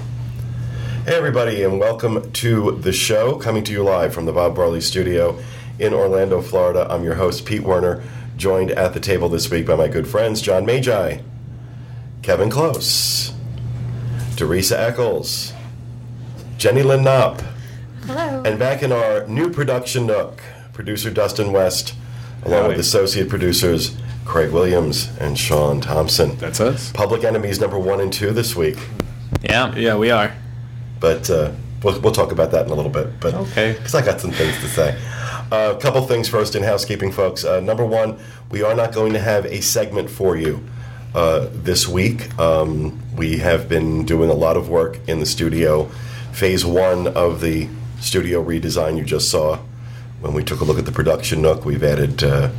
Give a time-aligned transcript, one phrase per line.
[1.04, 4.80] Hey, everybody, and welcome to the show, coming to you live from the Bob Barley
[4.80, 5.36] studio
[5.80, 6.86] in Orlando, Florida.
[6.88, 8.04] I'm your host, Pete Werner,
[8.36, 11.18] joined at the table this week by my good friends, John Magi,
[12.22, 13.32] Kevin Close,
[14.36, 15.52] Teresa Eccles,
[16.58, 17.42] Jenny Lynn Knopp,
[18.06, 18.42] Hello.
[18.44, 20.40] and back in our new production nook,
[20.72, 21.94] producer Dustin West,
[22.44, 22.68] along Howdy.
[22.76, 26.36] with associate producers Craig Williams and Sean Thompson.
[26.36, 26.92] That's us.
[26.92, 28.76] Public Enemies number one and two this week,
[29.42, 29.74] Yeah.
[29.74, 30.32] Yeah, we are.
[31.00, 33.18] but uh, we'll, we'll talk about that in a little bit.
[33.20, 33.72] But Okay.
[33.74, 34.98] because I got some things to say.
[35.52, 37.44] Uh, a couple things first in housekeeping, folks.
[37.44, 38.18] Uh, number one,
[38.50, 40.64] we are not going to have a segment for you
[41.14, 42.36] uh, this week.
[42.38, 45.84] Um, we have been doing a lot of work in the studio.
[46.32, 47.68] Phase one of the
[48.00, 49.58] studio redesign you just saw.
[50.20, 52.50] When we took a look at the production nook, we've added uh,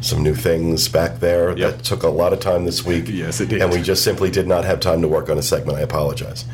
[0.00, 1.56] some new things back there.
[1.56, 1.76] Yep.
[1.76, 3.08] That took a lot of time this week.
[3.16, 3.62] Yes, it did.
[3.62, 5.78] And we just simply did not have time to work on a segment.
[5.78, 6.44] I apologize.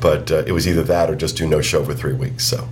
[0.00, 2.44] But uh, it was either that or just do no show for three weeks.
[2.44, 2.68] So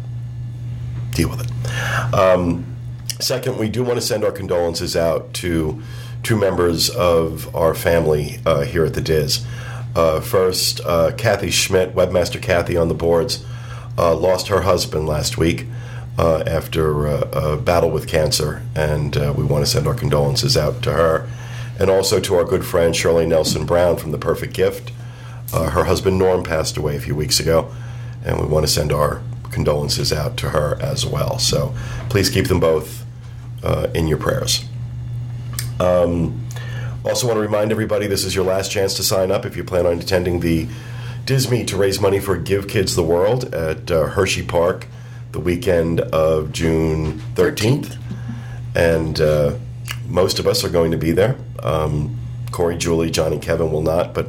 [1.12, 2.15] deal with it.
[2.15, 2.77] Um,
[3.19, 5.83] second, we do want to send our condolences out to
[6.23, 9.44] two members of our family uh, here at the Diz.
[9.94, 13.44] Uh, first, uh, Kathy Schmidt, webmaster Kathy on the boards,
[14.15, 15.66] lost her husband last week
[16.19, 20.56] uh, after uh, a battle with cancer, and uh, we want to send our condolences
[20.56, 21.28] out to her.
[21.78, 24.93] And also to our good friend Shirley Nelson Brown from The Perfect Gift.
[25.53, 27.75] Uh, her husband Norm passed away a few weeks ago,
[28.25, 31.38] and we want to send our condolences out to her as well.
[31.38, 31.75] So
[32.11, 33.05] please keep them both
[33.62, 34.65] uh, in your prayers.
[35.81, 36.47] Um,
[37.03, 39.65] also, want to remind everybody this is your last chance to sign up if you
[39.65, 40.69] plan on attending the
[41.31, 44.89] Disney to raise money for Give Kids the World at uh, Hershey Park
[45.31, 47.97] the weekend of June 13th.
[48.75, 49.55] And uh,
[50.09, 51.37] most of us are going to be there.
[51.63, 52.19] Um,
[52.51, 54.27] Corey, Julie, Johnny, Kevin will not, but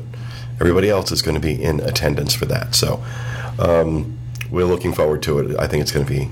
[0.60, 2.76] everybody else is going to be in attendance for that.
[2.76, 3.04] So
[3.58, 4.20] um,
[4.52, 5.60] we're looking forward to it.
[5.60, 6.30] I think it's going to be,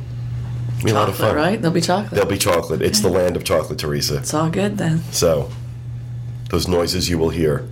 [0.83, 1.35] be a lot of fun.
[1.35, 1.59] right?
[1.59, 2.11] There'll be chocolate.
[2.11, 2.83] There'll be chocolate.
[2.83, 4.17] It's the land of chocolate, Teresa.
[4.17, 4.99] it's all good then.
[5.11, 5.49] So,
[6.51, 7.67] those noises you will hear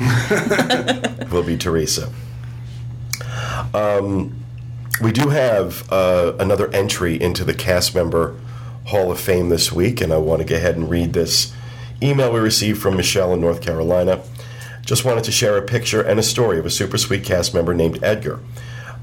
[1.30, 2.10] will be Teresa.
[3.74, 4.36] Um,
[5.02, 8.36] we do have uh, another entry into the cast member
[8.86, 11.52] Hall of Fame this week, and I want to go ahead and read this
[12.02, 14.22] email we received from Michelle in North Carolina.
[14.84, 17.74] Just wanted to share a picture and a story of a super sweet cast member
[17.74, 18.40] named Edgar.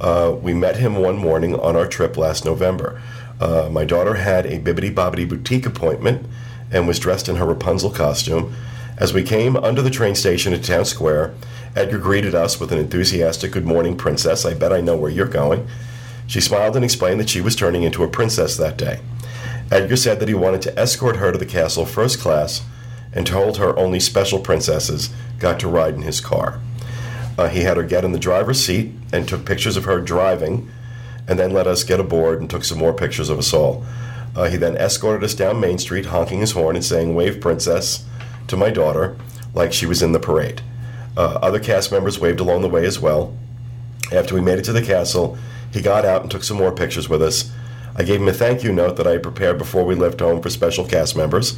[0.01, 3.01] Uh, we met him one morning on our trip last November.
[3.39, 6.25] Uh, my daughter had a Bibbidi Bobbidi boutique appointment
[6.71, 8.53] and was dressed in her Rapunzel costume.
[8.97, 11.35] As we came under the train station at Town Square,
[11.75, 14.43] Edgar greeted us with an enthusiastic good morning, princess.
[14.43, 15.67] I bet I know where you're going.
[16.25, 18.99] She smiled and explained that she was turning into a princess that day.
[19.71, 22.65] Edgar said that he wanted to escort her to the castle first class
[23.13, 26.59] and told her only special princesses got to ride in his car.
[27.37, 30.71] Uh, he had her get in the driver's seat and took pictures of her driving,
[31.27, 33.85] and then let us get aboard and took some more pictures of us all.
[34.35, 38.03] Uh, he then escorted us down Main Street, honking his horn and saying, Wave, princess,
[38.47, 39.17] to my daughter,
[39.53, 40.61] like she was in the parade.
[41.15, 43.35] Uh, other cast members waved along the way as well.
[44.11, 45.37] After we made it to the castle,
[45.71, 47.51] he got out and took some more pictures with us.
[47.95, 50.41] I gave him a thank you note that I had prepared before we left home
[50.41, 51.57] for special cast members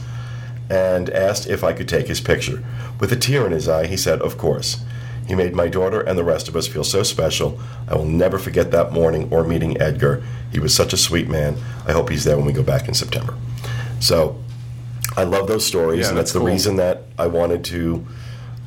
[0.70, 2.64] and asked if I could take his picture.
[3.00, 4.84] With a tear in his eye, he said, Of course.
[5.28, 7.60] He made my daughter and the rest of us feel so special.
[7.88, 10.24] I will never forget that morning or meeting Edgar.
[10.52, 11.56] He was such a sweet man.
[11.86, 13.36] I hope he's there when we go back in September.
[14.00, 14.42] So
[15.18, 16.48] I love those stories, Yeah, and that's that's the cool.
[16.48, 18.06] reason that I wanted to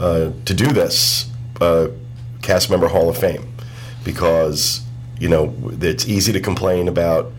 [0.01, 1.31] uh, to do this
[1.61, 1.89] uh,
[2.43, 3.53] cast member Hall of Fame
[4.05, 4.81] because
[5.19, 7.33] you know it's easy to complain about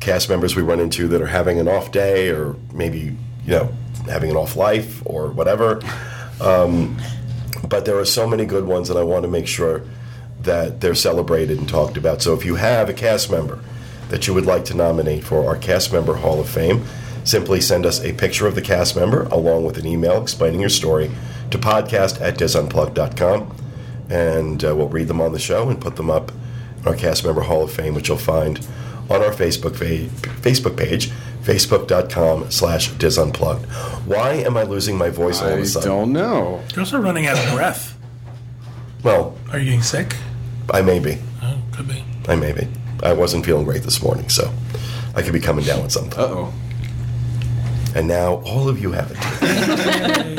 [0.00, 2.98] cast members we run into that are having an off day or maybe
[3.44, 3.72] you know
[4.06, 5.80] having an off life or whatever.
[6.40, 6.96] Um,
[7.68, 9.82] but there are so many good ones, and I want to make sure
[10.42, 12.22] that they're celebrated and talked about.
[12.22, 13.58] So if you have a cast member
[14.08, 16.84] that you would like to nominate for our cast member Hall of Fame,
[17.28, 20.70] simply send us a picture of the cast member along with an email explaining your
[20.70, 21.10] story
[21.50, 23.54] to podcast at disunplugged.com.
[24.08, 26.32] And uh, we'll read them on the show and put them up
[26.78, 28.66] in our cast member Hall of Fame, which you'll find
[29.10, 30.08] on our Facebook, fa-
[30.40, 31.10] Facebook page,
[31.42, 33.66] facebook.com slash disunplugged.
[34.06, 35.90] Why am I losing my voice all of I a sudden?
[35.90, 36.62] I don't know.
[36.70, 37.98] You're also running out of breath.
[39.02, 40.16] Well, Are you getting sick?
[40.70, 41.18] I may be.
[41.42, 42.02] Oh, could be.
[42.26, 42.66] I may be.
[43.02, 44.52] I wasn't feeling great this morning, so
[45.14, 46.18] I could be coming down with something.
[46.18, 46.54] Uh oh.
[47.98, 50.38] And now all of you have it.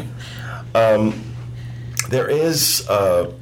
[0.75, 1.13] um,
[2.07, 3.33] there is uh,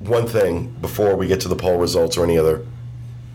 [0.00, 2.66] one thing before we get to the poll results or any other.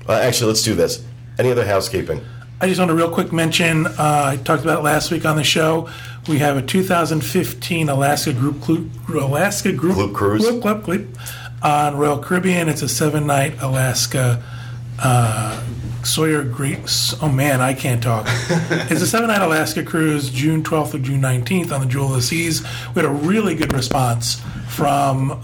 [0.08, 1.04] Uh, actually, let's do this.
[1.40, 2.24] Any other housekeeping?
[2.62, 3.88] I just want to real quick mention.
[3.88, 5.90] Uh, I talked about it last week on the show.
[6.30, 10.46] We have a 2015 Alaska group clu- Alaska group Gloop cruise?
[10.46, 12.70] Gloop, gloop, gloop, on Royal Caribbean.
[12.70, 14.44] It's a seven night Alaska
[15.04, 15.64] uh,
[16.04, 16.80] Sawyer Great.
[17.22, 18.26] Oh man, I can't talk.
[18.50, 22.16] it's a seven night Alaska cruise, June 12th to June 19th on the Jewel of
[22.16, 22.62] the Seas.
[22.96, 25.40] We had a really good response from um,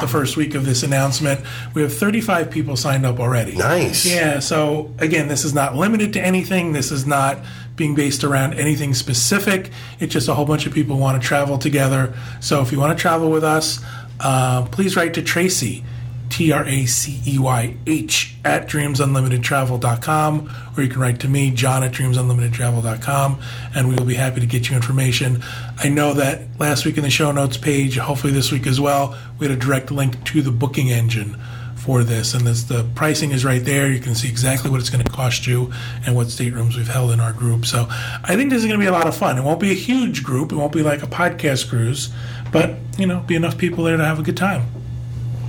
[0.00, 1.40] the first week of this announcement.
[1.74, 3.56] We have 35 people signed up already.
[3.56, 4.04] Nice.
[4.04, 6.72] Yeah, so again, this is not limited to anything.
[6.72, 7.38] This is not
[7.76, 9.70] being based around anything specific.
[10.00, 12.14] It's just a whole bunch of people want to travel together.
[12.40, 13.80] So if you want to travel with us,
[14.20, 15.84] uh, please write to Tracy,
[16.32, 21.50] T R A C E Y H, at dreamsunlimitedtravel.com, or you can write to me,
[21.50, 23.40] John at dreamsunlimitedtravel.com,
[23.74, 25.42] and we will be happy to get you information.
[25.78, 29.14] I know that last week in the show notes page, hopefully this week as well,
[29.38, 31.36] we had a direct link to the booking engine
[31.76, 33.90] for this, and this, the pricing is right there.
[33.90, 35.70] You can see exactly what it's going to cost you
[36.06, 37.66] and what staterooms we've held in our group.
[37.66, 39.36] So I think this is going to be a lot of fun.
[39.36, 40.50] It won't be a huge group.
[40.50, 42.08] It won't be like a podcast cruise,
[42.50, 44.81] but you know, be enough people there to have a good time.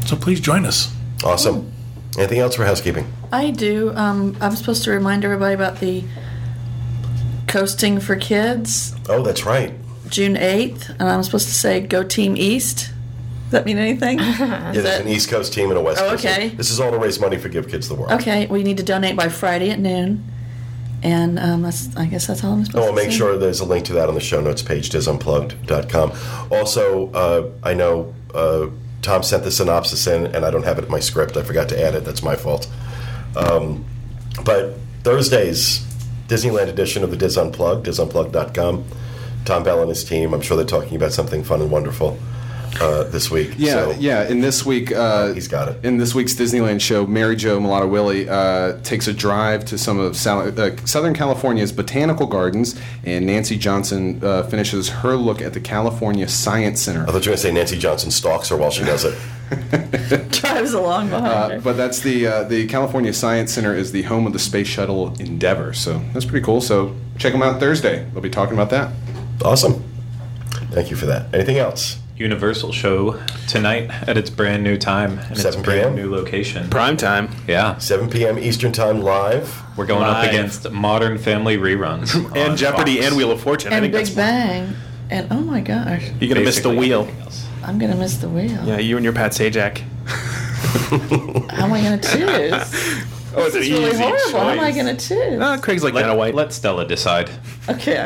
[0.06, 0.94] So please join us.
[1.24, 1.72] Awesome.
[2.18, 3.12] Anything else for housekeeping?
[3.32, 3.94] I do.
[3.96, 6.04] Um, I'm supposed to remind everybody about the
[7.48, 9.74] coasting for kids, Oh, that's right.
[10.10, 12.92] June 8th, and I'm supposed to say go Team East.
[13.46, 14.20] Does that mean anything?
[14.20, 16.50] Yeah, there's that- an East Coast team and a West Oh, Coast okay.
[16.50, 16.58] team.
[16.58, 18.12] This is all to raise money for Give Kids the World.
[18.14, 20.24] okay, we need to donate by Friday at noon,
[21.04, 21.96] and um, that's.
[21.96, 23.18] I guess that's all I'm supposed Oh, to I'll make say.
[23.18, 26.12] sure there's a link to that on the show notes page, disunplugged.com.
[26.52, 28.68] Also, uh, I know uh,
[29.04, 31.38] Tom sent the synopsis in, and I don't have it in my script.
[31.38, 32.06] I forgot to add it.
[32.06, 32.68] That's my fault.
[33.36, 33.86] Um,
[34.44, 35.86] but Thursday's
[36.28, 38.86] Disneyland edition of the Dis Unplugged, disunplugged.com.
[39.46, 42.18] Tom Bell and his team, I'm sure they're talking about something fun and wonderful
[42.82, 43.54] uh, this week.
[43.58, 44.28] Yeah, So, yeah.
[44.28, 45.84] In this week, uh, He's got it.
[45.86, 50.00] In this week's Disneyland show, Mary Jo Mulatto Willie uh, takes a drive to some
[50.00, 55.54] of Sal- uh, Southern California's botanical gardens, and Nancy Johnson uh, finishes her look at
[55.54, 57.04] the California Science Center.
[57.04, 59.18] I thought you were going to say Nancy Johnson stalks her while she does it.
[60.32, 61.62] drives along behind Uh, her.
[61.62, 65.14] but that's the uh, the California Science Center is the home of the space shuttle
[65.20, 66.60] Endeavour, so that's pretty cool.
[66.62, 68.08] So check them out Thursday.
[68.14, 68.92] They'll be talking about that.
[69.44, 69.84] Awesome.
[70.72, 71.34] Thank you for that.
[71.36, 72.00] Anything else?
[72.28, 75.96] Universal show tonight at its brand new time and its 7 brand p.m.?
[75.96, 76.70] new location.
[76.70, 77.30] Prime time.
[77.50, 78.40] Yeah, 7 p.m.
[78.40, 79.62] Eastern Time live.
[79.78, 83.08] we're going up against Modern Family reruns And Jeopardy Fox.
[83.08, 83.74] and Wheel of Fortune.
[83.74, 84.74] I and think Big that's Bang,
[85.10, 87.02] and oh my gosh, You're gonna miss the Basically wheel.
[87.02, 87.46] everything else.
[87.62, 88.64] I'm gonna miss the wheel.
[88.66, 89.80] Yeah, you and your Pat Sajak.
[91.52, 93.04] How am I gonna choose?
[93.36, 94.40] Oh, it's It's really horrible.
[94.40, 95.42] How am I gonna choose?
[95.42, 96.36] Uh, Craig's like Vanna Let, White.
[96.36, 97.32] let Stella decide.
[97.68, 98.06] Okay.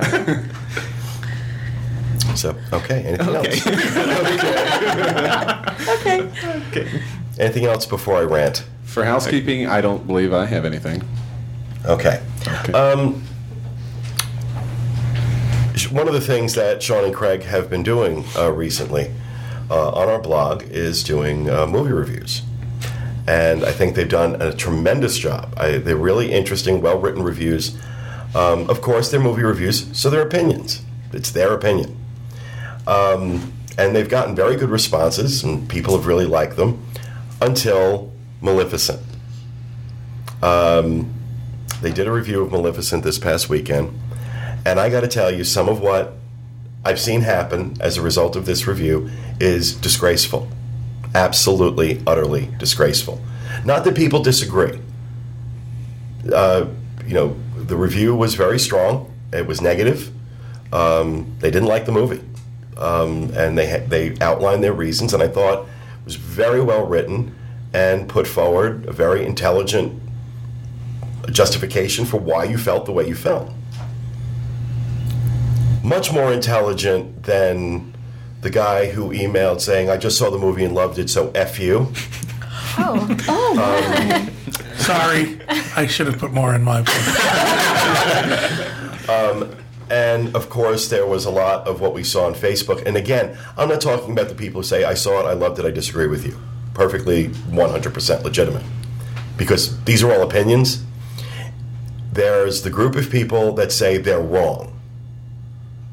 [2.38, 3.03] So, okay.
[3.03, 3.67] Anything else?
[6.00, 6.29] okay.
[6.70, 7.01] Okay.
[7.39, 8.65] Anything else before I rant?
[8.84, 11.03] For housekeeping, I don't believe I have anything.
[11.86, 12.22] Okay.
[12.48, 12.74] Okay.
[12.74, 13.24] Um,
[15.91, 19.13] one of the things that Sean and Craig have been doing uh, recently
[19.70, 22.41] uh, on our blog is doing uh, movie reviews.
[23.27, 25.53] And I think they've done a tremendous job.
[25.58, 27.77] I, they're really interesting, well written reviews.
[28.34, 30.82] Um, of course, they're movie reviews, so they're opinions.
[31.12, 31.98] It's their opinion.
[32.88, 36.84] Um, and they've gotten very good responses, and people have really liked them
[37.41, 39.01] until Maleficent.
[40.41, 41.13] Um,
[41.82, 44.00] they did a review of Maleficent this past weekend,
[44.65, 46.13] and I got to tell you, some of what
[46.84, 50.48] I've seen happen as a result of this review is disgraceful.
[51.13, 53.22] Absolutely, utterly disgraceful.
[53.65, 54.79] Not that people disagree.
[56.34, 56.67] Uh,
[57.06, 59.13] you know, the review was very strong.
[59.34, 60.12] It was negative.
[60.72, 62.22] Um, they didn't like the movie,
[62.77, 67.36] um, and they they outlined their reasons, and I thought it was very well written
[67.74, 70.01] and put forward a very intelligent
[71.31, 73.51] justification for why you felt the way you felt.
[75.84, 77.93] much more intelligent than
[78.41, 81.60] the guy who emailed saying, I just saw the movie and loved it, so F
[81.60, 81.91] you.
[82.79, 83.00] Oh,
[83.57, 84.29] Um,
[84.77, 85.39] Sorry,
[85.75, 86.81] I should have put more in my.
[89.89, 92.86] And of course, there was a lot of what we saw on Facebook.
[92.86, 95.60] And again, I'm not talking about the people who say, I saw it, I loved
[95.60, 96.38] it, I disagree with you.
[96.74, 98.63] Perfectly 100% legitimate.
[99.38, 100.84] Because these are all opinions.
[102.12, 104.74] There's the group of people that say they're wrong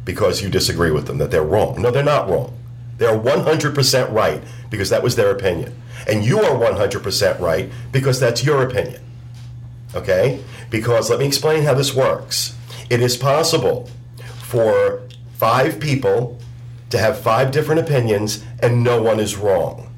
[0.04, 1.80] because you disagree with them, that they're wrong.
[1.80, 2.56] No, they're not wrong.
[2.98, 5.74] They're 100% right because that was their opinion.
[6.06, 9.02] And you are 100% right because that's your opinion.
[9.94, 10.42] Okay?
[10.70, 12.54] Because let me explain how this works.
[12.94, 13.90] It is possible
[14.38, 16.38] for five people
[16.90, 19.92] to have five different opinions and no one is wrong.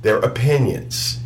[0.00, 1.18] They're opinions.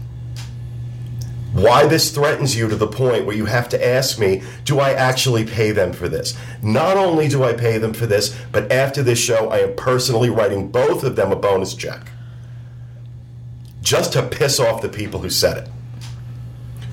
[1.52, 4.90] Why this threatens you to the point where you have to ask me, do I
[4.90, 6.36] actually pay them for this?
[6.64, 10.30] Not only do I pay them for this, but after this show, I am personally
[10.30, 12.10] writing both of them a bonus check.
[13.82, 15.68] Just to piss off the people who said it.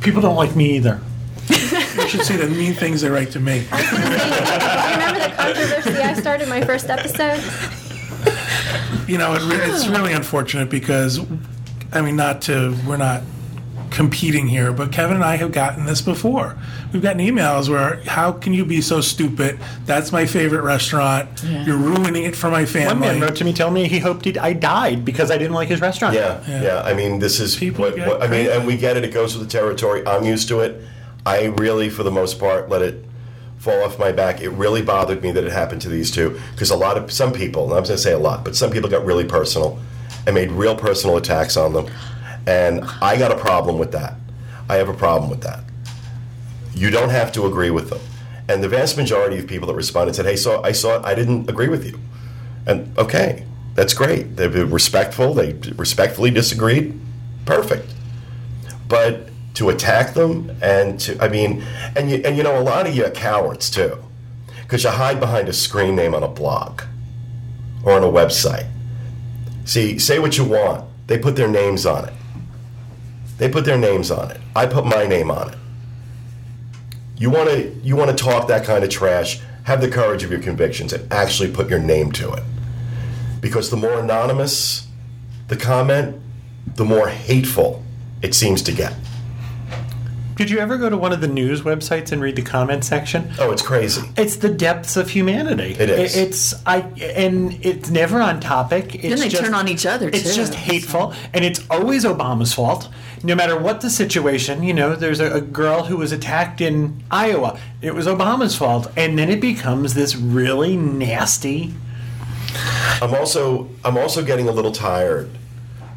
[0.02, 1.02] People don't like me either.
[1.50, 3.66] You should see the mean things they write to me.
[3.72, 7.42] i remember the controversy I started my first episode?
[9.08, 11.20] You know, it, re- it's really unfortunate because,
[11.92, 13.22] I mean, not to, we're not
[13.92, 16.58] competing here, but Kevin and I have gotten this before.
[16.92, 19.60] We've gotten emails where, how can you be so stupid?
[19.86, 21.44] That's my favorite restaurant.
[21.44, 22.88] You're ruining it for my family.
[22.88, 23.20] One family.
[23.20, 25.70] man wrote to me telling me he hoped he'd, I died because I didn't like
[25.70, 26.16] his restaurant.
[26.16, 26.82] Yeah, yeah.
[26.84, 28.52] I mean, this is People what, get what I mean, crazy.
[28.58, 29.04] and we get it.
[29.06, 30.06] It goes with the territory.
[30.06, 30.82] I'm used to it.
[31.26, 33.04] I really, for the most part, let it
[33.58, 34.42] fall off my back.
[34.42, 37.34] It really bothered me that it happened to these two because a lot of some
[37.34, 39.80] people, and I'm going to say a lot, but some people got really personal
[40.28, 41.90] and made real personal attacks on them,
[42.46, 44.16] and I got a problem with that.
[44.70, 45.64] I have a problem with that.
[46.74, 48.00] You don't have to agree with them.
[48.48, 51.06] And the vast majority of people that responded said, "Hey, so I saw it.
[51.06, 52.00] I didn't agree with you."
[52.68, 54.36] And okay, that's great.
[54.36, 55.34] They were respectful.
[55.34, 57.00] They respectfully disagreed.
[57.46, 57.92] Perfect.
[58.88, 61.64] But to attack them and to, I mean,
[61.96, 63.98] and you, and you know, a lot of you are cowards too,
[64.62, 66.82] because you hide behind a screen name on a blog
[67.84, 68.68] or on a website.
[69.66, 70.86] See, say what you want.
[71.08, 72.14] They put their names on it.
[73.38, 74.40] They put their names on it.
[74.56, 75.58] I put my name on it.
[77.18, 79.40] You want to you want to talk that kind of trash?
[79.64, 82.44] Have the courage of your convictions and actually put your name to it.
[83.42, 84.88] Because the more anonymous
[85.48, 86.20] the comment,
[86.76, 87.84] the more hateful
[88.22, 88.94] it seems to get.
[90.36, 93.32] Did you ever go to one of the news websites and read the comment section?
[93.40, 94.02] Oh, it's crazy.
[94.18, 95.76] It's the depths of humanity.
[95.80, 96.16] It is.
[96.18, 98.96] It's I and it's never on topic.
[98.96, 102.54] It's Then they just, turn on each other, It's just hateful, and it's always Obama's
[102.54, 102.90] fault.
[103.24, 107.02] No matter what the situation, you know, there's a, a girl who was attacked in
[107.10, 107.58] Iowa.
[107.82, 111.74] It was Obama's fault, and then it becomes this really nasty.
[113.02, 115.30] I'm also I'm also getting a little tired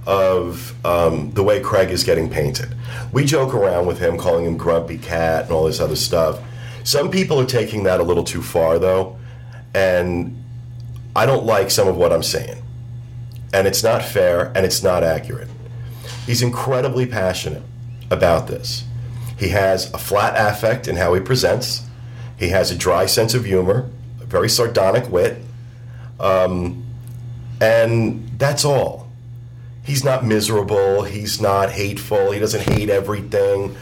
[0.06, 2.74] of um, the way Craig is getting painted.
[3.12, 6.40] We joke around with him, calling him Grumpy Cat and all this other stuff.
[6.84, 9.18] Some people are taking that a little too far, though,
[9.74, 10.42] and
[11.14, 12.62] I don't like some of what I'm saying.
[13.52, 15.48] And it's not fair and it's not accurate.
[16.26, 17.62] He's incredibly passionate
[18.10, 18.84] about this.
[19.38, 21.82] He has a flat affect in how he presents.
[22.38, 23.90] He has a dry sense of humor,
[24.20, 25.42] a very sardonic wit,
[26.20, 26.84] um,
[27.60, 29.07] and that's all.
[29.88, 31.02] He's not miserable.
[31.02, 32.30] He's not hateful.
[32.30, 33.74] He doesn't hate everything.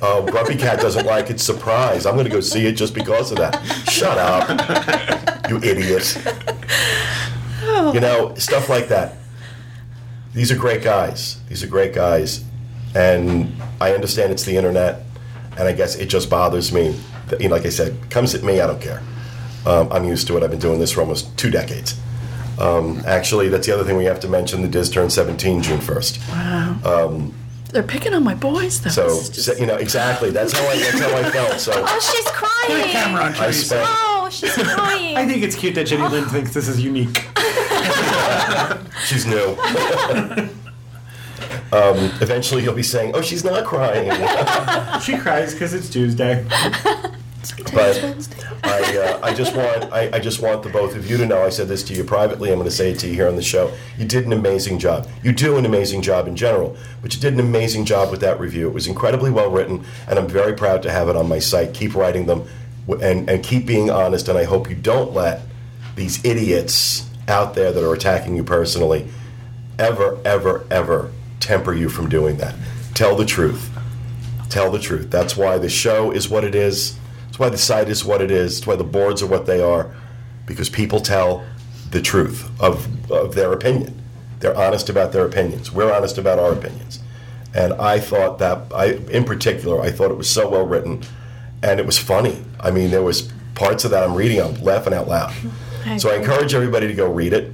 [0.00, 1.40] Uh, Grumpy Cat doesn't like it.
[1.40, 2.06] Surprise!
[2.06, 3.56] I'm going to go see it just because of that.
[3.90, 6.16] Shut up, you idiot.
[7.92, 9.16] You know stuff like that.
[10.32, 11.40] These are great guys.
[11.48, 12.44] These are great guys,
[12.94, 15.02] and I understand it's the internet,
[15.56, 16.96] and I guess it just bothers me.
[17.30, 18.60] That, you know, like I said, comes at me.
[18.60, 19.02] I don't care.
[19.66, 20.44] Um, I'm used to it.
[20.44, 22.00] I've been doing this for almost two decades.
[22.58, 24.62] Um, actually, that's the other thing we have to mention.
[24.62, 26.18] The Diz turned 17 June 1st.
[26.30, 27.30] Wow!
[27.70, 28.88] They're picking on my boys, though.
[28.90, 30.30] So, It's just- so, you know, exactly.
[30.30, 30.78] That's how I.
[30.78, 31.60] That's how I felt.
[31.60, 32.88] So Oh, she's crying.
[32.88, 33.64] camera on I Tracy.
[33.66, 33.84] spent.
[33.86, 35.16] Oh, she's crying.
[35.16, 37.26] I think it's cute that Jenny Lynn thinks this is unique.
[39.06, 39.56] She's new.
[41.72, 44.10] um, eventually, you'll be saying, "Oh, she's not crying."
[45.00, 46.44] She cries because it's Tuesday.
[47.72, 48.28] But
[48.64, 51.44] I, uh, I just want I, I just want the both of you to know.
[51.44, 52.50] I said this to you privately.
[52.50, 53.72] I'm going to say it to you here on the show.
[53.96, 55.08] You did an amazing job.
[55.22, 58.40] You do an amazing job in general, but you did an amazing job with that
[58.40, 58.68] review.
[58.68, 61.74] It was incredibly well written, and I'm very proud to have it on my site.
[61.74, 62.48] Keep writing them,
[63.00, 64.28] and and keep being honest.
[64.28, 65.42] And I hope you don't let
[65.94, 69.08] these idiots out there that are attacking you personally
[69.78, 72.54] ever, ever, ever temper you from doing that.
[72.94, 73.70] Tell the truth.
[74.48, 75.10] Tell the truth.
[75.10, 76.98] That's why the show is what it is.
[77.38, 78.56] That's why the site is what it is.
[78.58, 79.94] That's why the boards are what they are.
[80.44, 81.44] because people tell
[81.92, 83.94] the truth of, of their opinion.
[84.40, 85.70] They're honest about their opinions.
[85.70, 86.98] We're honest about our opinions.
[87.54, 91.02] And I thought that, I, in particular, I thought it was so well written,
[91.62, 92.42] and it was funny.
[92.58, 95.32] I mean, there was parts of that I'm reading, I'm laughing out loud.
[95.98, 97.52] So I encourage everybody to go read it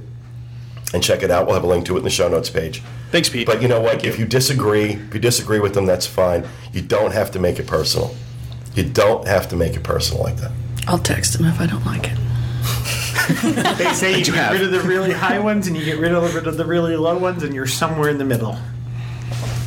[0.93, 1.45] and check it out.
[1.45, 2.81] We'll have a link to it in the show notes page.
[3.11, 3.45] Thanks, Pete.
[3.45, 4.03] But you know what?
[4.03, 6.47] If you disagree, if you disagree with them, that's fine.
[6.73, 8.15] You don't have to make it personal.
[8.75, 10.51] You don't have to make it personal like that.
[10.87, 12.17] I'll text him if I don't like it.
[13.77, 16.35] They say you get rid of the really high ones and you get rid of,
[16.35, 18.57] rid of the really low ones, and you're somewhere in the middle.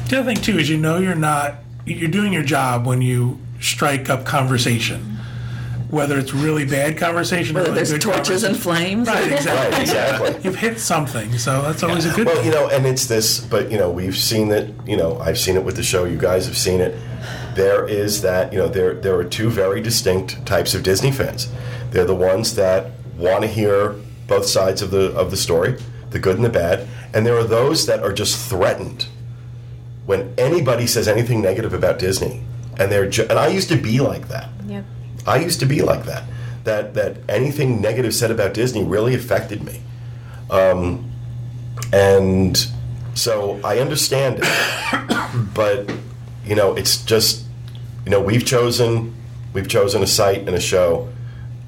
[0.08, 3.38] The other thing too is you know you're not you're doing your job when you
[3.60, 5.18] strike up conversation,
[5.90, 9.08] whether it's really bad conversation or Whether really there's good torches and flames.
[9.08, 9.70] Right, exactly.
[9.72, 10.40] Right, exactly.
[10.44, 12.44] You've hit something, so that's always a good Well, thing.
[12.46, 14.72] you know, and it's this, but you know, we've seen it.
[14.86, 16.04] You know, I've seen it with the show.
[16.04, 16.94] You guys have seen it.
[17.58, 18.52] There is that.
[18.52, 21.48] You know, there there are two very distinct types of Disney fans.
[21.90, 23.96] They're the ones that want to hear
[24.28, 25.76] both sides of the of the story,
[26.10, 29.08] the good and the bad, and there are those that are just threatened
[30.06, 32.44] when anybody says anything negative about Disney,
[32.78, 34.50] and they're ju- and I used to be like that.
[34.68, 34.84] Yep.
[35.26, 36.22] I used to be like that.
[36.62, 39.82] That that anything negative said about Disney really affected me,
[40.48, 41.10] um,
[41.92, 42.56] and
[43.14, 45.50] so I understand it.
[45.54, 45.90] but
[46.44, 47.47] you know, it's just
[48.08, 49.14] you know we've chosen
[49.52, 51.06] we've chosen a site and a show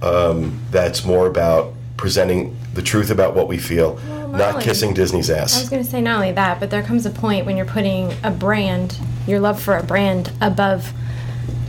[0.01, 4.95] um, that's more about presenting the truth about what we feel, Well, not Marlon, kissing
[4.95, 5.55] Disney's ass.
[5.55, 7.67] I was going to say not only that, but there comes a point when you're
[7.67, 10.95] putting a brand, your love for a brand, above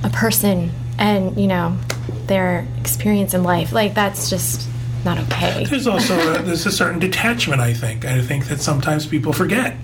[0.05, 1.77] a person and, you know,
[2.27, 3.73] their experience in life.
[3.73, 4.69] Like, that's just
[5.03, 5.65] not okay.
[5.65, 7.59] There's also a, there's a certain detachment.
[7.59, 8.05] I think.
[8.05, 9.75] I think that sometimes people forget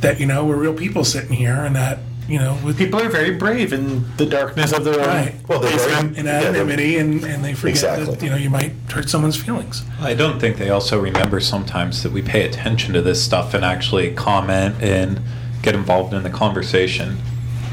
[0.00, 3.08] that you know we're real people sitting here, and that you know with People are
[3.08, 5.06] very brave in the darkness of their own.
[5.06, 6.18] right Well, they're very- basement.
[6.18, 8.04] in yeah, anonymity, and, and they forget Exactly.
[8.14, 9.82] that you know you might hurt someone's feelings.
[10.00, 13.64] I don't think they also remember sometimes that we pay attention to this stuff and
[13.64, 15.20] actually comment and
[15.62, 17.16] get involved in the conversation.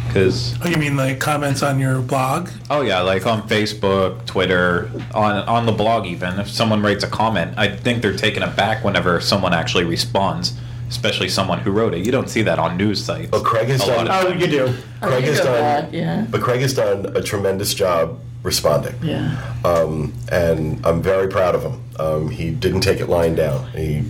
[0.07, 2.49] Because Oh, you mean like comments on your blog?
[2.69, 7.07] oh yeah, like on Facebook, Twitter, on on the blog even, if someone writes a
[7.07, 10.53] comment, I think they're taken aback whenever someone actually responds,
[10.93, 12.05] especially someone who wrote it.
[12.05, 13.31] You don't see that on news sites.
[13.31, 14.73] Well, Craig has done- Oh, you do.
[15.01, 16.25] Craig you has done, back, yeah.
[16.29, 18.93] but Craig has done a tremendous job responding.
[19.01, 19.35] Yeah.
[19.65, 21.81] um, and I'm very proud of him.
[21.99, 23.71] Um, he didn't take it lying down.
[23.71, 24.03] He,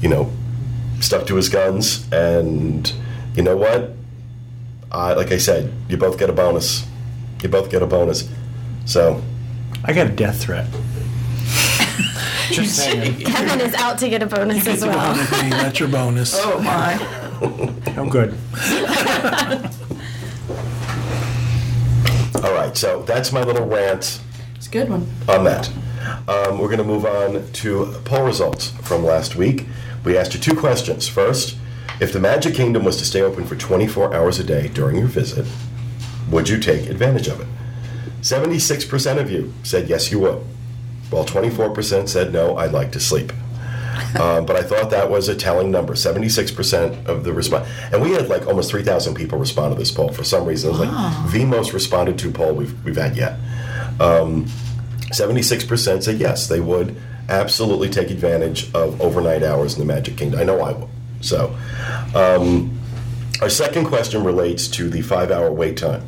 [0.00, 0.32] you know,
[1.00, 2.90] stuck to his guns, and
[3.36, 3.92] you know what?
[4.90, 6.86] I, like I said, you both get a bonus.
[7.42, 8.28] You both get a bonus.
[8.86, 9.22] So
[9.84, 10.66] I got a death threat.
[12.50, 13.16] Just saying.
[13.20, 15.14] Kevin is out to get a bonus as well.
[15.14, 16.34] Hey, that's your bonus.
[16.36, 16.94] Oh my.
[17.96, 18.36] I'm good.
[22.42, 24.20] all right, so that's my little rant
[24.56, 25.06] It's a good one.
[25.28, 25.68] on that.
[26.28, 29.66] Um, we're going to move on to poll results from last week.
[30.04, 31.08] We asked you two questions.
[31.08, 31.56] First,
[32.00, 35.06] if the Magic Kingdom was to stay open for 24 hours a day during your
[35.06, 35.46] visit,
[36.30, 37.46] would you take advantage of it?
[38.20, 40.42] 76% of you said yes, you would,
[41.14, 43.32] while 24% said no, I'd like to sleep.
[44.20, 45.94] Um, but I thought that was a telling number.
[45.94, 47.68] 76% of the response.
[47.92, 50.70] And we had like almost 3,000 people respond to this poll for some reason.
[50.70, 53.38] It was like the most responded to poll we've, we've had yet.
[54.00, 54.46] Um,
[55.12, 56.96] 76% said yes, they would
[57.28, 60.40] absolutely take advantage of overnight hours in the Magic Kingdom.
[60.40, 60.88] I know I would.
[61.20, 61.56] So,
[62.14, 62.78] um,
[63.40, 66.06] our second question relates to the five hour wait time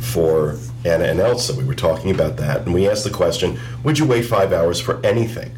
[0.00, 1.54] for Anna and Elsa.
[1.54, 4.80] We were talking about that, and we asked the question Would you wait five hours
[4.80, 5.52] for anything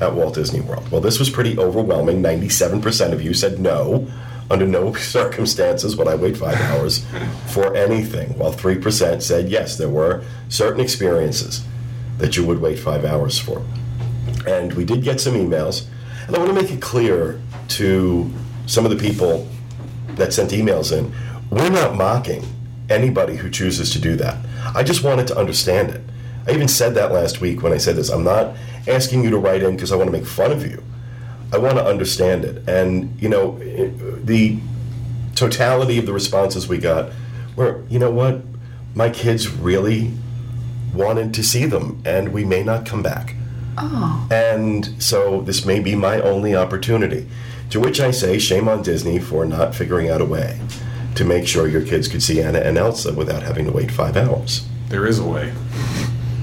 [0.00, 0.90] at Walt Disney World?
[0.90, 2.22] Well, this was pretty overwhelming.
[2.22, 4.10] 97% of you said no.
[4.50, 7.04] Under no circumstances would I wait five hours
[7.46, 11.64] for anything, while 3% said yes, there were certain experiences
[12.18, 13.64] that you would wait five hours for.
[14.46, 15.86] And we did get some emails.
[16.26, 18.30] And I want to make it clear to
[18.66, 19.48] some of the people
[20.16, 21.12] that sent emails in
[21.52, 22.42] we're not mocking
[22.88, 24.42] anybody who chooses to do that.
[24.74, 26.02] I just wanted to understand it.
[26.46, 28.08] I even said that last week when I said this.
[28.08, 28.56] I'm not
[28.88, 30.82] asking you to write in because I want to make fun of you.
[31.52, 32.66] I want to understand it.
[32.68, 34.58] And, you know, it- the
[35.34, 37.10] totality of the responses we got
[37.56, 38.42] were, you know what?
[38.94, 40.12] My kids really
[40.94, 43.34] wanted to see them, and we may not come back.
[43.78, 44.26] Oh.
[44.30, 47.26] And so this may be my only opportunity.
[47.70, 50.60] To which I say, shame on Disney for not figuring out a way
[51.14, 54.16] to make sure your kids could see Anna and Elsa without having to wait five
[54.16, 54.66] hours.
[54.88, 55.52] There is a way.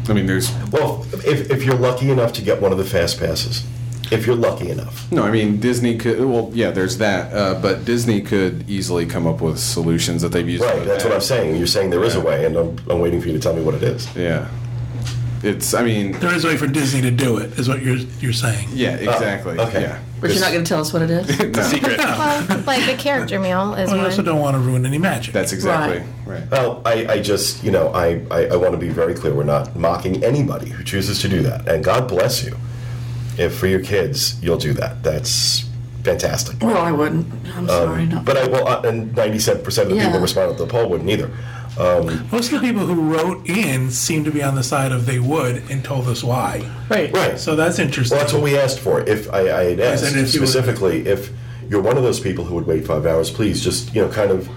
[0.08, 3.20] I mean, there's Well, if, if you're lucky enough to get one of the fast
[3.20, 3.64] passes,
[4.12, 5.12] if you're lucky enough.
[5.12, 5.24] no.
[5.24, 6.20] I mean, Disney could.
[6.20, 7.32] Well, yeah, there's that.
[7.32, 10.64] Uh, but Disney could easily come up with solutions that they've used.
[10.64, 11.58] Right, the that's what I'm saying.
[11.58, 13.62] You're saying there is a way, and I'm, I'm waiting for you to tell me
[13.62, 14.08] what it is.
[14.16, 14.50] Yeah.
[15.44, 15.76] It's.
[15.76, 16.14] I mean.
[16.14, 18.70] There is a way for Disney to do it, is what you're you're saying.
[18.72, 18.96] Yeah.
[18.96, 19.60] Exactly.
[19.60, 19.82] okay.
[19.82, 20.00] Yeah.
[20.22, 21.28] But you're not going to tell us what it is?
[21.38, 22.00] the secret.
[22.20, 24.26] Well, like the character meal is Well, I also one.
[24.26, 25.34] don't want to ruin any magic.
[25.34, 26.50] That's exactly right.
[26.52, 29.34] Well, I, I just, you know, I, I, I want to be very clear.
[29.34, 31.68] We're not mocking anybody who chooses to do that.
[31.68, 32.58] And God bless you
[33.38, 35.02] if for your kids you'll do that.
[35.04, 35.66] That's
[36.04, 36.58] fantastic.
[36.62, 37.26] well, I wouldn't.
[37.56, 38.06] I'm sorry.
[38.06, 38.20] No.
[38.20, 40.06] But I will, uh, and 97% of the Yeah.
[40.08, 41.30] people responding to the poll wouldn't either.
[41.80, 45.06] Um, Most of the people who wrote in seem to be on the side of
[45.06, 46.70] they would and told us why.
[46.90, 47.12] Right.
[47.14, 47.40] right.
[47.40, 48.18] So that's interesting.
[48.18, 49.00] Well, that's what we asked for.
[49.02, 51.30] If I, I had asked if you were- specifically, if
[51.70, 54.30] you're one of those people who would wait five hours, please just you know kind
[54.32, 54.50] of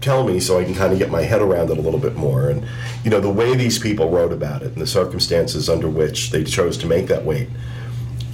[0.00, 2.16] tell me so I can kind of get my head around it a little bit
[2.16, 2.48] more.
[2.50, 2.66] And
[3.04, 6.42] you know the way these people wrote about it and the circumstances under which they
[6.42, 7.48] chose to make that wait.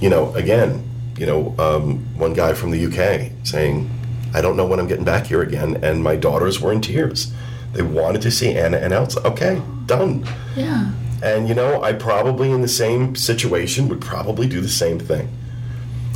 [0.01, 0.83] You know, again,
[1.17, 3.89] you know, um, one guy from the UK saying,
[4.33, 7.31] "I don't know when I'm getting back here again," and my daughters were in tears.
[7.75, 9.25] They wanted to see Anna and Elsa.
[9.27, 10.25] Okay, done.
[10.55, 10.91] yeah.
[11.21, 15.29] And you know, I probably in the same situation would probably do the same thing.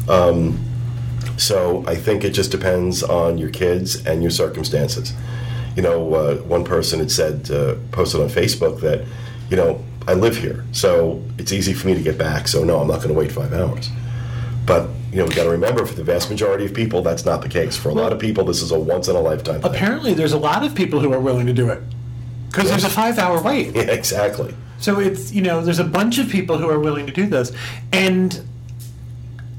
[0.08, 0.64] Um,
[1.38, 5.14] so I think it just depends on your kids and your circumstances.
[5.76, 9.06] You know, uh, one person had said, uh, posted on Facebook that,
[9.50, 12.48] you know, I live here, so it's easy for me to get back.
[12.48, 13.90] So no, I'm not going to wait five hours.
[14.70, 17.42] But you know, we got to remember, for the vast majority of people, that's not
[17.42, 17.76] the case.
[17.76, 19.62] For a lot of people, this is a once in a lifetime.
[19.62, 19.72] Thing.
[19.72, 21.82] Apparently, there's a lot of people who are willing to do it
[22.50, 23.76] because there's a five-hour wait.
[23.76, 24.54] Yeah, exactly.
[24.78, 27.52] So it's you know there's a bunch of people who are willing to do this,
[27.92, 28.40] and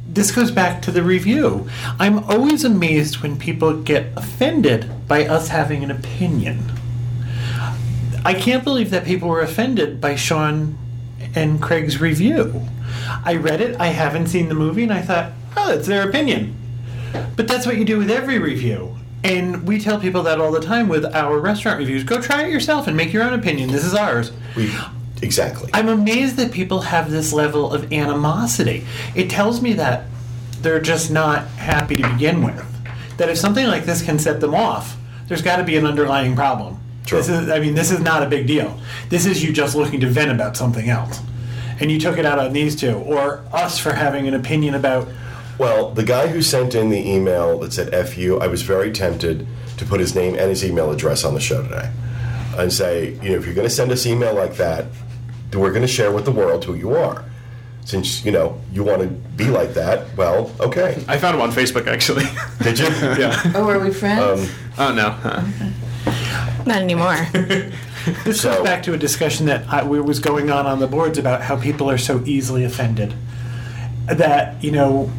[0.07, 1.69] this goes back to the review.
[1.99, 6.71] I'm always amazed when people get offended by us having an opinion.
[8.25, 10.79] I can't believe that people were offended by Sean
[11.35, 12.69] and Craig's review.
[13.25, 13.81] I read it.
[13.81, 16.57] I haven't seen the movie, and I thought, oh, it's their opinion.
[17.37, 18.97] But that's what you do with every review.
[19.23, 22.05] And we tell people that all the time with our restaurant reviews.
[22.05, 23.71] Go try it yourself and make your own opinion.
[23.71, 24.33] This is ours.
[24.57, 24.73] We
[25.23, 25.71] exactly.
[25.75, 28.87] I'm amazed that people have this level of animosity.
[29.15, 30.05] It tells me that
[30.63, 32.65] they're just not happy to begin with.
[33.19, 36.35] That if something like this can set them off, there's got to be an underlying
[36.35, 36.79] problem.
[37.07, 37.19] Sure.
[37.19, 38.79] This is, I mean, this is not a big deal.
[39.09, 41.21] This is you just looking to vent about something else,
[41.81, 45.09] and you took it out on these two, or us for having an opinion about.
[45.59, 48.93] Well, the guy who sent in the email that said "F you," I was very
[48.93, 49.47] tempted
[49.79, 51.91] to put his name and his email address on the show today,
[52.57, 54.87] and say, you know, if you're going to send us email like that,
[55.55, 57.25] we're going to share with the world who you are.
[57.85, 61.03] Since you know you want to be like that, well, okay.
[61.09, 62.25] I found him on Facebook actually.
[62.63, 62.87] Did you?
[63.19, 63.41] yeah.
[63.55, 64.49] Oh, are we friends?
[64.49, 65.11] Um, oh no.
[65.11, 65.43] Huh.
[66.67, 67.17] Not anymore.
[68.25, 70.87] This So- goes back to a discussion that I, we was going on on the
[70.87, 73.15] boards about how people are so easily offended.
[74.07, 75.11] That you know,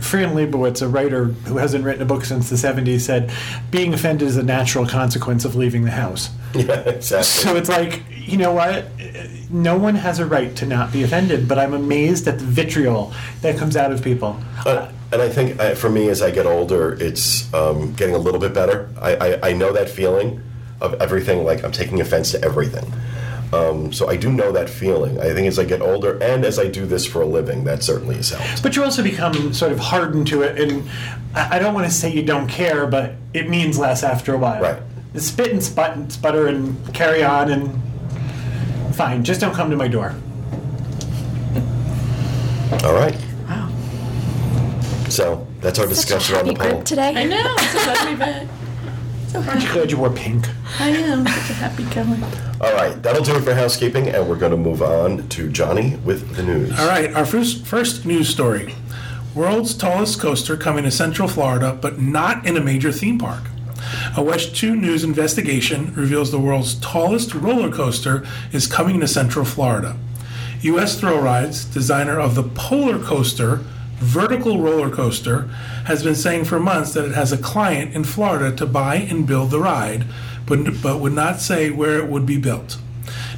[0.00, 3.30] Fran Lebowitz, a writer who hasn't written a book since the '70s, said
[3.70, 6.30] being offended is a natural consequence of leaving the house.
[6.54, 7.24] Yeah, exactly.
[7.24, 8.84] So it's like, you know what?
[9.50, 13.12] No one has a right to not be offended, but I'm amazed at the vitriol
[13.40, 14.38] that comes out of people.
[14.64, 18.18] Uh, and I think uh, for me, as I get older, it's um, getting a
[18.18, 18.88] little bit better.
[19.02, 20.40] I, I, I know that feeling
[20.84, 22.92] of everything, like I'm taking offense to everything.
[23.52, 25.20] Um, so I do know that feeling.
[25.20, 27.82] I think as I get older, and as I do this for a living, that
[27.84, 28.62] certainly has helped.
[28.62, 30.88] But you also become sort of hardened to it, and
[31.34, 34.38] I I don't want to say you don't care, but it means less after a
[34.38, 34.60] while.
[34.60, 34.82] Right.
[35.16, 39.22] Spit and sput and sputter and carry on and fine.
[39.22, 40.14] Just don't come to my door.
[42.82, 43.16] All right.
[43.46, 43.68] wow.
[45.08, 46.82] So that's our Such a discussion on the poll.
[46.82, 47.12] today.
[47.14, 47.56] I know.
[47.56, 48.48] So glad to be back.
[49.34, 49.78] So Aren't you happy.
[49.80, 50.48] glad you wore pink?
[50.78, 51.26] I am.
[51.26, 52.22] Such a happy Kelly.
[52.60, 55.96] All right, that'll do it for housekeeping, and we're going to move on to Johnny
[56.04, 56.70] with the news.
[56.78, 58.76] All right, our first first news story:
[59.34, 63.42] world's tallest coaster coming to Central Florida, but not in a major theme park.
[64.16, 69.44] A WESH 2 News investigation reveals the world's tallest roller coaster is coming to Central
[69.44, 69.96] Florida.
[70.60, 71.00] U.S.
[71.00, 73.64] Thrill Rides, designer of the Polercoaster,
[73.96, 75.42] vertical roller coaster,
[75.86, 79.26] has been saying for months that it has a client in Florida to buy and
[79.26, 80.04] build the ride,
[80.46, 82.78] but, but would not say where it would be built.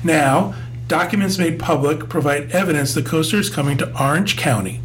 [0.03, 0.55] Now,
[0.89, 4.81] documents made public provide evidence the coaster is coming to Orange County,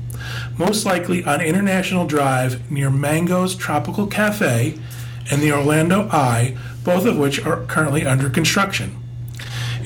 [0.57, 4.77] most likely on International Drive near Mango's Tropical Cafe
[5.29, 8.97] and the Orlando Eye, both of which are currently under construction.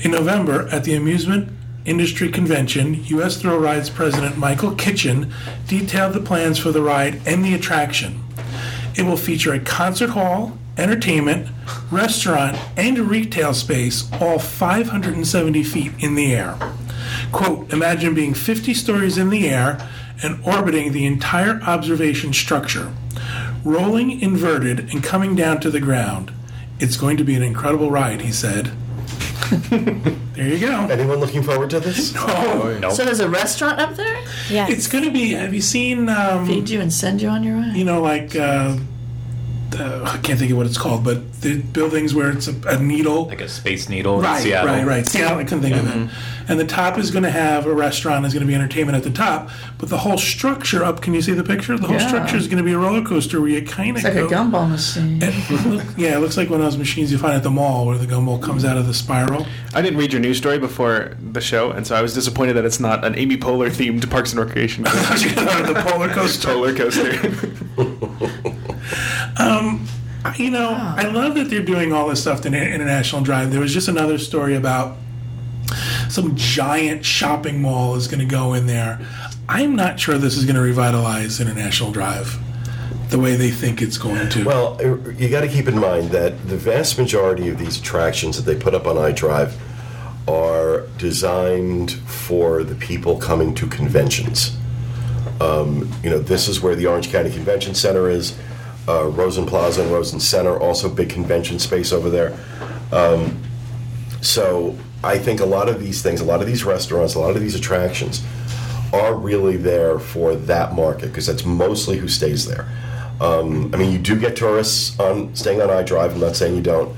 [0.02, 1.50] In November, at the Amusement
[1.86, 3.40] Industry Convention, U.S.
[3.40, 5.32] Thrill Rides President Michael Kitchen
[5.68, 8.24] detailed the plans for the ride and the attraction.
[8.96, 11.48] It will feature a concert hall, entertainment,
[11.90, 16.58] restaurant, and retail space, all 570 feet in the air.
[17.30, 19.78] Quote, imagine being 50 stories in the air
[20.22, 22.92] and orbiting the entire observation structure,
[23.64, 26.32] rolling inverted and coming down to the ground.
[26.80, 28.72] It's going to be an incredible ride, he said.
[30.36, 30.86] There you go.
[30.88, 32.12] Anyone looking forward to this?
[32.16, 32.92] Oh, Nope.
[32.92, 34.22] So there's a restaurant up there?
[34.50, 34.66] Yeah.
[34.68, 35.30] It's going to be.
[35.32, 36.08] Have you seen?
[36.08, 37.72] Um, Feed you and send you on your way.
[37.74, 38.76] you know, like uh,
[39.74, 42.78] uh, I can't think of what it's called, but the buildings where it's a, a
[42.82, 43.26] needle.
[43.26, 44.68] like a space needle in Right, Seattle.
[44.74, 45.06] right, right.
[45.06, 46.10] Seattle, I couldn't think of it.
[46.48, 48.24] And the top is going to have a restaurant.
[48.24, 51.00] Is going to be entertainment at the top, but the whole structure up.
[51.02, 51.76] Can you see the picture?
[51.76, 52.06] The whole Yeah.
[52.06, 54.26] structure is going to be a roller coaster where you kind of like go.
[54.26, 55.18] a gumball machine.
[55.22, 57.84] It look- yeah, it looks like one of those machines you find at the mall
[57.86, 59.44] where the gumball comes out of the spiral.
[59.74, 62.64] I didn't read your news story before the show, and so I was disappointed that
[62.64, 66.48] it's not an Amy Poehler themed Parks and Recreation the polar coaster.
[66.48, 67.12] roller coaster.
[70.38, 73.50] You know, I love that they're doing all this stuff to Inter- International Drive.
[73.52, 74.96] There was just another story about
[76.08, 79.00] some giant shopping mall is going to go in there.
[79.48, 82.38] I'm not sure this is going to revitalize International Drive
[83.10, 84.44] the way they think it's going to.
[84.44, 88.36] Well, uh, you got to keep in mind that the vast majority of these attractions
[88.36, 89.56] that they put up on iDrive
[90.26, 94.56] are designed for the people coming to conventions.
[95.40, 98.36] Um, you know, this is where the Orange County Convention Center is.
[98.88, 102.38] Uh, Rosen Plaza and Rosen Center, also big convention space over there.
[102.92, 103.42] Um,
[104.20, 107.36] so I think a lot of these things, a lot of these restaurants, a lot
[107.36, 108.24] of these attractions
[108.92, 112.66] are really there for that market because that's mostly who stays there.
[113.20, 116.12] Um, I mean, you do get tourists on staying on iDrive.
[116.12, 116.94] I'm not saying you don't.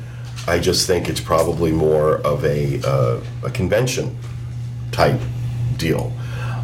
[0.47, 4.17] I just think it's probably more of a, uh, a convention
[4.91, 5.21] type
[5.77, 6.13] deal.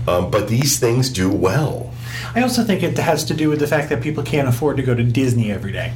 [0.08, 1.93] Um, but these things do well.
[2.35, 4.83] I also think it has to do with the fact that people can't afford to
[4.83, 5.92] go to Disney every day.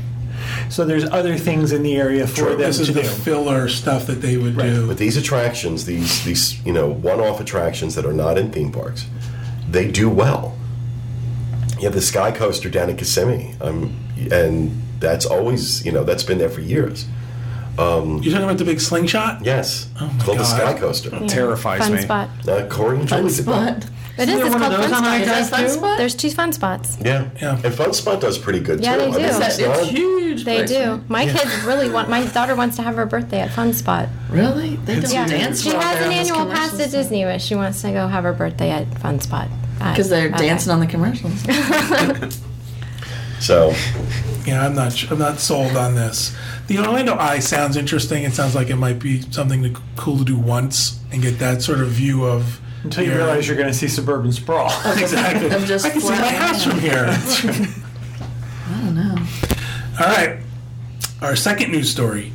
[0.71, 2.49] So there's other things in the area for True.
[2.51, 3.09] them this to is the do.
[3.09, 4.87] filler stuff that they would do.
[4.87, 9.07] But these attractions, these these you know one-off attractions that are not in theme parks,
[9.69, 10.57] they do well.
[11.79, 13.97] You have the Sky Coaster down in Kissimmee, um,
[14.33, 17.07] and that's always you know that's been there for years.
[17.79, 19.45] You're talking about the big slingshot?
[19.45, 21.11] Yes, Oh it's called the Sky Coaster.
[21.29, 22.03] Terrifies fun me.
[22.03, 22.29] spot.
[22.49, 23.83] Uh, Corey and Fun did that.
[23.83, 23.91] spot.
[24.19, 24.41] It is.
[24.41, 25.21] It's called Fun on Spot.
[25.21, 25.99] Is that fun spot?
[25.99, 26.99] There's two fun spots.
[27.05, 27.29] Yeah.
[27.41, 27.61] Yeah.
[27.65, 28.99] and Fun Spot does pretty good Yeah, too.
[28.99, 29.25] they I mean, do.
[29.27, 30.45] it's It's, not- it's huge.
[30.45, 30.91] They place, do.
[30.93, 31.11] right?
[31.11, 32.09] My kids really want.
[32.11, 34.09] My daughter wants to have her birthday at Fun Spot.
[34.31, 34.77] Really?
[34.77, 36.93] They don't Yeah, dance she has an annual pass to commercials.
[36.93, 40.73] Disney, but she wants to go have her birthday at Fun Spot Because they're dancing
[40.73, 41.45] on the commercials.
[43.41, 43.73] So
[44.47, 44.93] Yeah, I'm not.
[44.93, 46.35] su- I'm not sold on this.
[46.67, 48.25] The Orlando Eye sounds interesting.
[48.25, 51.63] It sounds like it might be something to, cool to do once and get that
[51.63, 52.61] sort of view of.
[52.85, 54.67] Until you your- realize you're going to see suburban sprawl.
[54.97, 55.51] exactly.
[55.51, 57.07] I'm just I can see my flat house from here.
[58.71, 59.17] I don't know.
[60.01, 60.39] All right.
[61.21, 62.33] Our second news story.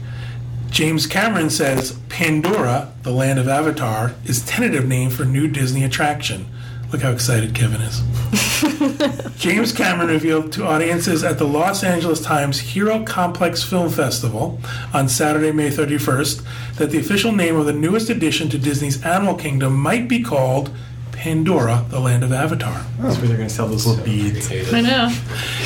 [0.69, 6.47] James Cameron says Pandora, the land of Avatar, is tentative name for new Disney attraction.
[6.93, 8.03] Look how excited Kevin is.
[9.39, 14.60] James Cameron revealed to audiences at the Los Angeles Times Hero Complex Film Festival
[14.93, 19.34] on Saturday, May 31st, that the official name of the newest addition to Disney's Animal
[19.34, 20.69] Kingdom might be called
[21.13, 22.86] Pandora, the land of Avatar.
[22.99, 24.51] That's where they're going to sell those little beads.
[24.71, 25.08] I know.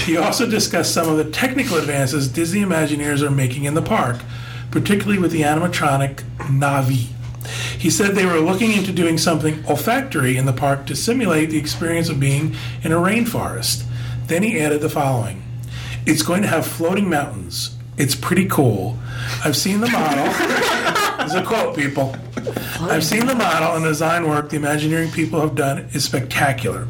[0.05, 4.21] He also discussed some of the technical advances Disney Imagineers are making in the park,
[4.71, 7.16] particularly with the animatronic Na'vi.
[7.77, 11.57] He said they were looking into doing something olfactory in the park to simulate the
[11.57, 13.83] experience of being in a rainforest.
[14.27, 15.43] Then he added the following
[16.05, 17.75] It's going to have floating mountains.
[17.97, 18.97] It's pretty cool.
[19.43, 20.25] I've seen the model.
[21.17, 22.15] There's a quote, people.
[22.79, 26.87] I've seen the model and the design work the Imagineering people have done is spectacular.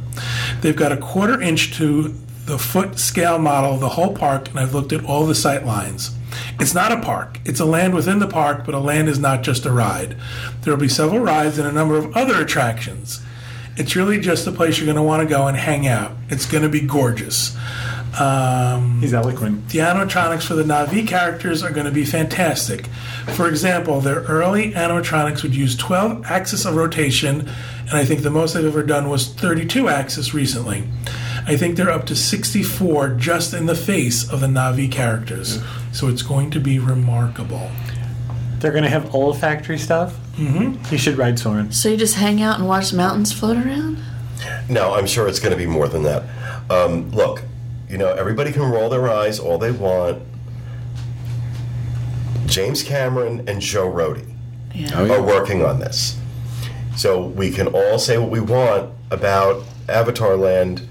[0.62, 2.14] They've got a quarter inch to
[2.48, 5.66] the foot scale model of the whole park, and I've looked at all the sight
[5.66, 6.16] lines.
[6.60, 7.40] It's not a park.
[7.46, 10.16] It's a land within the park, but a land is not just a ride.
[10.62, 13.22] There will be several rides and a number of other attractions.
[13.76, 16.14] It's really just a place you're going to want to go and hang out.
[16.30, 17.56] It's going to be gorgeous.
[18.20, 19.70] Um, He's eloquent.
[19.70, 22.88] the animatronics for the Na'vi characters are going to be fantastic.
[23.36, 28.32] For example, their early animatronics would use 12 axis of rotation, and I think the
[28.32, 30.86] most they've ever done was 32 axis recently.
[31.48, 35.64] I think they're up to 64 just in the face of the Na'vi characters.
[35.94, 37.72] So it's going to be remarkable.
[38.60, 40.18] They're going to have olfactory stuff.
[40.36, 40.84] Mm-hmm.
[40.86, 41.72] He should ride Soarin.
[41.72, 43.98] So you just hang out and watch mountains float around?
[44.70, 46.24] no, I'm sure it's going to be more than that.
[46.70, 47.42] Um, look,
[47.90, 50.22] you know, everybody can roll their eyes all they want.
[52.46, 54.26] James Cameron and Joe Rohde
[54.74, 54.90] Yeah.
[54.96, 55.14] Oh, yeah.
[55.16, 56.20] are working on this.
[56.96, 60.88] So we can all say what we want about Avatar Land.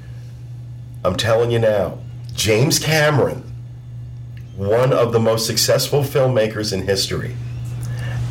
[1.07, 1.99] I'm telling you now,
[2.35, 3.45] James Cameron,
[4.57, 7.37] one of the most successful filmmakers in history,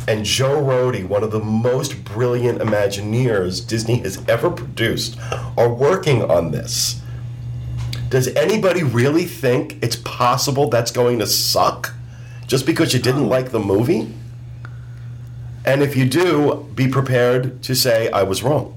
[0.06, 5.18] and Joe Rohde, one of the most brilliant Imagineers Disney has ever produced,
[5.56, 7.00] are working on this.
[8.10, 11.94] Does anybody really think it's possible that's going to suck
[12.46, 14.12] just because you didn't like the movie?
[15.64, 18.75] And if you do, be prepared to say I was wrong.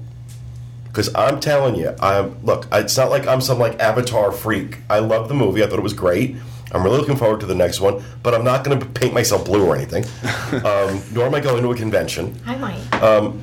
[0.90, 2.66] Because I'm telling you, I'm look.
[2.72, 4.78] It's not like I'm some like Avatar freak.
[4.90, 5.62] I love the movie.
[5.62, 6.36] I thought it was great.
[6.72, 8.02] I'm really looking forward to the next one.
[8.22, 10.04] But I'm not going to paint myself blue or anything.
[10.64, 12.34] um, nor am I going to a convention.
[12.46, 13.02] I might.
[13.02, 13.42] Um,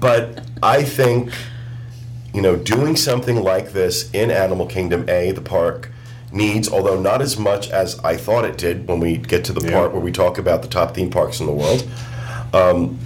[0.00, 1.30] But I think,
[2.34, 5.90] you know, doing something like this in Animal Kingdom A, the park
[6.32, 9.60] needs, although not as much as I thought it did when we get to the
[9.64, 9.72] Yeah.
[9.72, 11.86] part where we talk about the top theme parks in the world.
[12.52, 12.98] Um,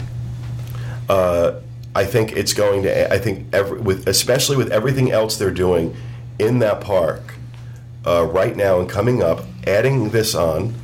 [1.08, 1.52] uh,
[1.96, 3.12] I think it's going to.
[3.12, 5.96] I think every, with especially with everything else they're doing
[6.38, 7.22] in that park
[8.06, 10.74] uh, right now and coming up, adding this on,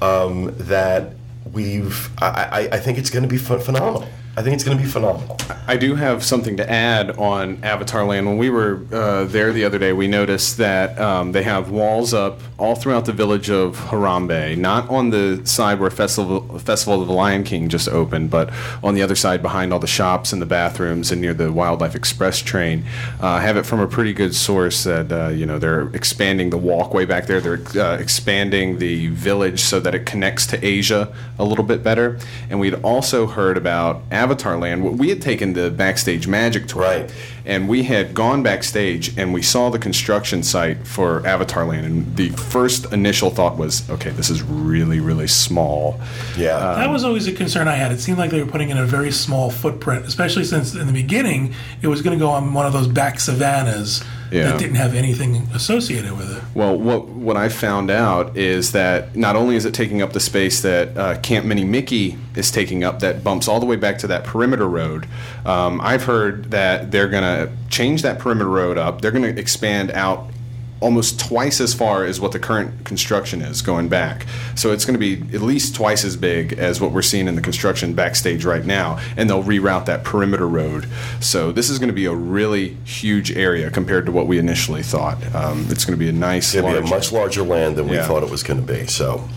[0.00, 1.14] um, that
[1.52, 2.10] we've.
[2.22, 4.08] I, I, I think it's going to be ph- phenomenal.
[4.34, 5.36] I think it's going to be phenomenal.
[5.66, 8.26] I do have something to add on Avatar Land.
[8.26, 12.14] When we were uh, there the other day, we noticed that um, they have walls
[12.14, 17.08] up all throughout the village of Harambe, not on the side where Festival Festival of
[17.08, 18.50] the Lion King just opened, but
[18.82, 21.94] on the other side behind all the shops and the bathrooms and near the Wildlife
[21.94, 22.84] Express train.
[23.20, 26.48] Uh, I have it from a pretty good source that uh, you know they're expanding
[26.48, 27.40] the walkway back there.
[27.40, 32.18] They're uh, expanding the village so that it connects to Asia a little bit better.
[32.48, 34.98] And we'd also heard about Avatar Land.
[34.98, 37.12] We had taken the backstage magic tour, Right.
[37.44, 41.84] and we had gone backstage and we saw the construction site for Avatar Land.
[41.86, 45.98] And the first initial thought was, okay, this is really, really small.
[46.36, 46.56] Yeah.
[46.56, 47.90] Uh, that was always a concern I had.
[47.90, 50.92] It seemed like they were putting in a very small footprint, especially since in the
[50.92, 54.52] beginning it was going to go on one of those back savannas Yeah.
[54.52, 56.42] that didn't have anything associated with it.
[56.54, 60.20] Well, what what I found out is that not only is it taking up the
[60.20, 64.06] space that uh, Camp Minnie-Mickey is taking up, that bumps all the way back to
[64.08, 65.06] that perimeter road.
[65.44, 69.00] Um, I've heard that they're going to change that perimeter road up.
[69.02, 70.31] They're going to expand out
[70.82, 74.26] almost twice as far as what the current construction is going back.
[74.56, 77.36] So it's going to be at least twice as big as what we're seeing in
[77.36, 80.88] the construction backstage right now, and they'll reroute that perimeter road.
[81.20, 84.82] So this is going to be a really huge area compared to what we initially
[84.82, 85.22] thought.
[85.34, 87.96] Um, it's going to be a nice, It'll be a much larger land than we
[87.96, 88.06] Yeah.
[88.06, 88.86] thought it was going to be.
[88.86, 89.28] So,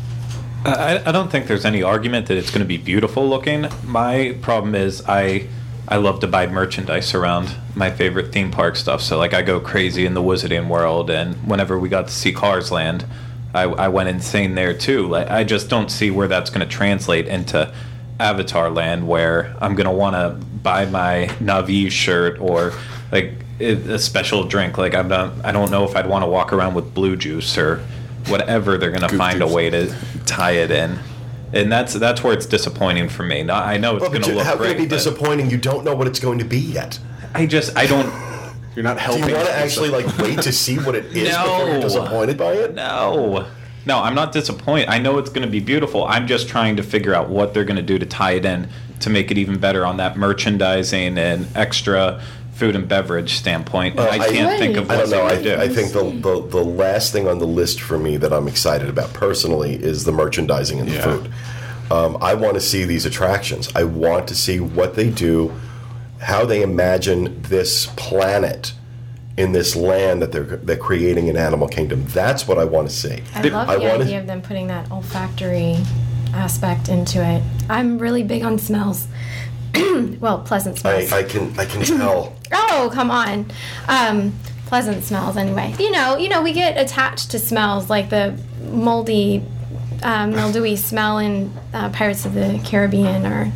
[0.66, 3.68] I, I don't think there's any argument that it's going to be beautiful looking.
[3.84, 5.48] My problem is I
[5.88, 9.02] I love to buy merchandise around my favorite theme park stuff.
[9.02, 12.32] So like I go crazy in the Wizarding World, and whenever we got to see
[12.32, 13.06] Cars Land,
[13.54, 15.08] I, I went insane there too.
[15.08, 17.74] Like I just don't see where that's going to translate into
[18.20, 22.74] Avatar Land, where I'm going to want to buy my Na'vi shirt or
[23.12, 24.78] like a special drink.
[24.78, 25.34] Like I'm not.
[25.46, 27.86] I don't know if I'd want to walk around with blue juice or
[28.28, 29.96] whatever they're going to find a way to
[30.26, 30.98] tie it in.
[31.54, 33.44] And that's that's where it's disappointing for me.
[33.44, 34.72] Now, I know it's Well, going to you- look how can great.
[34.76, 35.50] it be disappointing?
[35.50, 37.00] You don't know what it's going to be yet.
[37.34, 38.12] I just I don't
[38.76, 39.24] You're not helping.
[39.28, 39.30] Do helping.
[39.30, 42.54] you want to actually like wait to see what it is before you're disappointed by
[42.54, 42.74] it?
[42.74, 43.46] No.
[43.86, 44.90] No, I'm not disappointed.
[44.90, 46.04] I know it's going to be beautiful.
[46.06, 48.68] I'm just trying to figure out what they're going to do to tie it in
[49.02, 52.20] to make it even better on that merchandising and extra
[52.56, 53.96] food and beverage standpoint.
[53.96, 55.36] Well, I I- can't think of I what don't know.
[55.36, 55.54] they do.
[55.56, 58.48] I, I think the, the the last thing on the list for me that I'm
[58.48, 61.02] excited about personally is the merchandising and the Yeah.
[61.04, 61.32] food.
[61.92, 63.70] Um, I want to see these attractions.
[63.76, 65.54] I want to see what they do,
[66.20, 68.74] how they imagine this planet
[69.38, 72.06] in this land that they're they're creating an Animal Kingdom.
[72.08, 73.22] That's what I want to see.
[73.36, 75.76] I love I the wanna- idea of them putting that olfactory
[76.34, 77.44] aspect into it.
[77.70, 79.08] I'm really big on smells.
[80.20, 81.12] well, pleasant smells.
[81.12, 82.36] I can I can tell.
[82.52, 83.52] oh, come on.
[83.88, 84.34] Um,
[84.68, 85.74] pleasant smells anyway.
[85.80, 88.38] You know, you know, we get attached to smells like the
[88.72, 89.44] moldy,
[90.04, 93.52] um, mildewy smell in uh, Pirates of the Caribbean or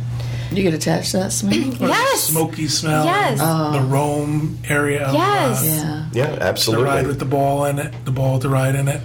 [0.52, 1.54] You get attached to that smell?
[1.80, 2.26] Yes.
[2.26, 3.04] the smoky smell.
[3.04, 3.40] Yes.
[3.40, 5.06] and The Rome area.
[5.06, 5.62] Of, Yes.
[5.84, 6.36] uh, yeah.
[6.40, 7.92] Yeah, the ride with the ball in it.
[8.04, 9.00] The ball with the ride in it.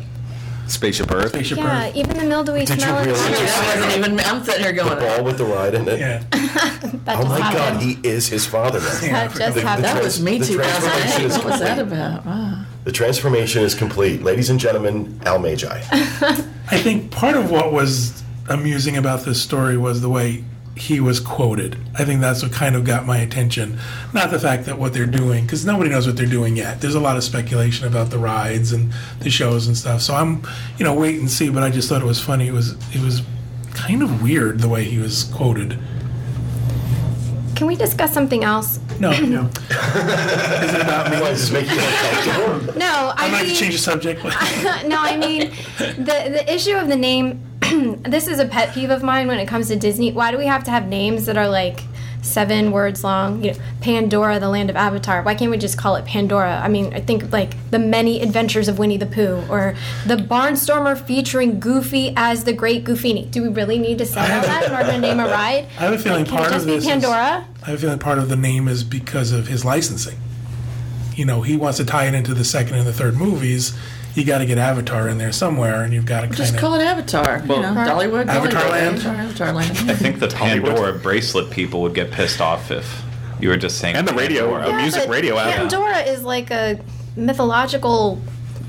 [0.68, 1.30] Spaceship Earth.
[1.30, 1.96] Spaceship yeah, Earth.
[1.96, 2.98] even the mildewy Did you smell.
[3.00, 4.20] of- really I wasn't even.
[4.22, 5.00] I'm sitting here going.
[5.00, 6.00] Ball with the ride in it.
[6.00, 6.24] Yeah.
[6.32, 7.82] that Oh just my God, happened.
[7.82, 8.86] he is his father now.
[8.86, 9.86] that just The- the happened.
[9.86, 11.26] That was me The transformation 2008.
[11.26, 11.98] is What was that complete.
[11.98, 12.26] about?
[12.26, 12.66] Wow.
[12.84, 15.20] The transformation is complete, ladies and gentlemen.
[15.26, 15.68] Al Magi.
[15.92, 20.44] I think part of what was amusing about this story was the way
[20.76, 21.78] he was quoted.
[21.94, 23.80] I think that's what kind of got my attention.
[24.14, 26.82] Not the fact that what they're doing, because nobody knows what they're doing yet.
[26.82, 30.02] There's a lot of speculation about the rides and the shows and stuff.
[30.02, 30.44] So I'm,
[30.78, 31.50] you know, wait and see.
[31.50, 32.48] But I just thought it was funny.
[32.48, 33.22] It was, it was
[33.74, 35.80] kind of weird the way he was quoted.
[37.56, 38.80] Can we discuss something else?
[39.00, 39.46] No, no.
[39.46, 41.22] Is it about me?
[41.22, 42.78] Why does this make you uncomfortable?
[42.78, 44.24] No, I I'd like mean, to change the subject.
[44.24, 44.32] no,
[45.00, 47.42] I mean the the issue of the name.
[48.04, 50.12] this is a pet peeve of mine when it comes to Disney.
[50.12, 51.82] Why do we have to have names that are like
[52.26, 53.44] seven words long.
[53.44, 55.22] You know, Pandora, the land of Avatar.
[55.22, 56.60] Why can't we just call it Pandora?
[56.60, 61.00] I mean, I think like the many adventures of Winnie the Pooh or the Barnstormer
[61.00, 63.30] featuring Goofy as the Great Goofini.
[63.30, 65.68] Do we really need to say all that in order to name a ride?
[65.78, 67.48] I have a feeling Like, part of be this is- Pandora.
[67.64, 70.18] I have a feeling part of the name is because of his licensing.
[71.16, 73.78] You know, he wants to tie it into the second and the third movies.
[74.16, 76.82] You got to get Avatar in there somewhere, and you've got to Just call it
[76.84, 77.40] Avatar.
[77.40, 78.96] you know, Dollywood, Avatar Dollywood, Land.
[79.00, 79.92] Avatar, Avatar Land.
[79.92, 83.04] I think the Pandora bracelet people would get pissed off if
[83.42, 84.74] you were just saying And the radio, Pandora.
[84.78, 85.56] uh, music but radio app.
[85.58, 86.80] Pandora is like a
[87.18, 88.22] mythological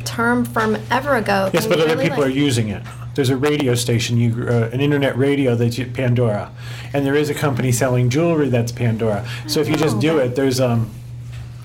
[0.05, 1.51] term from ever ago.
[1.53, 2.83] Yes, but we other really, people are using it.
[3.15, 6.53] There's a radio station, you uh, an internet radio that's Pandora,
[6.93, 9.27] and there is a company selling jewelry that's Pandora.
[9.47, 10.91] So if you just do it, there's um,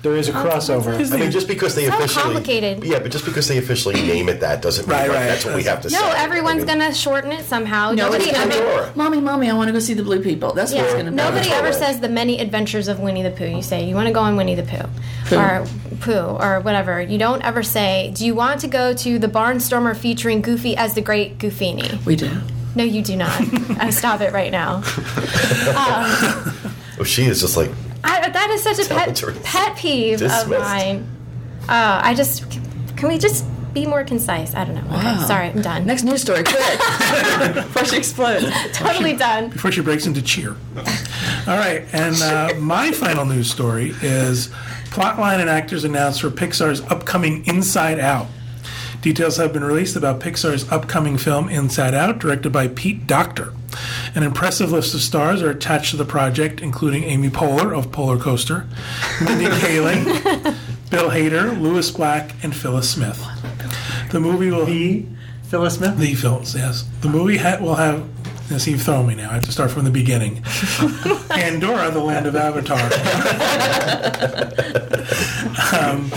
[0.02, 1.12] there is a crossover.
[1.12, 2.84] I mean, just because they So officially complicated.
[2.84, 5.26] yeah, but just because they officially name it that doesn't mean Right, like, right.
[5.26, 5.96] that's what we have to say.
[5.98, 7.92] No, I everyone's mean, gonna shorten it somehow.
[7.92, 8.50] No, Nobody it's ever.
[8.50, 8.92] Pandora.
[8.96, 10.52] Mommy, mommy, I want to go see the blue people.
[10.54, 11.16] That's what it's Yeah, going to be.
[11.16, 11.76] nobody ever Land.
[11.76, 13.46] says the many adventures of Winnie the Pooh.
[13.46, 14.88] You say you want to go on Winnie the Pooh,
[15.26, 15.36] Pooh.
[15.36, 15.66] or
[16.00, 17.00] Pooh, or whatever.
[17.00, 20.94] You don't ever say, "Do you want to go to the Barnstormer featuring Goofy as
[20.94, 22.30] the Great Goofini?" We do.
[22.74, 23.30] No, you do not.
[23.80, 24.82] uh, stop it right now.
[25.76, 26.52] Um,
[26.98, 27.70] Oh, she is just like
[28.04, 31.08] I, that is such a pet, pet peeve of mine.
[31.68, 32.50] Uh, I just
[32.96, 34.54] can we just be more concise?
[34.54, 34.96] I don't know.
[34.96, 35.86] Okay, sorry, I'm done.
[35.86, 36.58] Next news story, quick.
[37.54, 38.46] Before she explodes.
[38.72, 39.48] totally done.
[39.50, 40.56] before she breaks into cheer.
[40.76, 44.48] All right, and uh, my final news story is
[44.90, 48.26] plotline and actors announced for Pixar's upcoming Inside Out.
[49.00, 53.52] Details have been released about Pixar's upcoming film Inside Out, directed by Pete Docter.
[54.14, 58.66] An impressive list of stars are attached to the project, including Amy Poehler of Polercoaster,
[59.24, 60.04] Mindy Kaling,
[60.90, 63.24] Bill Hader, Lewis Black, and Phyllis Smith.
[64.10, 65.06] The movie will The
[65.44, 65.96] Phyllis Smith.
[65.98, 66.84] the films, yes.
[67.00, 68.06] The movie ha- will have.
[68.50, 69.30] You see, you've thrown me now.
[69.30, 70.42] I have to start from the beginning.
[71.30, 72.78] Pandora, the land of Avatar.
[75.72, 76.10] um,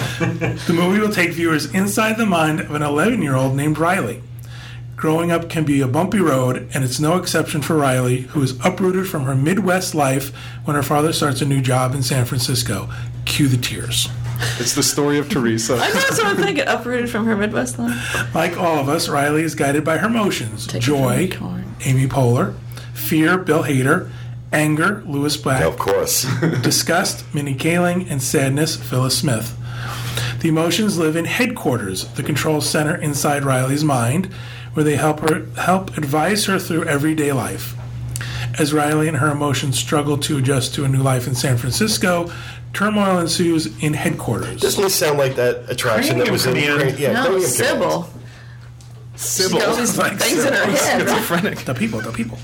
[0.68, 4.22] the movie will take viewers inside the mind of an 11 year old named Riley.
[5.06, 8.60] Growing up can be a bumpy road, and it's no exception for Riley, who is
[8.66, 12.90] uprooted from her Midwest life when her father starts a new job in San Francisco.
[13.24, 14.08] Cue the tears.
[14.58, 15.76] It's the story of Teresa.
[15.76, 16.68] I know that's what I'm thinking.
[16.68, 18.34] Uprooted from her Midwest life.
[18.34, 21.76] Like all of us, Riley is guided by her emotions Take joy, from the corn.
[21.86, 22.56] Amy Poehler,
[22.96, 24.10] fear, Bill Hader,
[24.52, 26.26] anger, Lewis Black, of course.
[26.64, 29.56] disgust, Mindy Kaling, and sadness, Phyllis Smith.
[30.40, 34.32] The emotions live in headquarters, the control center inside Riley's mind,
[34.76, 37.74] where they help her help advise her through everyday life.
[38.60, 42.32] As Riley and her emotions struggle to adjust to a new life in San Francisco,
[42.74, 44.62] turmoil ensues in headquarters.
[44.62, 47.00] Doesn't it sound like that attraction that was in command.
[47.00, 48.10] yeah, No, Cranium Sybil.
[49.18, 51.02] She's got all these Like things in her head.
[51.02, 51.10] right?
[51.10, 51.60] Schizophrenic.
[51.60, 52.38] the people, the people.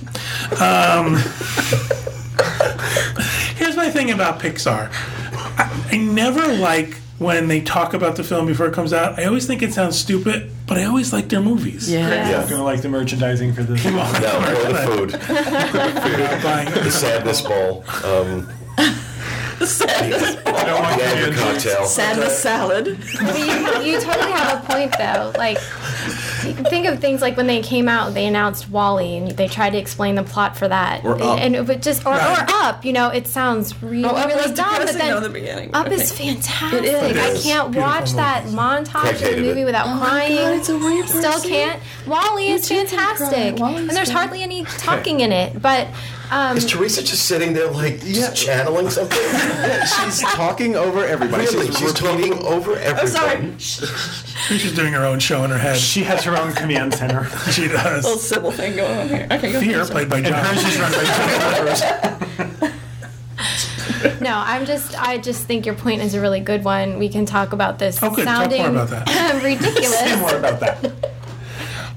[0.62, 1.16] Um,
[3.56, 4.90] here's my thing about Pixar.
[4.94, 9.20] I, I never like when they talk about the film before it comes out.
[9.20, 11.92] I always think it sounds stupid, but I always like their movies.
[11.92, 12.08] Yeah.
[12.30, 12.42] Yeah.
[12.44, 13.84] I'm gonna like the merchandising for this.
[13.84, 14.06] No, or
[14.72, 18.48] the food, Buying- the sadness bowl, um,
[19.60, 19.68] the
[21.04, 21.86] anger cocktail.
[21.86, 22.98] Sadness salad.
[23.20, 25.34] But you, you totally have a point though.
[25.38, 25.58] Like
[26.70, 29.78] think of things like when they came out, they announced WALL-E, and they tried to
[29.78, 31.04] explain the plot for that.
[31.06, 31.40] Or Up.
[31.40, 32.40] And it would just or, Right.
[32.42, 35.18] or up, you know, it sounds oh, really Oh, Up really was dumb, but then
[35.18, 35.70] in the beginning.
[35.74, 35.96] Up Okay.
[35.96, 36.84] is fantastic.
[36.84, 37.12] It is.
[37.12, 39.66] It I can't Beautiful watch that montage of the movie it.
[39.66, 40.36] without Oh my crying.
[40.36, 41.82] God, it's a weird Still can't.
[42.08, 42.98] WALL-E is too can cry.
[42.98, 45.62] fantastic, and there's hardly any talking in it.
[45.62, 45.88] But
[46.32, 49.20] um, Is Teresa just sitting there like just channeling something?
[50.06, 51.44] She's talking over everybody.
[51.46, 53.60] really, She's she's talking over I'm everyone.
[53.60, 54.58] sorry.
[54.58, 55.78] She's doing her own show in her head.
[55.78, 57.28] She has her own command center.
[57.52, 58.04] She does.
[58.06, 58.28] Little does.
[58.28, 59.28] Sybil thing going on here.
[59.32, 60.44] Okay, go Fear, played by John.
[60.46, 61.04] Hers is run by
[62.62, 62.72] John
[64.22, 65.00] No, I'm just.
[65.02, 66.98] I just think your point is a really good one.
[66.98, 68.26] We can talk about this Oh, good.
[68.26, 69.42] Talk more about that.
[69.44, 70.00] ridiculous.
[70.00, 70.92] Say more about that.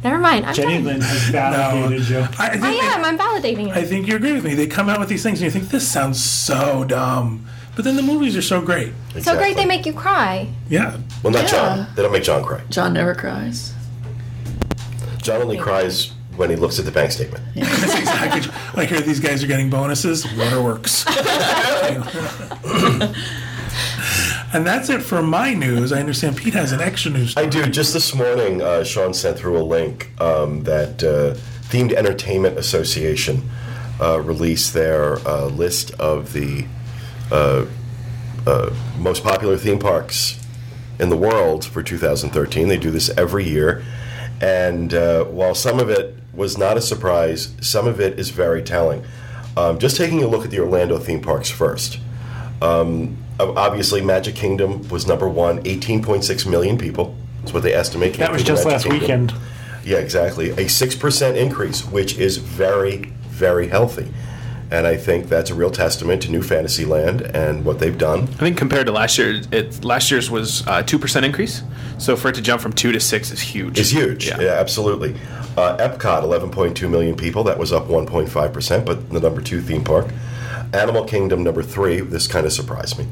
[0.04, 0.44] Never mind.
[0.44, 0.84] I'm Jenny done.
[0.84, 2.18] Lynn has validated you.
[2.18, 3.04] I, I think I am.
[3.06, 3.72] I'm validating you.
[3.72, 4.54] I think you agree with me.
[4.54, 7.96] They come out with these things and you think this sounds so dumb, but then
[7.96, 8.92] the movies are so great.
[9.20, 10.48] So great, they make you cry.
[10.68, 11.48] Yeah, Well, not Yeah.
[11.48, 11.86] John.
[11.96, 12.60] They don't make John cry.
[12.68, 13.72] John never cries.
[15.22, 17.42] John only cries when he looks at the bank statement.
[17.54, 18.52] that's exactly.
[18.76, 20.26] like here, these guys are getting bonuses.
[20.36, 21.06] Waterworks.
[24.54, 25.92] and that's it for my news.
[25.92, 27.36] I understand Pete has an extra news.
[27.36, 27.66] I do.
[27.66, 31.34] Just this morning, uh, Sean sent through a link um, that uh,
[31.68, 33.50] Themed Entertainment Association
[34.00, 36.66] uh, released their uh, list of the
[37.32, 37.66] uh,
[38.46, 40.40] uh, most popular theme parks
[41.00, 42.68] in the world for 2013.
[42.68, 43.84] They do this every year.
[44.40, 44.92] And
[45.32, 49.04] while some of it was not a surprise, some of it is very telling.
[49.56, 51.98] Um, just taking a look at the Orlando theme parks first.
[52.60, 57.14] Um, obviously, Magic Kingdom was number one, 18.6 million people.
[57.40, 58.14] That's what they estimate.
[58.14, 59.00] That was just Magic last Kingdom.
[59.00, 59.34] weekend.
[59.84, 60.50] Yeah, exactly.
[60.50, 64.10] A 6% increase, which is very, very healthy.
[64.70, 68.22] And I think that's a real testament to New Fantasyland and what they've done.
[68.22, 71.62] I think compared to last year, it last year's was a two percent increase.
[71.98, 73.78] So for it to jump from two to six is huge.
[73.78, 74.26] It's huge.
[74.26, 74.40] Yeah.
[74.40, 75.14] Yeah, absolutely.
[75.56, 77.44] Uh, Epcot, 11.2 million people.
[77.44, 80.06] That was up 1.5%, but the number two theme park.
[80.72, 82.00] Animal Kingdom, number three.
[82.00, 83.06] This kind of surprised me.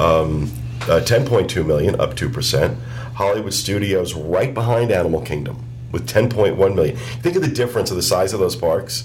[0.00, 0.50] Um,
[0.82, 2.76] uh, 10.2 million, up 2%.
[3.14, 6.96] Hollywood Studios, right behind Animal Kingdom, with 10.1 million.
[6.96, 9.04] Think of the difference of the size of those parks.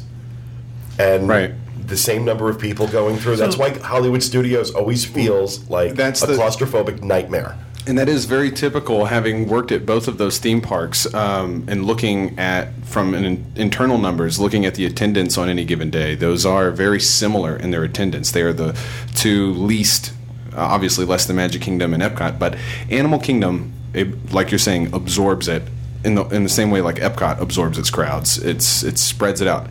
[0.97, 1.51] And Right.
[1.87, 3.35] the same number of people going through.
[3.35, 7.55] That's why Hollywood Studios always feels like That's a the- claustrophobic nightmare.
[7.87, 11.85] And that is very typical, having worked at both of those theme parks um, and
[11.85, 16.13] looking at, from an in- internal numbers, looking at the attendance on any given day.
[16.13, 18.31] Those are very similar in their attendance.
[18.31, 18.77] They are the
[19.15, 20.11] two least,
[20.51, 22.57] uh, obviously less than Magic Kingdom and Epcot, but
[22.91, 25.63] Animal Kingdom, it, like you're saying, absorbs it
[26.03, 28.37] in the in the same way like Epcot absorbs its crowds.
[28.37, 29.67] It's it spreads it out.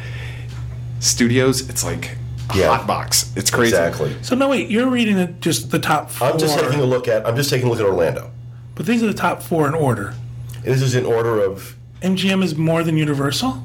[1.01, 2.17] Studios, it's like
[2.55, 2.69] Yeah.
[2.77, 3.33] hot box.
[3.37, 3.75] It's crazy.
[3.75, 4.17] Exactly.
[4.23, 7.09] So no, wait, you're reading the, just the top 4 I'm just taking a look
[7.09, 7.27] at.
[7.27, 8.31] I'm just taking a look at Orlando.
[8.77, 10.15] But these are the top four in order.
[10.63, 11.77] This is in order of.
[12.03, 13.63] MGM is more than Universal.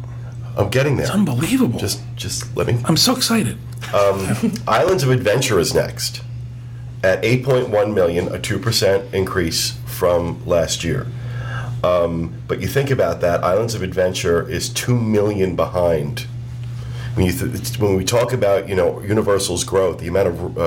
[0.57, 1.05] I'm getting there.
[1.05, 1.79] It's unbelievable.
[1.79, 2.81] Just, just let me.
[2.85, 3.57] I'm so excited.
[4.67, 6.21] Islands of Adventure is next,
[7.03, 11.07] at 8.1 million, a two percent increase from last year.
[11.83, 16.27] Um, but you think about that, Islands of Adventure is two million behind.
[17.15, 20.57] When you th- it's- when we talk about you know Universal's growth, the amount of
[20.57, 20.61] uh,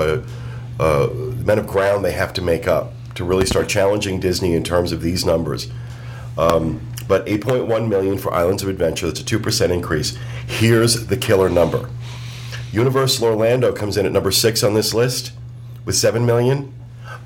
[0.79, 4.53] uh, the amount of ground they have to make up to really start challenging Disney
[4.53, 5.69] in terms of these numbers.
[6.37, 10.17] Um, but 8.1 million for Islands of Adventure, that's a 2% increase.
[10.47, 11.89] Here's the killer number.
[12.73, 15.31] Universal Orlando comes in at number 6 on this list
[15.85, 16.73] with 7 million,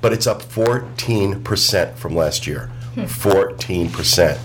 [0.00, 2.70] but it's up 14% from last year.
[2.94, 4.38] 14%.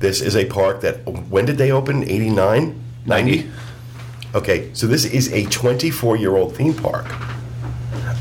[0.00, 0.96] This is a park that
[1.30, 2.02] when did they open?
[2.02, 2.78] 89?
[3.06, 3.48] 90.
[4.36, 7.06] Okay, so this is a 24-year-old theme park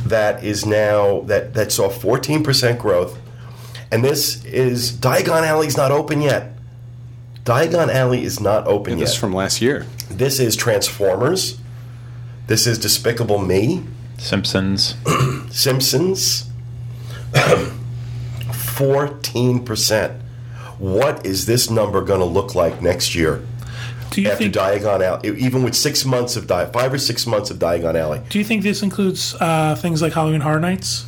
[0.06, 3.20] that is now that that saw 14% growth
[3.92, 6.54] and this is Diagon Alley's not open yet.
[7.44, 9.06] Diagon Alley is not open This yet.
[9.06, 9.86] This is from last year.
[10.10, 11.60] this is Transformers.
[12.48, 13.84] This is Despicable Me,
[14.18, 14.96] Simpsons.
[15.52, 16.50] Simpsons.
[17.34, 20.22] 14%.
[20.78, 23.46] What is this number going to look like next year
[24.16, 24.56] Do you after think?
[24.56, 25.38] Diagon Alley?
[25.38, 28.22] Even with six months of Di- five or six months of Diagon Alley.
[28.30, 31.06] Do you think this includes uh, things like Halloween Horror Nights?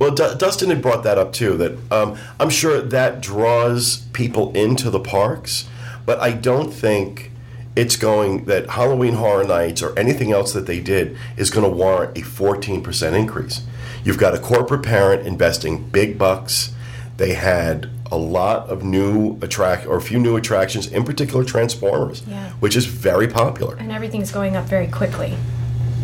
[0.00, 1.56] Well, D- Dustin had brought that up too.
[1.56, 5.68] That um, I'm sure that draws people into the parks,
[6.04, 7.30] but I don't think
[7.76, 11.70] it's going that Halloween Horror Nights or anything else that they did is going to
[11.70, 13.62] warrant a 14% increase.
[14.02, 16.74] You've got a corporate parent investing big bucks.
[17.18, 22.22] They had a lot of new attract or a few new attractions, in particular Transformers,
[22.28, 22.50] Yeah.
[22.60, 23.76] which is very popular.
[23.78, 25.34] and everything's going up very quickly.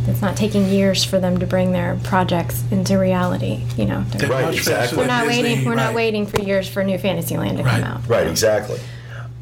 [0.06, 3.60] It's not taking years for them to bring their projects into reality.
[3.76, 4.98] You know, They're- Right, exactly.
[4.98, 5.64] we're not Disney, waiting.
[5.64, 7.80] We're not waiting for years for New Fantasyland to Right.
[7.82, 8.00] come out.
[8.06, 8.78] Right, exactly.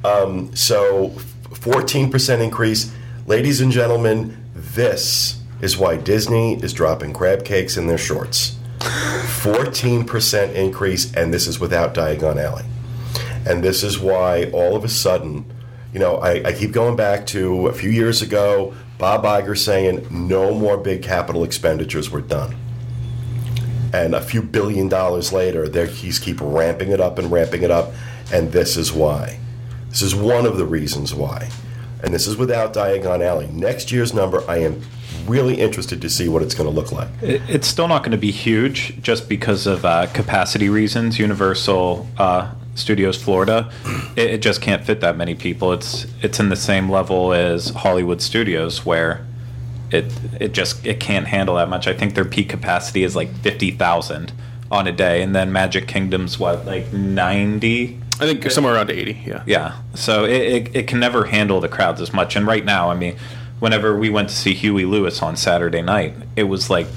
[0.05, 1.11] Um, so,
[1.53, 2.91] 14% increase.
[3.27, 8.57] Ladies and gentlemen, this is why Disney is dropping crab cakes in their shorts.
[8.83, 12.65] 14% increase, and this is without Diagon Alley.
[13.47, 15.45] And this is why all of a sudden,
[15.93, 20.07] you know, I, I keep going back to a few years ago, Bob Iger saying
[20.11, 22.55] no more big capital expenditures were done.
[23.93, 27.93] And a few billion dollars later, he's keep ramping it up and ramping it up,
[28.33, 29.39] and this is why.
[29.91, 31.51] This is one of the reasons why.
[32.03, 33.49] And this is without Diagon Alley.
[33.49, 34.81] Next year's number, I am
[35.27, 37.09] really interested to see what it's going to look like.
[37.23, 41.19] It's still not going to be huge just because of uh, capacity reasons.
[41.19, 43.71] Universal uh, Studios Florida,
[44.17, 45.73] it, it just can't fit that many people.
[45.73, 49.27] It's it's in the same level as Hollywood Studios where
[49.91, 50.07] it
[50.41, 51.87] it just it can't handle that much.
[51.87, 54.33] I think their peak capacity is like fifty thousand
[54.71, 57.99] on a day, and then Magic Kingdom's what like ninety.
[58.21, 59.23] I think somewhere around 80.
[59.27, 59.43] Yeah.
[59.47, 62.37] Yeah, so it, it, it can never handle the crowds as much.
[62.37, 63.17] And right now, I mean,
[63.63, 66.89] whenever we went to see Huey Lewis on Saturday night, it was like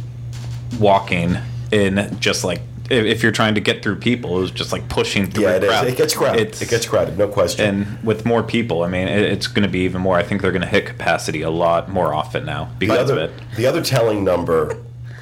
[0.79, 1.37] walking
[1.71, 2.59] in just like
[2.89, 5.63] if, you're trying to get through people, it was just like pushing through Yeah, it
[5.63, 5.69] is.
[5.69, 5.87] crowd.
[5.87, 6.41] It gets crowded.
[6.41, 7.65] It's- it gets crowded, no question.
[7.67, 10.17] and with more people, I mean, it, it's going to be even more.
[10.17, 13.21] I think they're going to hit capacity a lot more often now the because other,
[13.21, 13.43] of it.
[13.57, 14.75] the other telling number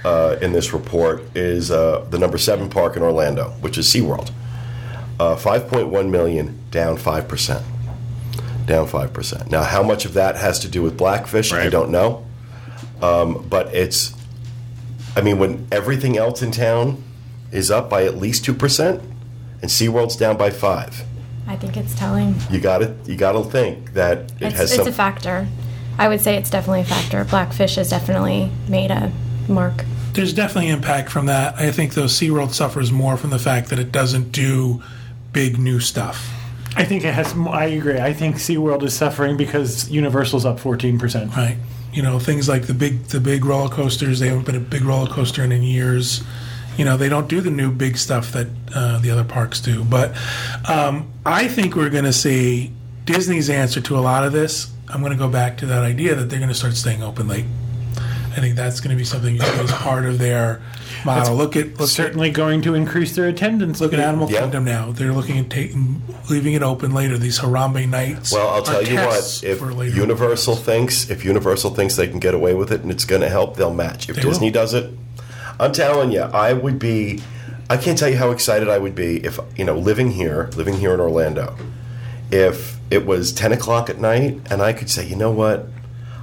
[0.05, 4.31] uh, in this report is uh, the number seven park in Orlando, which is SeaWorld.
[5.19, 7.63] Uh, 5.1 million, down 5%.
[8.65, 9.49] Down 5%.
[9.51, 12.25] Now, how much of that has to do with Blackfish, I don't know.
[13.01, 14.13] Um, but it's,
[15.15, 17.03] I mean, when everything else in town
[17.51, 19.01] is up by at least two percent,
[19.61, 21.03] and SeaWorld's down by five,
[21.47, 22.35] I think it's telling.
[22.49, 24.87] you got to you got to think that it It's, has it's some.
[24.87, 25.47] a factor.
[25.97, 27.23] I would say it's definitely a factor.
[27.25, 29.11] Blackfish has definitely made a
[29.49, 29.83] mark.
[30.13, 31.55] There's definitely impact from that.
[31.55, 34.81] I think though SeaWorld suffers more from the fact that it doesn't do
[35.33, 36.31] big new stuff.
[36.75, 37.33] I think it has.
[37.35, 37.99] I agree.
[37.99, 41.35] I think SeaWorld is suffering because Universal's up 14%.
[41.35, 41.57] Right.
[41.91, 44.83] You know, things like the big the big roller coasters, they haven't been a big
[44.83, 46.23] roller coaster in, in years.
[46.77, 49.83] You know, they don't do the new big stuff that uh, the other parks do.
[49.83, 50.17] But
[50.67, 52.71] um, I think we're going to see
[53.05, 54.71] Disney's answer to a lot of this.
[54.89, 57.27] I'm going to go back to that idea that they're going to start staying open
[57.27, 57.45] late.
[58.35, 60.59] I think that's going to be something you see as part of their
[61.05, 61.35] model.
[61.35, 63.79] look at look at Certainly going to increase their attendance.
[63.79, 64.41] Look at Animal Yeah.
[64.41, 64.91] Kingdom now.
[64.91, 67.17] They're looking at taking, leaving it open later.
[67.17, 68.31] These Harambe nights.
[68.33, 69.41] well, I'll tell you what.
[69.43, 69.95] If for later.
[69.95, 73.29] Universal thinks if Universal thinks they can get away with it and it's going to
[73.29, 74.09] help, they'll match.
[74.09, 74.53] If They Disney will.
[74.53, 74.91] does it,
[75.59, 77.21] I'm telling you, I would be.
[77.69, 80.75] I can't tell you how excited I would be if you know living here, living
[80.77, 81.55] here in Orlando.
[82.31, 85.67] If it was 10 o'clock at night and I could say, you know what,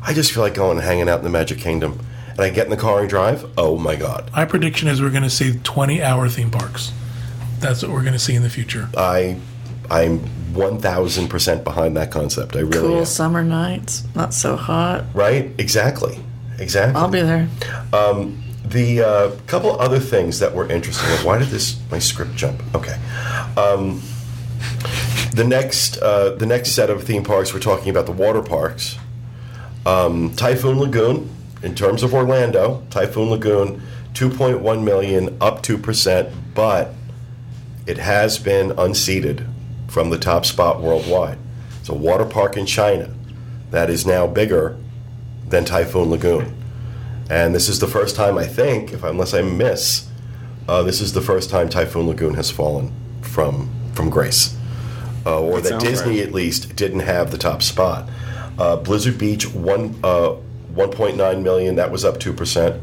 [0.03, 2.65] I just feel like going and hanging out in the Magic Kingdom, and I get
[2.65, 3.45] in the car and drive.
[3.59, 6.93] Oh my God, My prediction is we're going to see 20 hour theme parks.
[7.59, 8.89] That's what we're going to see in the future.
[8.97, 9.37] I
[9.91, 10.21] I'm
[10.55, 12.57] 1,000 percent behind that concept.
[12.57, 13.05] I really Cool am.
[13.05, 15.05] summer nights, not so hot.
[15.15, 15.53] Right?
[15.59, 16.19] Exactly.
[16.59, 17.01] Exactly.
[17.01, 17.49] I'll be there.
[18.65, 21.09] The uh, couple other things that were interesting.
[21.27, 22.63] Why did this my script jump?
[22.75, 22.97] Okay.
[23.57, 24.01] Um,
[25.33, 28.97] the next uh, the next set of theme parks we're talking about the water parks.
[29.87, 31.31] Um, Typhoon Lagoon,
[31.63, 33.83] in terms of Orlando, Typhoon Lagoon,
[34.15, 36.93] 2.1 million, up two percent, but
[37.87, 39.47] it has been unseated
[39.89, 41.39] from the top spot worldwide.
[41.81, 43.11] It's a water park in China
[43.71, 44.77] that is now bigger
[45.49, 46.55] than Typhoon Lagoon.
[47.29, 50.09] And this is the first time, I think, if unless I miss,
[50.69, 54.57] uh, this is the first time Typhoon Lagoon has fallen from from grace,
[55.27, 56.29] uh, or that, sounds Disney right.
[56.29, 58.09] at least didn't have the top spot.
[58.61, 60.37] Uh, Blizzard Beach one uh,
[60.75, 62.81] 1.9 million, that was up two percent.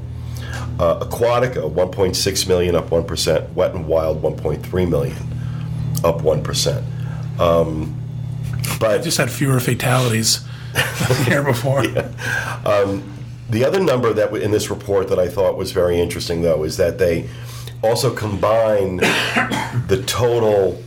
[0.80, 3.54] Uh, Aquatica 1.6 million, up one percent.
[3.56, 5.16] Wet and Wild 1.3 million,
[6.04, 6.84] up one percent.
[7.40, 7.94] Um,
[8.80, 11.84] but Just had fewer fatalities than the year before.
[13.50, 16.66] The other number that w- in this report that I thought was very interesting, though,
[16.66, 17.30] is that they
[17.82, 20.84] also combine the total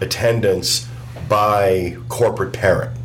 [0.00, 0.86] attendance
[1.28, 2.96] by corporate parent.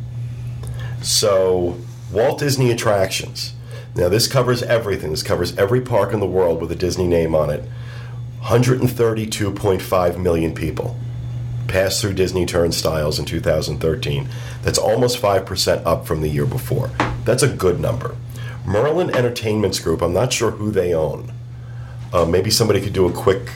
[1.02, 1.76] So,
[2.12, 3.54] Walt Disney attractions.
[3.94, 5.10] Now, this covers everything.
[5.10, 7.64] This covers every park in the world with a Disney name on it.
[8.42, 10.96] 132.5 million people
[11.68, 14.28] passed through Disney turnstiles in 2013.
[14.62, 16.90] That's almost 5% up from the year before.
[17.24, 18.16] That's a good number.
[18.66, 21.32] Merlin Entertainments Group, I'm not sure who they own.
[22.12, 23.50] Uh, maybe somebody could do a quick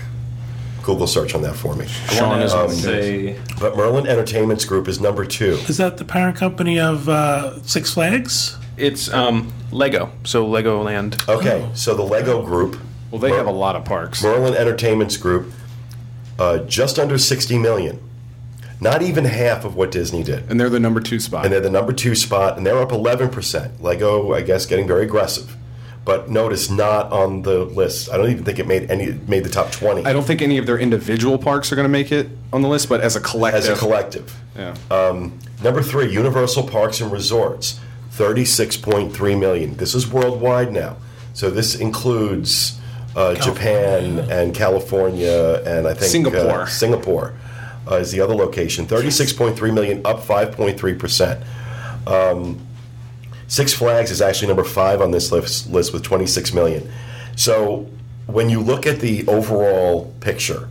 [0.86, 1.86] Google search on that for me.
[1.86, 5.54] Sean is Um, say But Merlin Entertainments Group is number two.
[5.68, 8.56] Is that the parent company of uh, Six Flags?
[8.76, 11.28] It's um, Lego, so Legoland.
[11.28, 12.78] Okay, so the Lego Group,
[13.10, 14.22] Well, they have a lot of parks.
[14.22, 15.52] Merlin Entertainments Group,
[16.38, 17.98] uh, just under 60 million.
[18.80, 20.48] Not even half of what Disney did.
[20.50, 21.44] And they're the number two spot.
[21.46, 23.80] and they're the number two spot, and they're up 11%.
[23.80, 25.56] Lego, I guess, getting very aggressive.
[26.06, 28.10] But notice not on the list.
[28.10, 30.56] I don't even think it made any made the top 20 I don't think any
[30.56, 33.20] of their individual parks are going to make it on the list, but as a
[33.20, 33.64] collective.
[33.64, 34.34] as a collective.
[34.56, 34.74] Yeah.
[35.62, 37.80] Number three, Universal Parks and Resorts,
[38.12, 39.76] 36.3 million.
[39.76, 40.96] This is worldwide now.
[41.34, 42.78] So this includes
[43.14, 46.62] uh, Japan and California and I think Singapore.
[46.62, 47.34] Uh, Singapore
[47.90, 48.86] uh, is the other location.
[48.86, 51.44] 36.3 million, up 5.3%.
[52.06, 52.65] Um,
[53.48, 56.90] Six Flags is actually number five on this list, list with 26 million.
[57.36, 57.88] So
[58.26, 60.68] when you look at the overall picture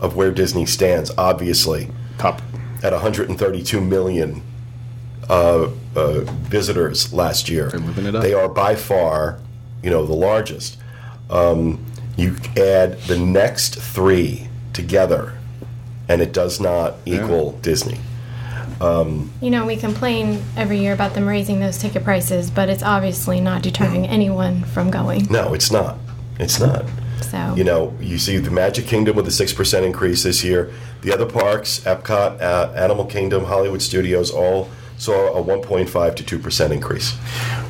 [0.00, 1.88] of where Disney stands, obviously
[2.18, 2.42] Top.
[2.82, 4.42] at 132 million
[5.28, 7.68] uh, uh, visitors last year.
[7.68, 8.22] They're living it up.
[8.22, 9.38] They are by far,
[9.82, 10.78] you know, the largest.
[11.30, 11.84] Um,
[12.16, 15.38] you add the next three together,
[16.08, 17.98] and it does not equal Disney.
[18.80, 23.40] You know, we complain every year about them raising those ticket prices, but it's obviously
[23.40, 25.26] not deterring anyone from going.
[25.30, 25.98] No, it's not.
[26.38, 26.84] It's not.
[27.20, 30.70] So You know, you see the Magic Kingdom with a six percent increase this year.
[31.02, 34.68] The other parks, Epcot, uh, Animal Kingdom, Hollywood Studios, all
[34.98, 37.16] saw a 1.5 to two percent increase.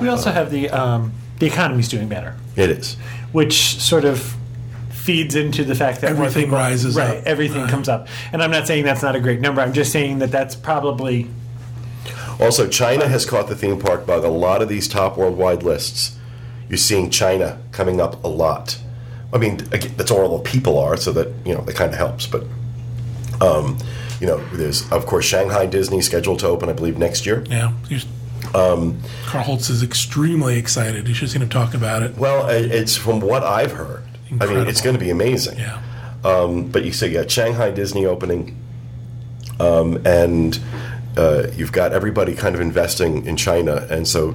[0.01, 2.97] We also have the um, the economy's doing better, It is.
[3.33, 4.35] which sort of
[5.09, 7.23] feeds into the fact that more Everything people- rises right, up.
[7.25, 7.71] Everything Right.
[7.71, 9.63] comes up, and I'm not saying that's not a great number.
[9.63, 11.29] I'm just saying that that's probably
[12.39, 14.23] Also, China has caught the theme park bug.
[14.23, 16.13] A lot of these top worldwide lists,
[16.69, 18.77] you're seeing China coming up a lot.
[19.33, 21.91] I mean, again, that's where all the people are, so that you know that kind
[21.91, 22.27] of helps.
[22.27, 22.45] But
[23.41, 23.79] um,
[24.21, 27.45] you know, there's of course Shanghai Disney scheduled to open, I believe, next year.
[27.49, 27.73] Yeah.
[27.89, 28.05] He's-
[28.53, 31.07] Karl Holz is extremely excited.
[31.09, 32.17] You should see him talk about it.
[32.17, 34.03] Well, it's from what I've heard.
[34.41, 35.59] I mean, it's going to be amazing.
[35.59, 35.81] Yeah.
[36.24, 38.57] Um, but you say you got Shanghai Disney opening,
[39.61, 40.59] um, and
[41.16, 44.35] uh, you've got everybody kind of investing in China, and so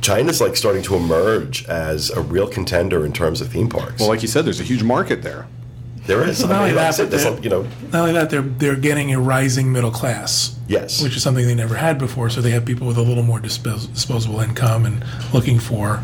[0.00, 4.00] China's like starting to emerge as a real contender in terms of theme parks.
[4.00, 5.46] Well, like you said, there's a huge market there.
[6.06, 7.62] there is, Not I only mean, like that, said, but there's they're- you know,
[7.92, 10.56] Not only that, they're they're getting a rising middle class.
[10.68, 11.02] Yes.
[11.02, 12.30] which is something they never had before.
[12.30, 16.02] So they have people with a little more dispos- disposable income and looking for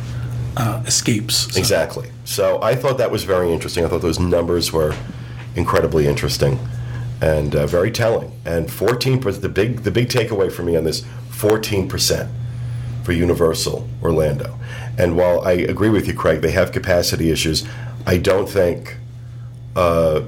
[0.58, 1.52] uh, escapes.
[1.52, 2.10] So- Exactly.
[2.24, 3.84] So I thought that was very interesting.
[3.84, 4.94] I thought those numbers were
[5.56, 6.58] incredibly interesting
[7.20, 8.30] and uh, very telling.
[8.44, 9.42] And 14 percent.
[9.42, 12.30] The big the big takeaway for me on this 14 percent
[13.04, 14.58] for Universal Orlando.
[14.98, 17.64] And while I agree with you, Craig, they have capacity issues.
[18.06, 18.96] I don't think.
[19.76, 20.22] Uh,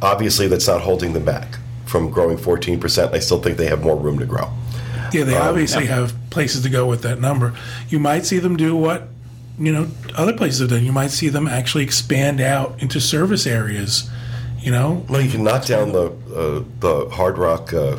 [0.00, 3.14] obviously, that's not holding them back from growing 14 percent.
[3.14, 4.50] I still think they have more room to grow.
[5.12, 7.52] Yeah, they obviously have places to go with that number.
[7.90, 9.08] You might see them do what
[9.58, 10.84] you know other places have done.
[10.84, 14.10] You might see them actually expand out into service areas.
[14.60, 17.96] You know, Well, you can knock down the uh, the Hard Rock uh,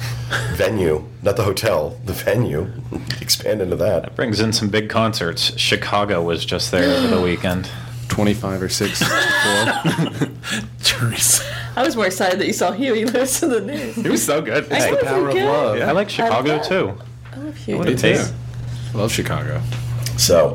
[0.54, 2.70] venue, not the hotel, the venue.
[3.22, 4.02] Expand into that.
[4.02, 5.56] That Brings in some big concerts.
[5.58, 7.68] Chicago was just there over the weekend.
[8.08, 9.08] 25 or 6 four.
[10.82, 11.44] Teresa.
[11.76, 13.96] I was more excited that you saw Huey Lewis and the News.
[13.96, 14.70] It was so good.
[14.70, 15.44] I the power of good.
[15.46, 15.80] love.
[15.80, 16.92] I like Chicago love- too.
[17.32, 17.78] I love Huey.
[17.78, 18.34] What a Me taste.
[18.92, 18.98] too.
[18.98, 19.62] Love Chicago.
[20.18, 20.54] So,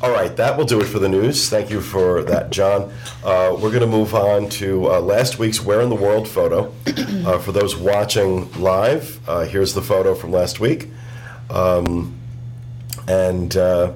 [0.00, 1.48] all right, that will do it for the news.
[1.48, 2.92] Thank you for that, John.
[3.22, 6.72] Uh, we're going to move on to uh, last week's Where in the World photo.
[6.86, 10.88] Uh, for those watching live, uh, here's the photo from last week.
[11.50, 12.18] Um,
[13.06, 13.92] and uh,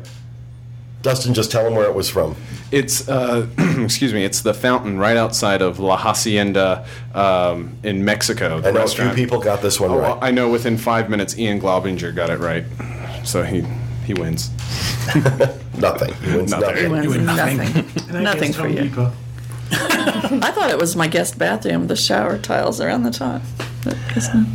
[1.03, 2.37] Dustin, just tell them where it was from.
[2.73, 3.47] It's uh,
[3.79, 4.25] excuse me.
[4.25, 6.85] It's the fountain right outside of La Hacienda
[7.15, 8.61] um, in Mexico.
[8.63, 10.19] I know a few people got this one Oh, right.
[10.21, 10.51] I know.
[10.51, 12.65] Within five minutes, Ian Glaubinger got it right,
[13.25, 13.65] so he
[14.07, 14.51] he wins.
[15.79, 16.15] Nothing.
[16.23, 16.91] He wins Nothing.
[16.91, 17.03] nothing.
[17.03, 17.57] He wins win nothing.
[17.59, 18.23] nothing.
[18.23, 18.91] Nothing for you.
[19.73, 23.43] I thought it was my guest bathroom, the shower tiles around the top.
[23.85, 24.47] But guess not.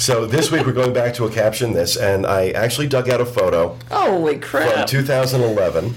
[0.00, 3.20] So this week we're going back to a caption this, and I actually dug out
[3.20, 4.64] a photo Holy crap.
[4.64, 4.86] from crap.
[4.86, 5.94] 2011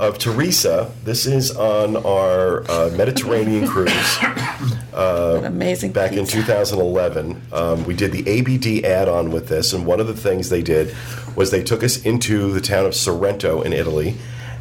[0.00, 0.90] of Teresa.
[1.04, 4.18] This is on our uh, Mediterranean cruise
[4.92, 7.40] An amazing back in 2011.
[7.52, 10.94] Um, we did the ABD add-on with this, and one of the things they did
[11.36, 14.16] was they took us into the town of Sorrento in Italy,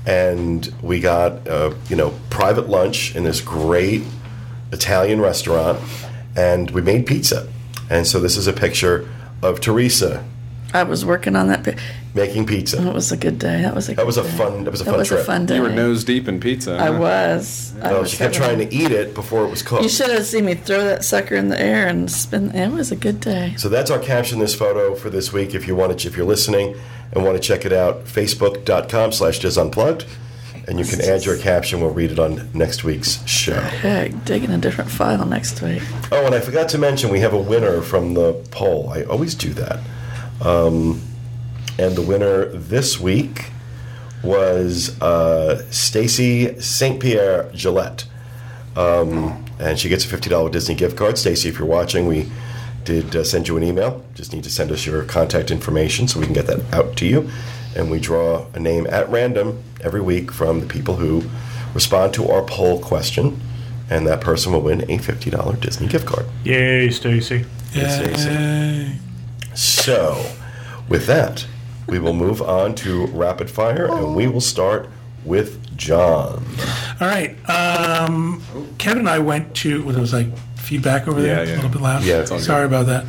[0.06, 4.04] and we got uh, you know private lunch in this great
[4.72, 5.80] Italian restaurant,
[6.36, 7.48] and we made pizza.
[7.90, 9.10] And so this is a picture
[9.42, 10.24] of Teresa
[10.74, 11.64] I was working on that.
[11.64, 11.76] pi-
[12.14, 12.78] making pizza.
[12.78, 13.62] That was a good day.
[13.64, 13.96] That was a.
[13.96, 14.30] That was a day.
[14.30, 15.20] fun- that was a That fun was trip.
[15.22, 15.56] a fun day.
[15.56, 16.78] You were nose deep in pizza.
[16.78, 17.00] I huh?
[17.00, 17.74] was.
[17.82, 19.84] I Oh, was she kept trying to eat it before it was cooked.
[19.84, 22.52] You should have seen me throw that sucker in the air and spin.
[22.56, 23.56] It was a good day.
[23.58, 25.56] So that's our caption this photo for this week.
[25.56, 26.76] If you want to, if you're listening
[27.12, 30.06] and want to check it out, facebook.com slash disunplugged.
[30.68, 31.82] And you can add your caption.
[31.82, 33.60] We'll read it on next week's show.
[33.60, 35.82] Heck, digging a different file next week.
[36.12, 38.88] Oh, and I forgot to mention we have a winner from the poll.
[38.92, 39.80] I always do that.
[40.42, 41.02] Um,
[41.78, 43.52] and the winner this week
[44.24, 47.00] was uh, Stacy St.
[47.00, 48.06] Pierre Gillette.
[48.76, 51.18] Um, and she gets a $50 Disney gift card.
[51.18, 52.32] Stacy, if you're watching, we
[52.86, 54.04] did uh, send you an email.
[54.16, 57.06] Just need to send us your contact information so we can get that out to
[57.06, 57.30] you.
[57.76, 61.24] And we draw a name at random every week from the people who
[61.74, 63.40] respond to our poll question.
[63.90, 66.26] And that person will win a $50 Disney gift card.
[66.44, 67.46] Yay, Stacy.
[67.74, 69.00] Yay.
[69.60, 70.26] So,
[70.88, 71.46] with that,
[71.86, 74.90] we will move on to rapid fire and we will start
[75.26, 76.46] with John.
[77.02, 77.36] All right.
[77.50, 78.42] Um,
[78.78, 79.84] Kevin and I went to.
[79.84, 81.44] What was like feedback over there?
[81.44, 81.56] Yeah, yeah.
[81.56, 82.04] A little bit loud.
[82.06, 83.06] Yeah, it's all Sorry about that.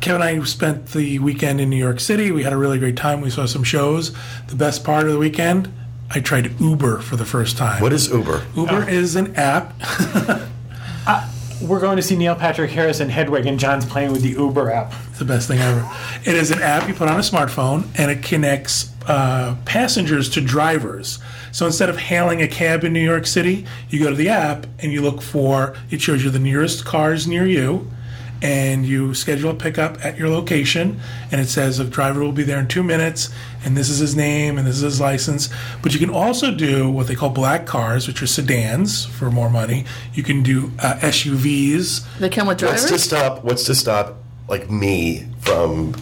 [0.00, 2.32] Kevin and I spent the weekend in New York City.
[2.32, 3.20] We had a really great time.
[3.20, 4.12] We saw some shows.
[4.48, 5.72] The best part of the weekend,
[6.10, 7.80] I tried Uber for the first time.
[7.80, 8.44] What is Uber?
[8.56, 9.72] Uber is an app.
[11.62, 14.70] We're going to see Neil Patrick Harris and Hedwig, and John's playing with the Uber
[14.70, 14.92] app.
[15.08, 15.88] It's the best thing ever.
[16.24, 20.40] It is an app you put on a smartphone, and it connects uh, passengers to
[20.40, 21.18] drivers.
[21.52, 24.66] So instead of hailing a cab in New York City, you go to the app
[24.80, 25.74] and you look for.
[25.90, 27.90] It shows you the nearest cars near you,
[28.42, 31.00] and you schedule a pickup at your location.
[31.32, 33.30] And it says a driver will be there in two minutes,
[33.64, 35.48] and this is his name and this is his license.
[35.82, 39.50] But you can also do what they call black cars, which are sedans for more
[39.50, 39.84] money.
[40.14, 42.06] You can do uh, SUVs.
[42.18, 43.44] They come with drivers What's to stop?
[43.44, 44.16] What's to stop
[44.48, 45.94] like me from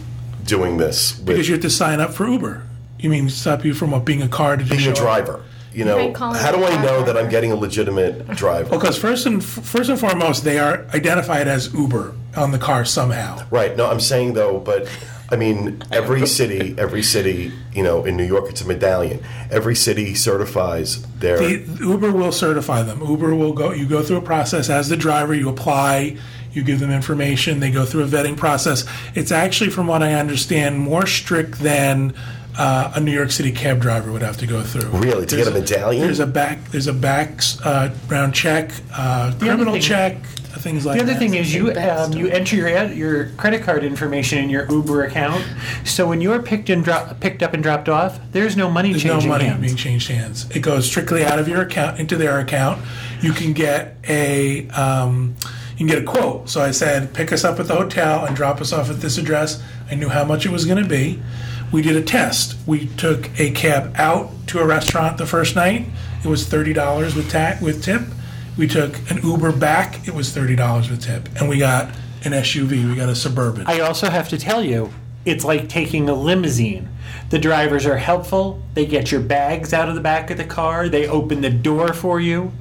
[0.43, 1.17] doing this?
[1.17, 2.63] With, because you have to sign up for Uber.
[2.99, 4.97] You mean stop you from what, being a car to just Being show a up?
[5.25, 5.43] driver.
[5.75, 8.69] You know, might call it how do I know that I'm getting a legitimate driver?
[8.69, 13.45] Because first and first and foremost, they are identified as Uber on the car somehow.
[13.51, 13.75] Right.
[13.75, 14.87] No, I'm saying though, but
[15.29, 19.21] I mean, every city, every city, you know, in New York, it's a medallion.
[19.51, 21.37] Every city certifies their.
[21.37, 23.01] The, Uber will certify them.
[23.01, 23.73] Uber will go.
[23.73, 25.33] You go through a process as the driver.
[25.33, 26.17] You apply.
[26.53, 27.59] You give them information.
[27.59, 28.85] They go through a vetting process.
[29.13, 32.13] It's actually, from what I understand, more strict than
[32.57, 34.89] uh, a New York City cab driver would have to go through.
[34.99, 35.25] Really?
[35.25, 36.03] To get a medallion?
[36.05, 36.63] There's a back.
[36.71, 40.23] There's a back background check, uh, criminal thing- check,
[40.59, 41.19] things like The other that.
[41.19, 45.03] thing is you um, you enter your ad- your credit card information in your Uber
[45.03, 45.43] account.
[45.83, 49.05] So when you're picked and dro- picked up and dropped off, there's no money There's
[49.05, 49.61] no money hands.
[49.61, 50.47] being changed hands.
[50.55, 52.81] It goes strictly out of your account into their account.
[53.21, 55.35] You can get a um,
[55.77, 56.49] you can get a quote.
[56.49, 59.17] So I said, pick us up at the hotel and drop us off at this
[59.17, 59.61] address.
[59.91, 61.21] I knew how much it was going to be.
[61.71, 62.55] We did a test.
[62.65, 65.87] We took a cab out to a restaurant the first night.
[66.23, 68.01] It was thirty dollars with ta- with tip.
[68.57, 70.07] We took an Uber back.
[70.07, 71.89] It was thirty dollars with tip, and we got
[72.23, 72.89] an SUV.
[72.89, 73.65] We got a suburban.
[73.67, 74.91] I also have to tell you,
[75.25, 76.89] it's like taking a limousine.
[77.29, 78.61] The drivers are helpful.
[78.73, 80.87] They get your bags out of the back of the car.
[80.89, 82.51] They open the door for you.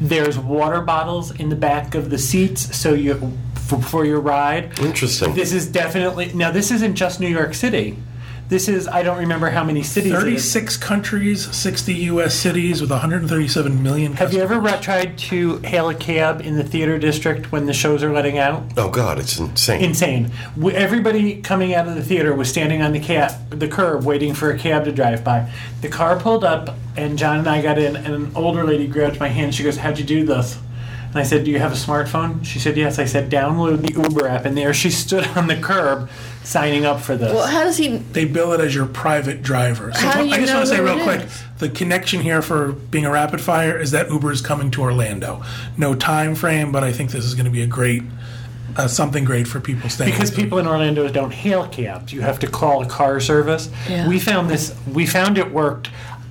[0.00, 4.78] There's water bottles in the back of the seats, so you for, for your ride.
[4.78, 5.34] Interesting.
[5.34, 6.50] This is definitely now.
[6.50, 7.96] This isn't just New York City.
[8.48, 10.12] This is I don't remember how many cities.
[10.12, 10.22] it is.
[10.22, 12.34] 36 countries, 60 U.S.
[12.34, 14.12] cities with 137 million.
[14.14, 17.72] Have you ever ri- tried to hail a cab in the theater district when the
[17.72, 18.62] shows are letting out?
[18.76, 19.82] oh God, it's insane.
[19.82, 20.30] Insane.
[20.72, 24.50] Everybody coming out of the theater was standing on the cab, the curb, waiting for
[24.50, 25.50] a cab to drive by.
[25.80, 29.18] The car pulled up, and John and I got in, and an older lady grabbed
[29.18, 29.54] my hand.
[29.54, 30.58] She goes, "How'd you do this?"
[31.16, 33.94] And I said, "Do you have a smartphone?" She said, "Yes." I said, "Download the
[34.02, 36.10] Uber app," and there she stood on the curb,
[36.44, 37.32] signing up for this.
[37.32, 37.96] Well, how does he?
[37.96, 39.92] They bill it as your private driver.
[39.94, 41.42] So How do you I just know want to say real quick is?
[41.56, 45.42] the connection here for being a rapid fire is that Uber is coming to Orlando.
[45.78, 48.02] No time frame, but I think this is going to be a great,
[48.76, 50.10] uh, something great for people staying.
[50.10, 52.12] because people in Orlando don't hail cabs.
[52.12, 53.70] You have to call a car service.
[53.88, 54.06] Yeah.
[54.06, 54.74] We found this.
[54.92, 55.88] We found it worked.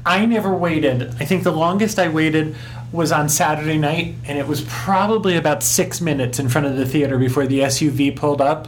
[0.08, 1.16] I never waited.
[1.20, 2.56] I think the longest I waited
[2.92, 6.86] was on Saturday night, and it was probably about six minutes in front of the
[6.86, 8.68] theater before the SUV pulled up.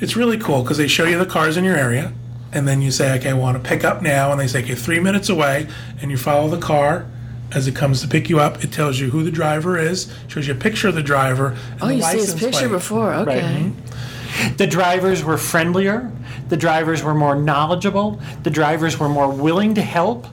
[0.00, 2.12] It's really cool because they show you the cars in your area,
[2.52, 4.74] and then you say, "Okay, I want to pick up now," and they say, "Okay,
[4.74, 5.66] three minutes away,"
[6.02, 7.06] and you follow the car.
[7.52, 10.48] As it comes to pick you up, it tells you who the driver is, shows
[10.48, 11.54] you a picture of the driver.
[11.74, 12.70] And Oh, the you see his picture plate.
[12.70, 13.14] before.
[13.14, 13.40] Okay.
[13.40, 14.58] Right.
[14.58, 16.10] The drivers were friendlier.
[16.48, 18.20] The drivers were more knowledgeable.
[18.42, 20.26] The drivers were more willing to help.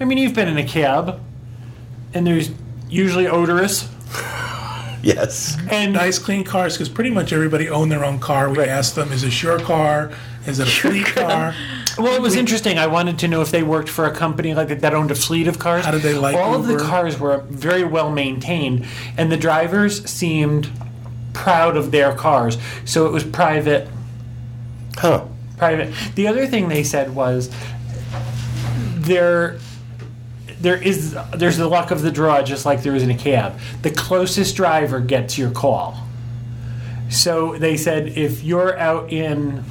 [0.00, 1.18] I mean, you've been in a cab,
[2.14, 2.50] and there's
[2.88, 3.88] usually odorous.
[5.02, 5.56] yes.
[5.70, 8.50] And nice clean cars because pretty much everybody owned their own car.
[8.50, 10.12] We asked them, "Is this your car?
[10.46, 11.54] Is it a fleet car?"
[11.98, 12.78] Well, it was interesting.
[12.78, 15.14] I wanted to know if they worked for a company like that that owned a
[15.14, 15.84] fleet of cars.
[15.84, 16.40] How did they like it?
[16.40, 18.86] All of the cars were very well maintained,
[19.18, 20.70] and the drivers seemed
[21.32, 22.56] proud of their cars.
[22.84, 23.88] So it was private.
[24.96, 25.26] Huh.
[25.58, 25.92] Private.
[26.14, 27.50] The other thing they said was
[28.94, 29.58] there.
[30.60, 33.58] There is there's the luck of the draw, just like there is in a cab.
[33.82, 36.06] The closest driver gets your call.
[37.08, 39.64] So they said if you're out in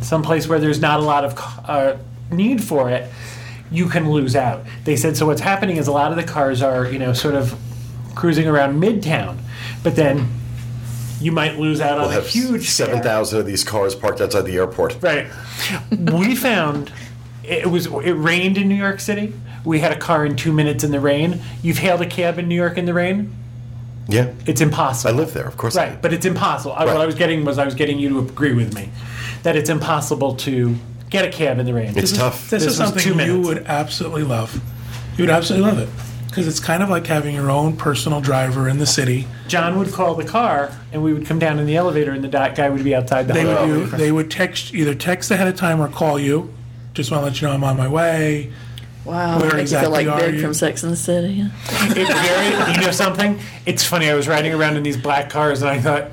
[0.00, 1.34] some place where there's not a lot of
[1.68, 1.96] uh,
[2.30, 3.10] need for it,
[3.70, 4.64] you can lose out.
[4.84, 5.26] They said so.
[5.26, 7.58] What's happening is a lot of the cars are you know sort of
[8.14, 9.38] cruising around midtown,
[9.82, 10.28] but then
[11.20, 14.42] you might lose out We'll on a huge seven thousand of these cars parked outside
[14.42, 15.00] the airport.
[15.00, 15.28] Right.
[15.90, 16.92] we found
[17.44, 19.32] it was it rained in New York City.
[19.64, 21.40] We had a car in two minutes in the rain.
[21.62, 23.34] You've hailed a cab in New York in the rain.
[24.08, 24.32] Yeah.
[24.46, 25.14] It's impossible.
[25.14, 25.76] I live there, of course.
[25.76, 26.74] Right, but it's impossible.
[26.74, 28.90] I, what I was getting was I was getting you to agree with me
[29.44, 30.76] that it's impossible to
[31.10, 31.96] get a cab in the rain.
[31.96, 32.50] It's tough.
[32.50, 34.60] This, This is something two you would absolutely love.
[35.16, 35.88] You would absolutely love it
[36.28, 39.28] because it's kind of like having your own personal driver in the city.
[39.48, 42.28] John would call the car, and we would come down in the elevator, and the
[42.28, 45.46] di- guy would be outside the They would do, they would text either text ahead
[45.46, 46.52] of time or call you.
[46.94, 48.50] Just want to let you know I'm on my way.
[49.04, 49.38] Wow.
[49.38, 50.40] Where Make you exactly feel are like Big you?
[50.42, 51.44] from Sex and the City.
[51.70, 53.38] It's very, you know something?
[53.66, 54.08] It's funny.
[54.08, 56.10] I was riding around in these black cars, and I thought,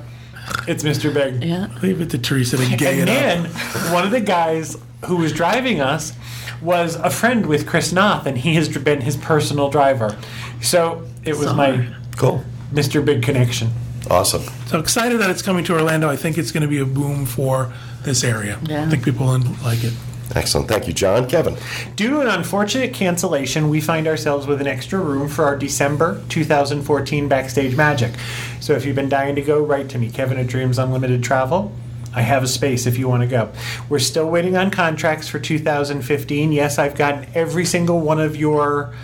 [0.66, 1.12] it's Mr.
[1.14, 1.44] Big.
[1.44, 1.68] Yeah.
[1.82, 3.92] Leave it to Teresa to gay And it then up.
[3.92, 6.12] one of the guys who was driving us
[6.60, 10.18] was a friend with Chris Noth, and he has been his personal driver.
[10.60, 11.86] So it was my
[12.16, 12.42] Cool.
[12.72, 13.02] Mr.
[13.04, 13.70] Big connection.
[14.10, 14.42] Awesome.
[14.66, 16.08] So excited that it's coming to Orlando.
[16.10, 17.72] I think it's going to be a boom for
[18.02, 18.58] this area.
[18.64, 18.84] Yeah.
[18.84, 19.92] I think people will like it.
[20.34, 20.68] Excellent.
[20.68, 21.28] Thank you, John.
[21.28, 21.56] Kevin.
[21.96, 26.22] Due to an unfortunate cancellation, we find ourselves with an extra room for our December
[26.28, 28.12] 2014 Backstage Magic.
[28.60, 31.72] So if you've been dying to go, write to me, Kevin at Dreams Unlimited Travel.
[32.14, 33.52] I have a space if you want to go.
[33.88, 36.52] We're still waiting on contracts for 2015.
[36.52, 38.94] Yes, I've gotten every single one of your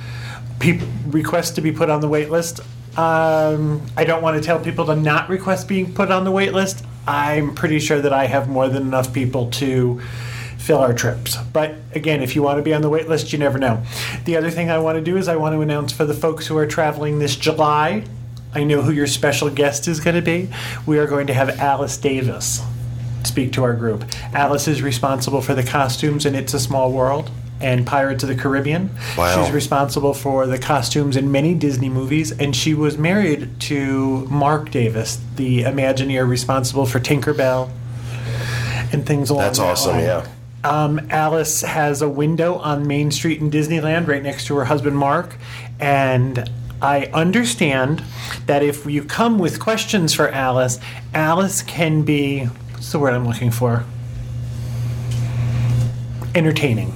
[0.59, 2.61] peop requests to be put on the wait list.
[2.97, 6.53] Um, I don't want to tell people to not request being put on the wait
[6.53, 6.85] list.
[7.07, 10.01] I'm pretty sure that I have more than enough people to
[10.67, 11.37] fill our trips.
[11.53, 13.85] But again, if you want to be on the wait list, you never know.
[14.25, 16.49] The other thing I want to do is I want to announce for the folks
[16.49, 18.03] who are traveling this July,
[18.53, 20.49] I know who your special guest is going to be.
[20.85, 22.63] We are going to have Alice Davis
[23.23, 24.05] speak to our group.
[24.33, 28.35] Alice is responsible for the costumes in It's a Small World and Pirates of the
[28.35, 28.91] Caribbean.
[29.17, 29.45] Wow.
[29.45, 34.71] She's responsible for the costumes in many Disney movies, and she was married to Marc
[34.71, 37.71] Davis, the Imagineer responsible for Tinkerbell
[38.93, 40.05] and things along That's that awesome, line.
[40.05, 40.27] yeah.
[40.67, 44.99] Um, Alice has a window on Main Street in Disneyland right next to her husband
[44.99, 45.37] Mark.
[45.79, 46.51] And
[46.83, 48.03] I understand
[48.47, 50.81] that if you come with questions for Alice,
[51.15, 53.85] Alice can be what's the word I'm looking for?
[56.35, 56.93] Entertaining.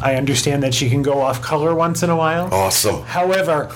[0.00, 2.54] I understand that she can go off color once in a while.
[2.54, 3.02] Awesome.
[3.02, 3.74] However,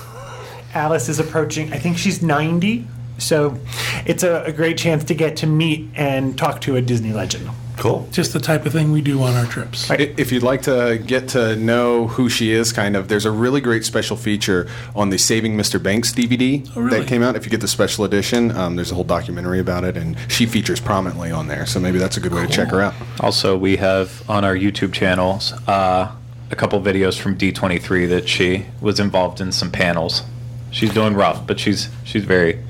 [0.73, 2.87] Alice is approaching, I think she's 90.
[3.17, 3.59] So
[4.05, 7.49] it's a, a great chance to get to meet and talk to a Disney legend.
[7.81, 8.07] Cool.
[8.11, 9.89] Just the type of thing we do on our trips.
[9.89, 13.59] If you'd like to get to know who she is, kind of, there's a really
[13.59, 15.81] great special feature on the Saving Mr.
[15.81, 16.99] Banks DVD Oh, really?
[16.99, 17.35] that came out.
[17.35, 20.45] If you get the special edition, um, there's a whole documentary about it, and she
[20.45, 21.65] features prominently on there.
[21.65, 22.93] So maybe that's a good way to check her out.
[23.19, 26.11] Also, we have on our YouTube channels uh,
[26.51, 30.21] a couple videos from D23 that she was involved in some panels.
[30.69, 32.63] She's doing rough, but she's she's very,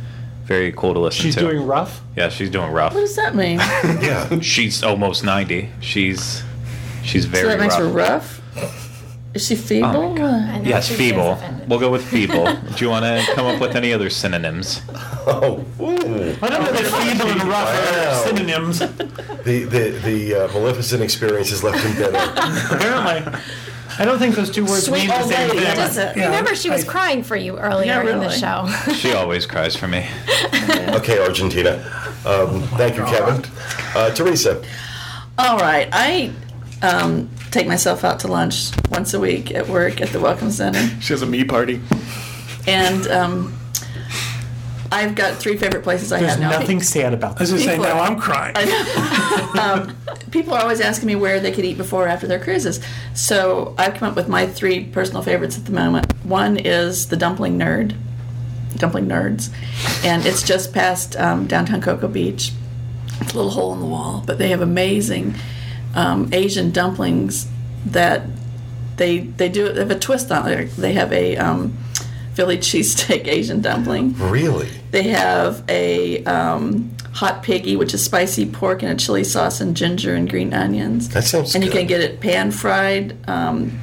[0.52, 1.24] very cool to listen to.
[1.24, 1.42] She's to.
[1.42, 2.02] doing rough.
[2.18, 2.94] yeah, she's doing rough.
[2.94, 3.60] What does that mean?
[4.02, 4.40] Yeah.
[4.42, 5.70] She's almost 90.
[5.80, 6.44] She's
[7.04, 7.84] she's so very that makes rough.
[7.84, 8.38] her rough?
[9.34, 9.96] Is she feeble?
[9.96, 10.50] Oh God.
[10.50, 11.32] I know Yes, she feeble.
[11.32, 11.70] offended.
[11.70, 12.46] We'll go with feeble.
[12.76, 14.82] Do you want to come up with any other synonyms?
[15.24, 15.86] Oh, ooh.
[15.86, 18.10] I don't know that feeble and rough Wow.
[18.10, 18.80] are synonyms.
[18.80, 22.18] The the the uh, Maleficent experience has left him bitter.
[22.76, 23.40] Apparently.
[24.02, 25.76] I don't think those two words Sweet mean the old same lady, thing.
[25.76, 26.18] does it?
[26.18, 28.36] Yeah, Remember, she was I- crying for you earlier Yeah, in the really.
[28.38, 28.68] show.
[28.96, 30.08] She always cries for me.
[30.96, 31.74] Okay, Argentina.
[32.26, 33.44] Um, thank you, Kevin.
[33.96, 34.62] Uh, Teresa.
[35.38, 35.88] All right.
[35.92, 36.32] I
[36.82, 40.80] um, take myself out to lunch once a week at work at the Welcome Center.
[41.02, 41.82] She has a me party.
[42.68, 43.54] And um,
[44.92, 46.50] I've got three favorite places I There's have now.
[46.52, 47.64] nothing sad about I was this.
[47.64, 48.56] just saying, People now I'm crying.
[49.60, 49.96] um,
[50.32, 52.82] people are always asking me where they could eat before or after their cruises.
[53.14, 56.12] So I've come up with my three personal favorites at the moment.
[56.26, 57.96] One is the Dumpling Nerd,
[58.76, 59.50] Dumpling Nerds,
[60.04, 62.52] and it's just past um, downtown Cocoa Beach.
[63.22, 65.36] It's a little hole in the wall, but they have amazing
[65.96, 67.48] um, Asian dumplings
[67.86, 68.24] that
[68.98, 69.72] they they do.
[69.72, 70.72] They have a twist on it.
[70.76, 71.78] They have a um,
[72.34, 74.14] Philly cheesesteak Asian dumpling.
[74.18, 74.70] Really?
[74.92, 79.76] They have a um, hot piggy, which is spicy pork and a chili sauce and
[79.76, 81.10] ginger and green onions.
[81.10, 81.56] That sounds good.
[81.56, 83.80] And you can get it pan fried, um,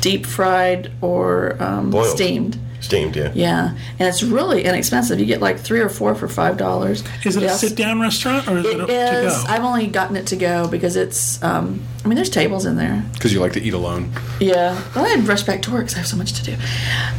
[0.00, 2.58] deep fried, or um, steamed.
[2.80, 3.32] Steamed, yeah.
[3.34, 5.18] Yeah, and it's really inexpensive.
[5.18, 7.02] You get like three or four for five dollars.
[7.24, 9.40] Is it a sit-down restaurant or is it, It a, is.
[9.40, 9.52] to go?
[9.52, 11.42] I've only gotten it to go because it's.
[11.42, 13.04] Um, I mean, there's tables in there.
[13.14, 14.12] Because you like to eat alone.
[14.40, 16.44] Yeah, well, I had to rush back to work because I have so much to
[16.44, 16.56] do.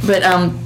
[0.08, 0.64] But um,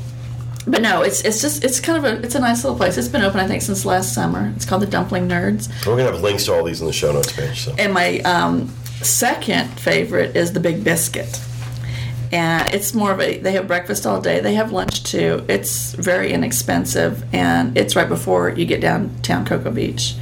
[0.68, 2.98] but no, it's it's just it's kind of a it's a nice little place.
[2.98, 4.54] It's been open I think since last summer.
[4.56, 5.70] It's called the Dumpling Nerds.
[5.86, 7.66] We're gonna have links to all these in the show notes page.
[7.66, 7.76] So.
[7.78, 8.70] And my um,
[9.02, 11.42] second favorite is the Big Biscuit.
[12.34, 14.40] And it's more of a, they have breakfast all day.
[14.40, 15.46] They have lunch too.
[15.48, 17.24] It's very inexpensive.
[17.32, 20.16] And it's right before you get downtown Cocoa Beach,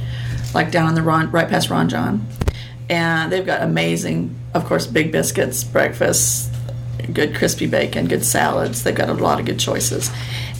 [0.54, 2.26] like down in the Ron, right past Ron Jon.
[2.90, 6.52] And they've got amazing, of course, big biscuits, breakfast,
[7.14, 8.84] good crispy bacon, good salads.
[8.84, 10.10] They've got a lot of good choices.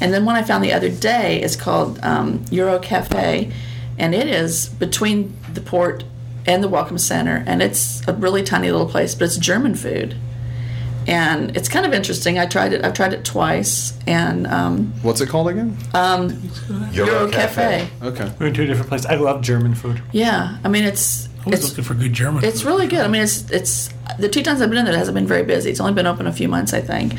[0.01, 3.53] And then one I found the other day is called um, Euro Cafe,
[3.99, 6.05] and it is between the port
[6.47, 10.17] and the Welcome Center, and it's a really tiny little place, but it's German food.
[11.07, 12.39] And it's kind of interesting.
[12.39, 12.85] I tried it.
[12.85, 15.77] I've tried it twice, and um, What's it called again?
[16.93, 17.89] Euro Cafe.
[18.03, 18.33] Okay.
[18.39, 19.07] We went to a different places.
[19.07, 20.03] I love German food.
[20.13, 22.45] Yeah, I mean it's I was it's looking for good German.
[22.45, 22.69] It's food.
[22.69, 23.01] really good.
[23.01, 25.43] I mean, it's it's the two times I've been in there, it hasn't been very
[25.43, 25.71] busy.
[25.71, 27.15] It's only been open a few months, I think.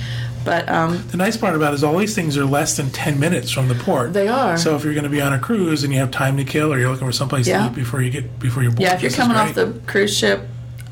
[0.46, 3.18] But um, The nice part about it is all these things are less than 10
[3.18, 4.12] minutes from the port.
[4.12, 4.58] They are.
[4.58, 6.74] So if you're going to be on a cruise and you have time to kill
[6.74, 7.64] or you're looking for someplace Yeah.
[7.64, 10.16] to eat before you get before you're board, yeah, if you're coming off the cruise
[10.16, 10.42] ship,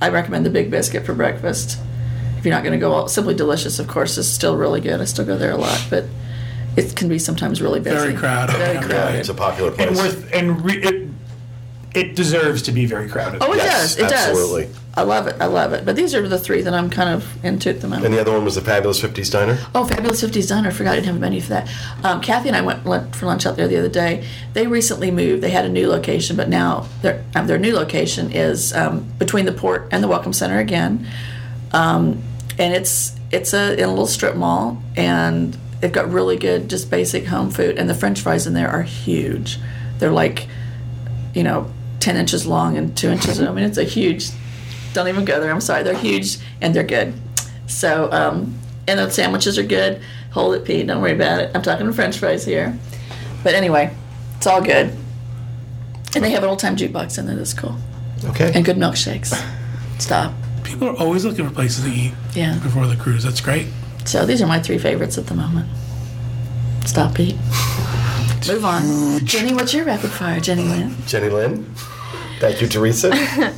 [0.02, 1.78] I recommend the Big Biscuit for breakfast.
[2.42, 5.00] If you're not going to go, all, Simply Delicious, of course, is still really good.
[5.00, 6.06] I still go there a lot, but
[6.76, 7.96] it can be sometimes really busy.
[7.96, 8.56] Very crowded.
[8.58, 9.20] Very Yeah, crowded.
[9.20, 9.98] It's a popular And place.
[10.00, 11.10] worth and re, it,
[11.94, 13.44] it deserves to be very crowded.
[13.44, 13.98] Oh, it Yes, does.
[14.06, 14.28] It does.
[14.30, 14.64] absolutely.
[14.66, 14.78] does.
[14.96, 15.36] I love it.
[15.40, 15.86] I love it.
[15.86, 18.06] But these are the three that I'm kind of into at the moment.
[18.08, 19.60] And the other one was the Fabulous 50s Diner.
[19.76, 20.70] Oh, Fabulous 50s Diner.
[20.70, 21.70] I forgot I didn't have a menu for that.
[22.04, 24.28] Um, Kathy and I went for lunch out there the other day.
[24.54, 25.44] They recently moved.
[25.44, 29.46] They had a new location, but now their, um, their new location is um, between
[29.46, 31.06] the port and the Welcome Center again.
[31.72, 32.22] Um,
[32.62, 36.90] and it's it's a, in a little strip mall, and they've got really good, just
[36.90, 37.78] basic home food.
[37.78, 39.58] And the french fries in there are huge.
[40.00, 40.48] They're like,
[41.34, 43.42] you know, 10 inches long and 2 inches.
[43.42, 44.32] I mean, it's a huge
[44.94, 45.52] don't even go there.
[45.52, 45.84] I'm sorry.
[45.84, 47.14] They're huge and they're good.
[47.68, 48.58] So, um,
[48.88, 50.02] and the sandwiches are good.
[50.32, 50.88] Hold it, Pete.
[50.88, 51.52] Don't worry about it.
[51.56, 52.78] I'm talking to French fries here.
[53.44, 53.96] But anyway,
[54.38, 54.96] it's all good.
[56.14, 57.76] And they have an old time jukebox in there that's cool.
[58.26, 58.52] Okay.
[58.54, 59.34] And good milkshakes.
[60.00, 60.34] Stop.
[60.72, 62.58] People are always looking for places to eat Yeah.
[62.60, 63.24] before the cruise.
[63.24, 63.68] That's great.
[64.06, 65.68] So these are my three favorites at the moment.
[66.86, 67.36] Stop, Pete.
[68.48, 69.24] Move on.
[69.26, 70.96] Jenny, what's your rapid fire, Jenny Lynn?
[71.06, 71.66] Jenny Lynn.
[72.40, 73.12] Thank you, Teresa.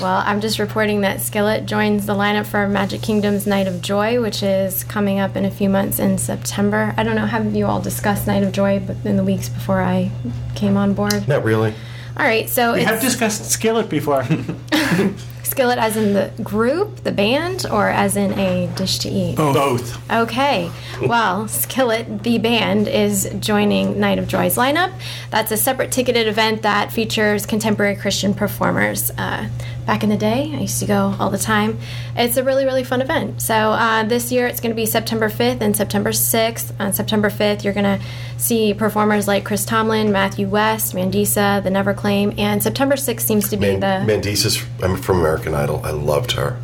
[0.00, 4.18] Well, I'm just reporting that Skillet joins the lineup for Magic Kingdom's Night of Joy,
[4.22, 6.94] which is coming up in a few months in September.
[6.96, 10.10] I don't know, have you all discussed Night of Joy in the weeks before I
[10.54, 11.28] came on board?
[11.28, 11.74] Not really.
[12.16, 14.22] All right, so We it's have discussed Skillet before.
[15.50, 19.34] Skillet as in the group, the band, or as in a dish to eat?
[19.34, 19.98] Both.
[20.08, 20.70] Okay.
[21.02, 24.92] Well, Skillet, the band, is joining Night of Joy's lineup.
[25.30, 29.10] That's a separate ticketed event that features contemporary Christian performers.
[29.18, 29.48] Uh,
[29.86, 31.78] back in the day, I used to go all the time.
[32.16, 33.42] It's a really, really fun event.
[33.42, 36.72] So uh, this year it's going to be September 5th and September 6th.
[36.78, 38.04] On September 5th, you're going to
[38.36, 43.56] see performers like Chris Tomlin, Matthew West, Mandisa, The Neverclaim, and September 6th seems to
[43.56, 44.12] be Man- the.
[44.12, 45.80] Mandisa's I'm from American Idol.
[45.84, 46.60] I loved her.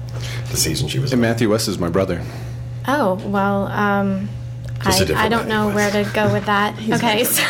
[0.50, 1.28] The season she was And in.
[1.28, 2.22] Matthew West is my brother.
[2.88, 4.28] Oh, well, um,
[4.84, 6.74] Just a I, different I don't know where to go with that.
[6.92, 7.42] okay, so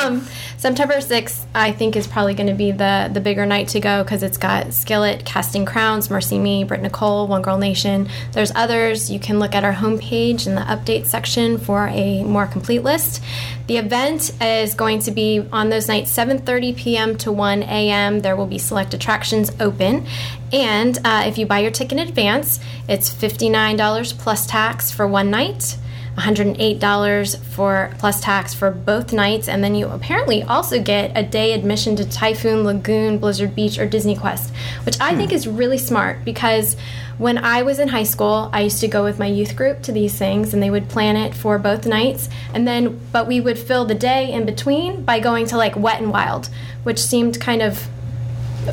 [0.00, 0.26] um,
[0.60, 4.02] September 6th, I think, is probably going to be the, the bigger night to go
[4.02, 8.10] because it's got Skillet, Casting Crowns, MercyMe, Britt Nicole, One Girl Nation.
[8.32, 9.10] There's others.
[9.10, 13.22] You can look at our homepage in the update section for a more complete list.
[13.68, 17.16] The event is going to be on those nights 7:30 p.m.
[17.16, 18.20] to 1 a.m.
[18.20, 20.06] There will be select attractions open,
[20.52, 25.30] and uh, if you buy your ticket in advance, it's $59 plus tax for one
[25.30, 25.78] night.
[26.20, 29.48] $108 for plus tax for both nights.
[29.48, 33.86] And then you apparently also get a day admission to Typhoon Lagoon, Blizzard Beach or
[33.86, 34.52] Disney Quest,
[34.84, 35.36] which I think hmm.
[35.36, 36.76] is really smart because
[37.18, 39.92] when I was in high school, I used to go with my youth group to
[39.92, 42.28] these things and they would plan it for both nights.
[42.54, 46.00] And then but we would fill the day in between by going to like Wet
[46.00, 46.48] and Wild,
[46.82, 47.88] which seemed kind of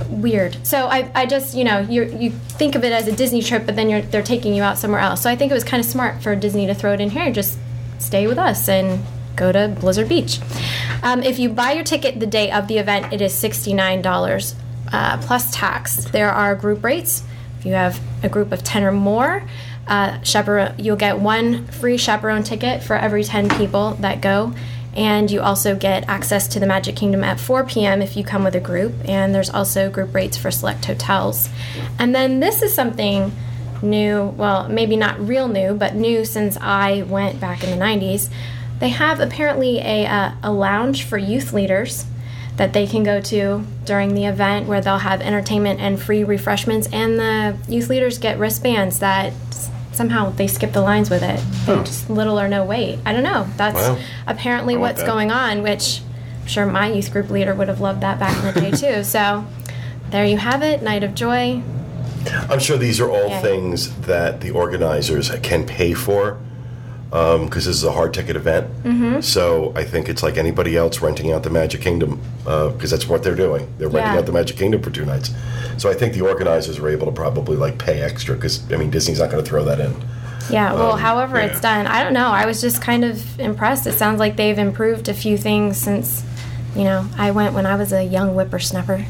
[0.10, 0.66] weird.
[0.66, 3.66] So I, I just you know you you think of it as a Disney trip,
[3.66, 5.22] but then you're they're taking you out somewhere else.
[5.22, 7.32] So I think it was kind of smart for Disney to throw it in here.
[7.32, 7.58] Just
[8.00, 9.04] stay with us and
[9.36, 10.40] go to Blizzard Beach.
[11.04, 14.02] Um, if you buy your ticket the day of the event, it is sixty nine
[14.02, 14.56] dollars
[14.92, 16.06] uh, plus tax.
[16.06, 17.24] There are group rates.
[17.60, 19.44] If you have a group of ten or more.
[19.88, 24.54] Uh, chaperone, you'll get one free chaperone ticket for every 10 people that go
[24.98, 28.02] and you also get access to the Magic Kingdom at 4 p.m.
[28.02, 28.94] if you come with a group.
[29.06, 31.50] And there's also group rates for select hotels.
[32.00, 33.32] And then this is something
[33.84, 38.32] new, well, maybe not real new, but new since I went back in the 90s.
[38.80, 42.06] They have apparently a, uh, a lounge for youth leaders
[42.56, 46.88] that they can go to during the event where they'll have entertainment and free refreshments.
[46.92, 49.32] And the youth leaders get wristbands that
[49.98, 51.42] somehow they skip the lines with it.
[51.66, 51.84] They're hmm.
[51.84, 53.00] just little or no wait.
[53.06, 53.48] I don't know.
[53.58, 53.98] That's Wow.
[54.28, 55.08] apparently what's that.
[55.08, 56.02] going on, which
[56.42, 59.04] I'm sure my youth group leader would have loved that back in the day too.
[59.04, 59.46] So
[60.12, 61.62] there you have it, Night of Joy.
[62.50, 63.42] I'm sure these are all Yeah.
[63.42, 66.38] things that the organizers can pay for
[67.10, 68.68] because this is a hard ticket event.
[68.84, 69.22] Mm-hmm.
[69.22, 73.24] So I think it's like anybody else renting out the Magic Kingdom because that's what
[73.24, 73.68] they're doing.
[73.78, 74.20] They're renting Yeah.
[74.20, 75.32] out the Magic Kingdom for two nights.
[75.78, 78.90] So I think the organizers are able to probably like pay extra because I mean
[78.90, 79.94] Disney's not going to throw that in.
[80.50, 81.46] Yeah, well, Um, however yeah.
[81.48, 82.28] it's done, I don't know.
[82.30, 83.86] I was just kind of impressed.
[83.86, 86.24] It sounds like they've improved a few things since,
[86.76, 89.06] you know, I went when I was a young whippersnapper.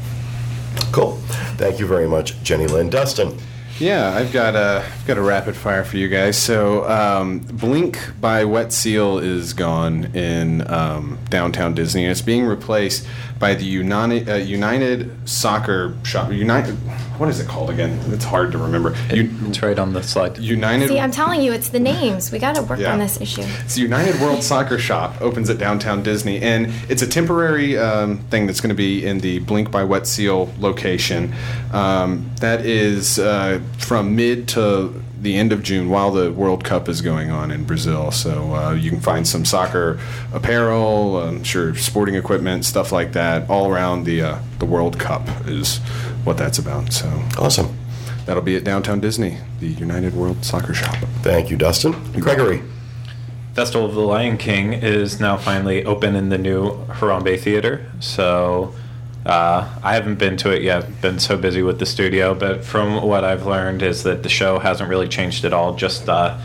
[0.92, 1.12] Cool.
[1.56, 2.90] Thank you very much, Jenny Lynn.
[2.90, 3.36] Dustin.
[3.80, 6.36] Yeah, I've got a I've got a rapid fire for you guys.
[6.36, 12.04] So, um, Blink by Wet Seal is gone in um, downtown Disney.
[12.04, 13.06] It's being replaced
[13.38, 16.32] by the United uh, United Soccer Shop.
[16.32, 16.72] United,
[17.18, 17.98] what is it called again?
[18.12, 18.96] It's hard to remember.
[19.12, 20.38] U- It's right on the slide.
[20.38, 20.88] United.
[20.88, 22.32] See, I'm telling you, it's the names.
[22.32, 22.92] We got to work Yeah.
[22.92, 23.42] on this issue.
[23.64, 28.18] It's the United World Soccer Shop opens at downtown Disney, and it's a temporary um,
[28.30, 31.32] thing that's going to be in the Blink by Wet Seal location.
[31.72, 36.88] Um, that is uh, from mid to the end of June while the World Cup
[36.88, 38.10] is going on in Brazil.
[38.12, 39.98] So uh, you can find some soccer
[40.32, 45.22] apparel, I'm sure sporting equipment, stuff like that, all around the uh, the World Cup
[45.46, 45.78] is
[46.24, 46.92] what that's about.
[46.92, 47.08] So
[47.38, 47.76] Awesome.
[48.26, 50.94] that'll be at Downtown Disney, the United World Soccer Shop.
[51.22, 51.92] Thank you, Dustin.
[52.12, 52.62] Gregory.
[53.54, 57.90] Festival of the Lion King is now finally open in the new Harambe Theater.
[57.98, 58.72] So
[59.28, 62.34] uh, I haven't been to it yet, been so busy with the studio.
[62.34, 65.74] But from what I've learned is that the show hasn't really changed at all.
[65.76, 66.38] Just uh,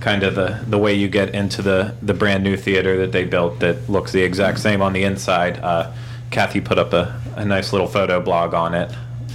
[0.00, 3.24] kind of the, the way you get into the, the brand new theater that they
[3.24, 5.58] built that looks the exact same on the inside.
[5.58, 5.92] Uh,
[6.30, 8.90] Kathy put up a, a nice little photo blog on it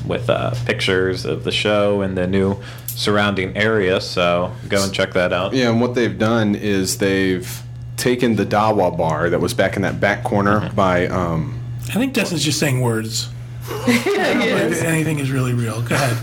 [0.07, 4.01] with uh, pictures of the show and the new surrounding area.
[4.01, 5.53] So go and check that out.
[5.53, 7.61] Yeah, and what they've done is they've
[7.95, 11.05] taken the Dawa bar that was back in that back corner by.
[11.05, 11.56] Um,
[11.89, 13.29] I think Dustin's just saying words.
[13.69, 15.81] I anything is really real.
[15.81, 16.17] Go ahead.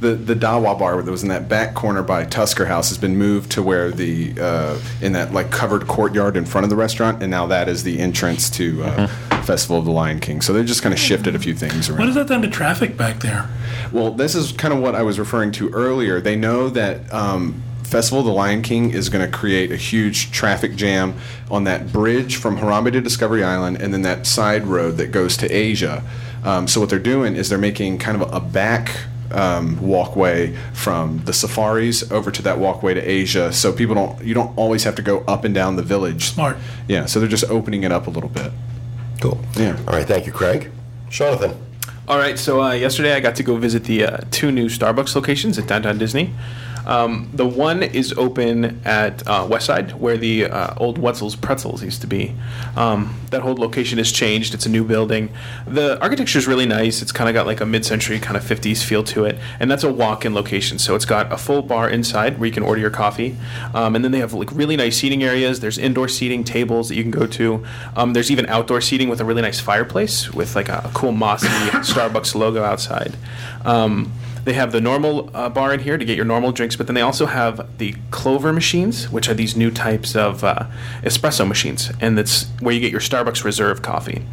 [0.00, 3.16] the the Dawa bar that was in that back corner by Tusker House has been
[3.16, 7.22] moved to where the uh, in that like covered courtyard in front of the restaurant,
[7.22, 9.06] and now that is the entrance to uh,
[9.42, 10.40] Festival of the Lion King.
[10.40, 11.98] So they just kind of shifted a few things around.
[11.98, 13.48] What has that done to traffic back there?
[13.92, 16.20] Well, this is kind of what I was referring to earlier.
[16.20, 20.30] They know that um, Festival of the Lion King is going to create a huge
[20.32, 21.14] traffic jam
[21.50, 25.36] on that bridge from Harambe to Discovery Island, and then that side road that goes
[25.38, 26.02] to Asia.
[26.44, 28.96] Um, so what they're doing is they're making kind of a back
[29.30, 34.34] um, walkway from the safaris over to that walkway to Asia, so people don't you
[34.34, 36.26] don't always have to go up and down the village.
[36.26, 36.56] Smart.
[36.88, 38.52] Yeah, so they're just opening it up a little bit.
[39.20, 39.40] Cool.
[39.56, 39.76] Yeah.
[39.88, 40.06] All right.
[40.06, 40.70] Thank you, Craig.
[41.08, 41.56] Jonathan.
[42.08, 45.16] All right, so uh, yesterday I got to go visit the uh, two new Starbucks
[45.16, 46.32] locations at Downtown Disney.
[46.86, 52.00] Um, the one is open at uh, Westside, where the uh, old Wetzel's Pretzels used
[52.02, 52.34] to be.
[52.76, 54.54] Um, that whole location has changed.
[54.54, 55.30] It's a new building.
[55.66, 57.02] The architecture is really nice.
[57.02, 59.84] It's kind of got like a mid-century kind of 50s feel to it, and that's
[59.84, 60.78] a walk-in location.
[60.78, 63.36] So it's got a full bar inside where you can order your coffee,
[63.74, 65.60] um, and then they have like really nice seating areas.
[65.60, 67.64] There's indoor seating tables that you can go to.
[67.96, 71.46] Um, there's even outdoor seating with a really nice fireplace with like a, cool mossy
[71.48, 73.16] Starbucks logo outside.
[73.64, 74.12] Um,
[74.46, 76.94] they have the normal uh, bar in here to get your normal drinks, but then
[76.94, 80.66] they also have the Clover machines, which are these new types of uh,
[81.02, 84.24] espresso machines, and that's where you get your Starbucks Reserve coffee.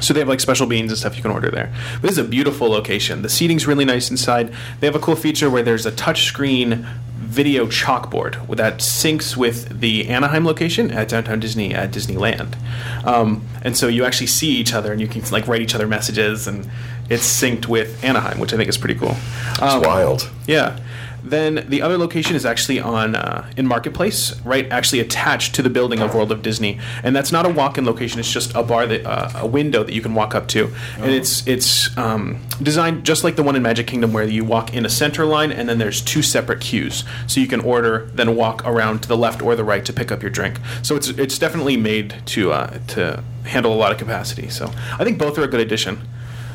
[0.00, 1.72] So they have like special beans and stuff you can order there.
[1.94, 3.22] But this is a beautiful location.
[3.22, 4.52] The seating's really nice inside.
[4.80, 10.08] They have a cool feature where there's a touchscreen video chalkboard that syncs with the
[10.08, 12.56] Anaheim location at Downtown Disney at Disneyland.
[13.04, 15.86] Um, and so you actually see each other and you can like write each other
[15.86, 16.68] messages and
[17.10, 19.16] it's synced with Anaheim, which I think is pretty cool.
[19.52, 20.30] It's Um, wild.
[20.46, 20.78] yeah.
[21.26, 24.70] Then the other location is actually on uh, in Marketplace, right?
[24.70, 28.20] Actually attached to the building of World of Disney, and that's not a walk-in location.
[28.20, 31.10] It's just a bar that uh, a window that you can walk up to, and
[31.10, 34.84] it's it's um, designed just like the one in Magic Kingdom, where you walk in
[34.84, 38.60] a center line, and then there's two separate queues, so you can order, then walk
[38.66, 40.60] around to the left or the right to pick up your drink.
[40.82, 44.50] So it's it's definitely made to uh, to handle a lot of capacity.
[44.50, 46.06] So I think both are a good addition.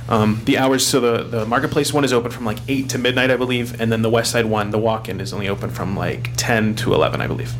[0.09, 3.29] Um, the hours, so the, the marketplace one is open from like 8 to midnight,
[3.29, 5.95] I believe, and then the West Side one, the walk in, is only open from
[5.95, 7.53] like 10 to 11, I believe.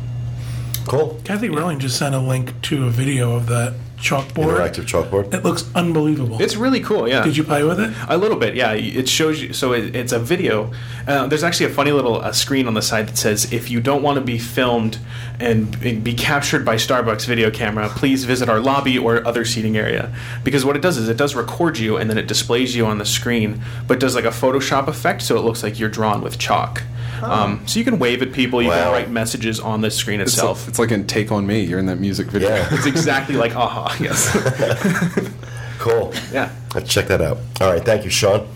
[0.86, 1.20] Cool.
[1.24, 4.56] Kathy Rowling just sent a link to a video of that chalkboard.
[4.56, 5.32] Interactive chalkboard.
[5.34, 6.40] It looks unbelievable.
[6.40, 7.22] It's really cool, yeah.
[7.22, 7.92] Did you play with it?
[8.08, 8.72] A little bit, yeah.
[8.72, 9.52] It shows you.
[9.52, 10.72] So it, it's a video.
[11.06, 13.80] Uh, there's actually a funny little uh, screen on the side that says, "If you
[13.80, 14.98] don't want to be filmed
[15.38, 19.76] and be- be captured by Starbucks video camera, please visit our lobby or other seating
[19.76, 20.12] area."
[20.44, 22.98] Because what it does is it does record you and then it displays you on
[22.98, 26.38] the screen, but does like a Photoshop effect, so it looks like you're drawn with
[26.38, 26.82] chalk.
[27.22, 28.62] Um, so you can wave at people.
[28.62, 28.84] You Wow.
[28.84, 30.68] can write messages on the screen It's, itself.
[30.68, 31.62] it's like in Take on Me.
[31.62, 32.48] You're in that music video.
[32.50, 32.68] Yeah.
[32.72, 33.96] It's exactly like a-ha.
[34.00, 35.30] Yes.
[35.78, 36.12] Cool.
[36.30, 36.50] Yeah.
[36.74, 37.38] Let's check that out.
[37.60, 37.82] All right.
[37.82, 38.46] Thank you, Sean.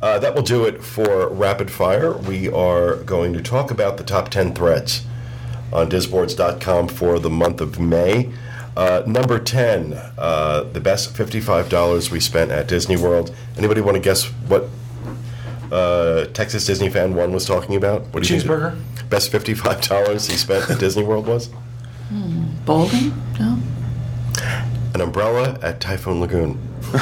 [0.00, 2.12] Uh, that will do it for Rapid Fire.
[2.16, 5.04] We are going to talk about the top 10 threads
[5.72, 8.30] on disboards.com for the month of May.
[8.76, 13.34] Uh, number 10, uh, the best $55 we spent at Disney World.
[13.56, 14.68] Anybody want to guess what
[15.72, 18.02] uh, Texas Disney fan one was talking about?
[18.12, 18.78] What do you Cheeseburger?
[18.96, 21.50] the Best $55 he spent at Disney World was?
[22.64, 23.14] Bowling?
[23.38, 23.58] No.
[24.94, 26.58] An umbrella at Typhoon Lagoon.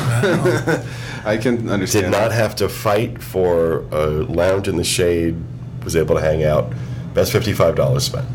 [1.24, 2.06] I can understand.
[2.06, 2.32] Did not that.
[2.32, 5.36] have to fight for a lounge in the shade,
[5.84, 6.72] was able to hang out.
[7.14, 8.26] Best $55 spent.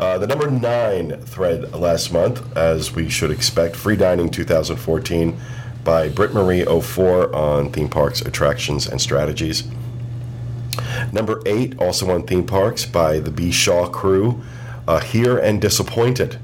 [0.00, 5.38] Uh, the number nine thread last month, as we should expect, Free Dining 2014
[5.84, 9.64] by Britt Marie 04 on theme parks, attractions, and strategies.
[11.12, 13.50] Number eight, also on theme parks, by the B.
[13.50, 14.42] Shaw crew,
[14.88, 16.38] uh, Here and Disappointed.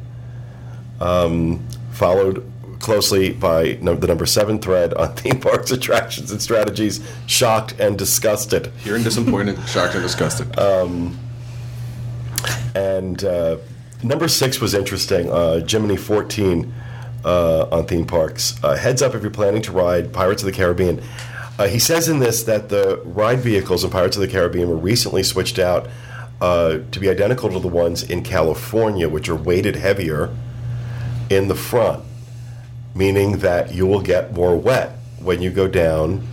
[1.00, 2.44] Um, followed
[2.80, 7.98] closely by no, the number seven thread on theme parks, attractions, and strategies, Shocked and
[7.98, 8.72] Disgusted.
[8.82, 10.58] Here and disappointed, shocked and disgusted.
[10.58, 11.18] Um,
[12.74, 13.56] And uh,
[14.02, 15.30] number six was interesting.
[15.30, 16.72] Uh, Jiminy 14
[17.24, 18.62] uh, on theme parks.
[18.62, 21.02] Uh, heads up if you're planning to ride Pirates of the Caribbean.
[21.58, 24.76] Uh, he says in this that the ride vehicles in Pirates of the Caribbean were
[24.76, 25.88] recently switched out
[26.40, 30.32] uh, to be identical to the ones in California, which are weighted heavier
[31.30, 32.04] in the front,
[32.94, 36.26] meaning that you will get more wet when you go down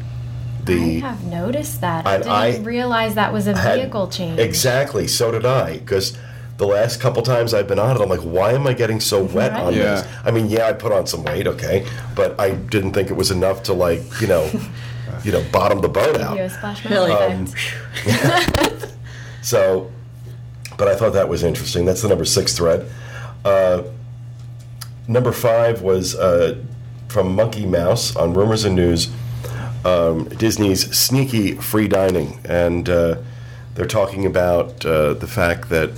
[0.64, 0.98] the.
[0.98, 2.06] I have noticed that.
[2.06, 4.40] I didn't I realize that was a had- vehicle change.
[4.40, 5.08] Exactly.
[5.08, 5.80] So did I.
[5.80, 6.18] Because
[6.58, 9.24] the last couple times I've been on it, I'm like, why am I getting so
[9.24, 9.76] wet on Right.
[9.76, 10.08] this?
[10.24, 13.30] I mean, yeah, I put on some weight, okay, but I didn't think it was
[13.32, 14.50] enough to like, you know,
[15.24, 16.52] you know, bottom the boat Give you a out.
[16.52, 17.10] splash Really?
[17.12, 17.48] mountain.
[19.42, 19.92] So,
[20.78, 21.86] but I thought that was interesting.
[21.86, 22.90] That's the number six thread.
[23.44, 23.84] Uh,
[25.08, 26.58] number five was uh,
[27.10, 29.12] from Monkey Mouse on Rumors and News.
[29.86, 33.18] Um, Disney's sneaky free dining, and uh,
[33.76, 35.92] they're talking about uh, the fact that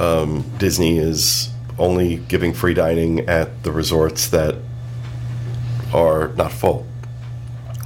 [0.00, 4.56] um, Disney is only giving free dining at the resorts that
[5.92, 6.86] are not full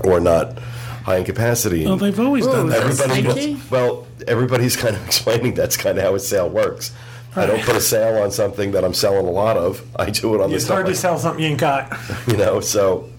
[0.03, 0.59] or not
[1.05, 1.85] high in capacity.
[1.85, 2.83] Well, they've always done that.
[2.83, 3.61] Everybody sneaky.
[3.71, 6.93] well, everybody's kind of explaining that's kind of how a sale works.
[7.37, 9.85] I don't put a sale on something that I'm selling a lot of.
[9.97, 11.93] I do it on the It's hard I- to sell something you ain't got.
[12.29, 13.11] you know so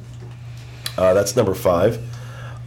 [0.97, 2.01] uh, that's number five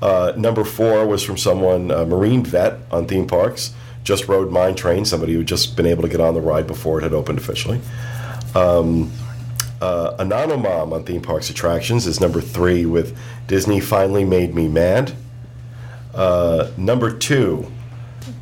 [0.03, 3.75] uh, number four was from someone uh, marine vet on theme parks
[4.09, 6.99] just rode mine train somebody who just been able to get on the ride before
[6.99, 7.79] it had opened officially.
[8.55, 9.13] Um,
[9.83, 13.17] uh, Anonomom on theme parks attractions is number three with
[13.47, 15.13] disney finally made me mad.
[16.15, 17.71] Uh, number two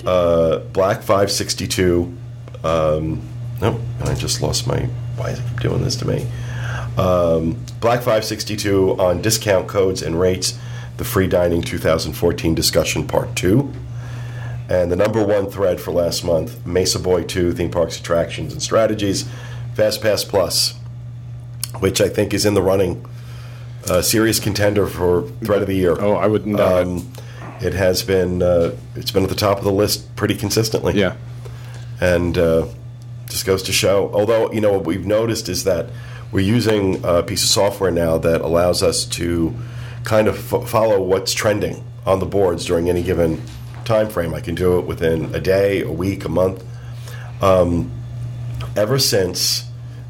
[0.06, 2.16] uh, black 562
[2.62, 3.20] um,
[3.60, 6.26] i just lost my why is it keep doing this to me?
[6.96, 10.58] Um, Black 562 on discount codes and rates,
[10.96, 13.72] the free dining 2014 discussion part two.
[14.68, 18.60] And the number one thread for last month, Mesa Boy 2, theme parks, attractions, and
[18.62, 19.24] strategies,
[19.74, 20.74] FastPass Plus,
[21.78, 23.04] which I think is in the running,
[23.88, 25.96] a serious contender for thread of the year.
[26.00, 26.58] Oh, I wouldn't.
[26.58, 27.12] Um,
[27.60, 31.14] it has been, uh, it's been at the top of the list pretty consistently Yeah.
[32.00, 32.66] and uh,
[33.28, 34.10] just goes to show.
[34.12, 35.86] Although you know what we've noticed is that
[36.32, 39.54] we're using a piece of software now that allows us to
[40.04, 43.40] kind of fo- follow what's trending on the boards during any given
[43.86, 44.34] time frame.
[44.34, 46.62] I can do it within a day, a week, a month.
[47.40, 47.92] Um,
[48.76, 49.64] ever since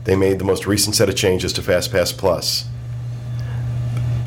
[0.05, 2.69] they made the most recent set of changes to FastPass Plus,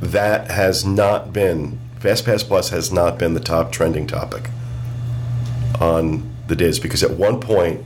[0.02, 4.50] that has not been FastPass Plus has not been the top trending topic
[5.82, 7.84] on the Dis because at one point,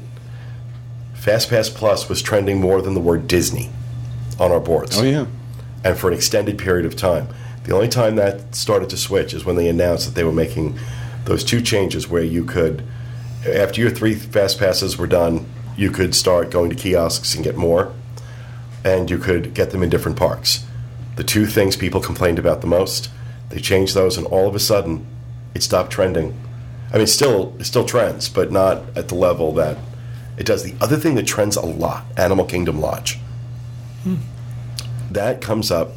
[1.15, 3.69] FastPass Plus was trending more than the word Disney
[4.39, 4.99] on our boards.
[4.99, 5.25] Oh yeah.
[5.83, 7.27] And for an extended period of time.
[7.63, 10.77] The only time that started to switch is when they announced that they were making
[11.25, 12.83] those two changes where you could,
[13.45, 15.45] after your three Fast Passes were done,
[15.77, 17.93] you could start going to kiosks and get more,
[18.83, 20.65] and you could get them in different parks.
[21.15, 23.09] The two things people complained about the most,
[23.49, 25.05] they changed those, and all of a sudden,
[25.53, 26.37] it stopped trending.
[26.91, 29.77] I mean, still, it still trends, but not at the level that
[30.37, 30.63] it does.
[30.63, 33.19] The other thing that trends a lot, Animal Kingdom Lodge.
[34.03, 34.15] Hmm.
[35.11, 35.91] That comes up.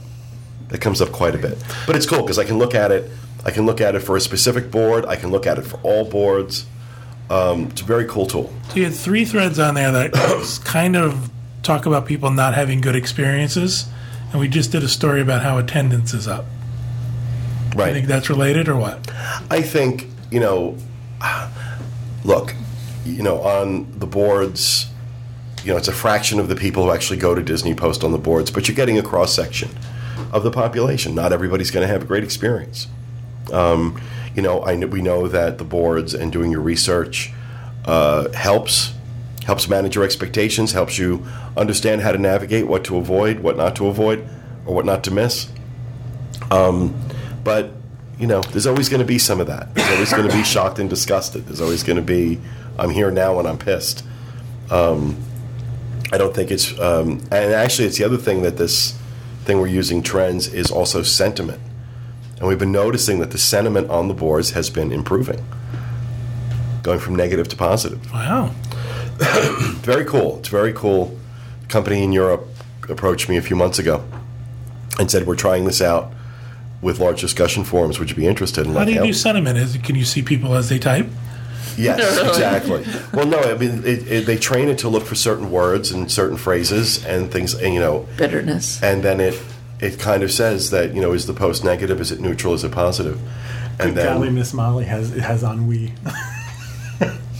[0.68, 3.08] That comes up quite a bit, but it's cool because I can look at it.
[3.46, 5.06] I can look at it for a specific board.
[5.06, 6.66] I can look at it for all boards.
[7.30, 8.52] Um, it's a very cool tool.
[8.70, 11.30] So you had three threads on there that kind of
[11.62, 13.86] talk about people not having good experiences,
[14.32, 16.44] and we just did a story about how attendance is up.
[17.76, 17.90] Right.
[17.90, 19.08] I think that's related, or what?
[19.48, 20.76] I think you know.
[22.24, 22.54] Look,
[23.04, 24.86] you know, on the boards,
[25.62, 28.10] you know, it's a fraction of the people who actually go to Disney post on
[28.10, 29.70] the boards, but you're getting a cross section
[30.32, 31.14] of the population.
[31.14, 32.88] Not everybody's going to have a great experience.
[33.52, 34.00] Um,
[34.34, 37.32] you know, I we know that the boards and doing your research
[37.84, 38.92] uh, helps
[39.44, 41.24] helps manage your expectations, helps you
[41.56, 44.26] understand how to navigate, what to avoid, what not to avoid,
[44.66, 45.48] or what not to miss.
[46.50, 47.00] Um,
[47.44, 47.70] but
[48.18, 49.74] you know, there's always going to be some of that.
[49.74, 51.46] There's always going to be shocked and disgusted.
[51.46, 52.40] There's always going to be,
[52.78, 54.04] I'm here now and I'm pissed.
[54.70, 55.22] Um,
[56.12, 58.98] I don't think it's, um, and actually, it's the other thing that this
[59.44, 61.60] thing we're using trends is also sentiment,
[62.38, 65.44] and we've been noticing that the sentiment on the boards has been improving,
[66.82, 68.50] going from negative to positive Wow.
[69.80, 70.38] very cool.
[70.40, 71.18] It's very cool.
[71.64, 72.46] A company in Europe
[72.88, 74.04] approached me a few months ago
[74.98, 76.12] and said, "We're trying this out
[76.82, 77.98] with large discussion forums.
[77.98, 79.58] Would you be interested?" in How do you do sentiment?
[79.58, 81.06] Is can you see people as they type?
[81.78, 82.84] Yes, exactly.
[83.12, 86.10] well, no, I mean it, it, they train it to look for certain words and
[86.10, 88.82] certain phrases and things, and you know, Bitterness.
[88.82, 89.34] and then it
[89.80, 92.00] it kind of says that you know, is the post negative?
[92.00, 92.54] Is it neutral?
[92.54, 93.20] Is it positive?
[93.78, 95.92] And Golly, then Miss Molly has it has ennui.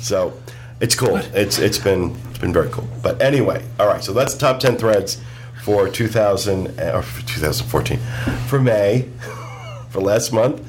[0.06, 0.40] So
[0.80, 1.16] it's cool.
[1.16, 2.88] It's it's been it's been very cool.
[3.02, 4.04] But anyway, all right.
[4.04, 5.20] So that's the top ten threads
[5.64, 7.98] for 2000 uh, or for 2014
[8.46, 9.08] for May
[9.88, 10.64] for last month.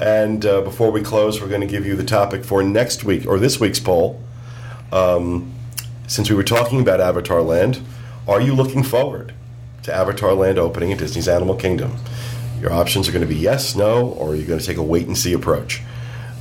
[0.00, 3.26] And uh, before we close, we're going to give you the topic for next week
[3.26, 4.22] or this week's poll.
[4.90, 5.52] Um,
[6.06, 7.82] since we were talking about Avatar Land,
[8.26, 9.34] are you looking forward
[9.88, 11.96] to Avatar Land opening at Disney's Animal Kingdom?
[12.60, 15.06] Your options are going to be yes, no, or you're going to take a wait
[15.06, 15.82] and see approach.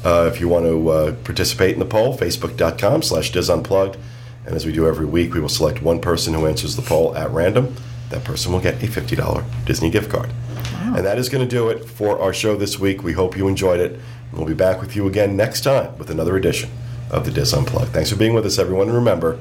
[0.03, 3.97] Uh, if you want to uh, participate in the poll, facebook.com slash disunplugged.
[4.45, 7.15] And as we do every week, we will select one person who answers the poll
[7.15, 7.75] at random.
[8.09, 10.31] That person will get a $50 Disney gift card.
[10.79, 13.03] And that is going to do it for our show this week.
[13.03, 13.99] We hope you enjoyed it.
[14.31, 16.69] We'll be back with you again next time with another edition
[17.11, 17.91] of the Dis Unplugged.
[17.91, 18.87] Thanks for being with us, everyone.
[18.87, 19.39] And remember,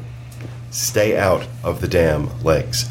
[0.70, 2.90] stay out of the damn legs.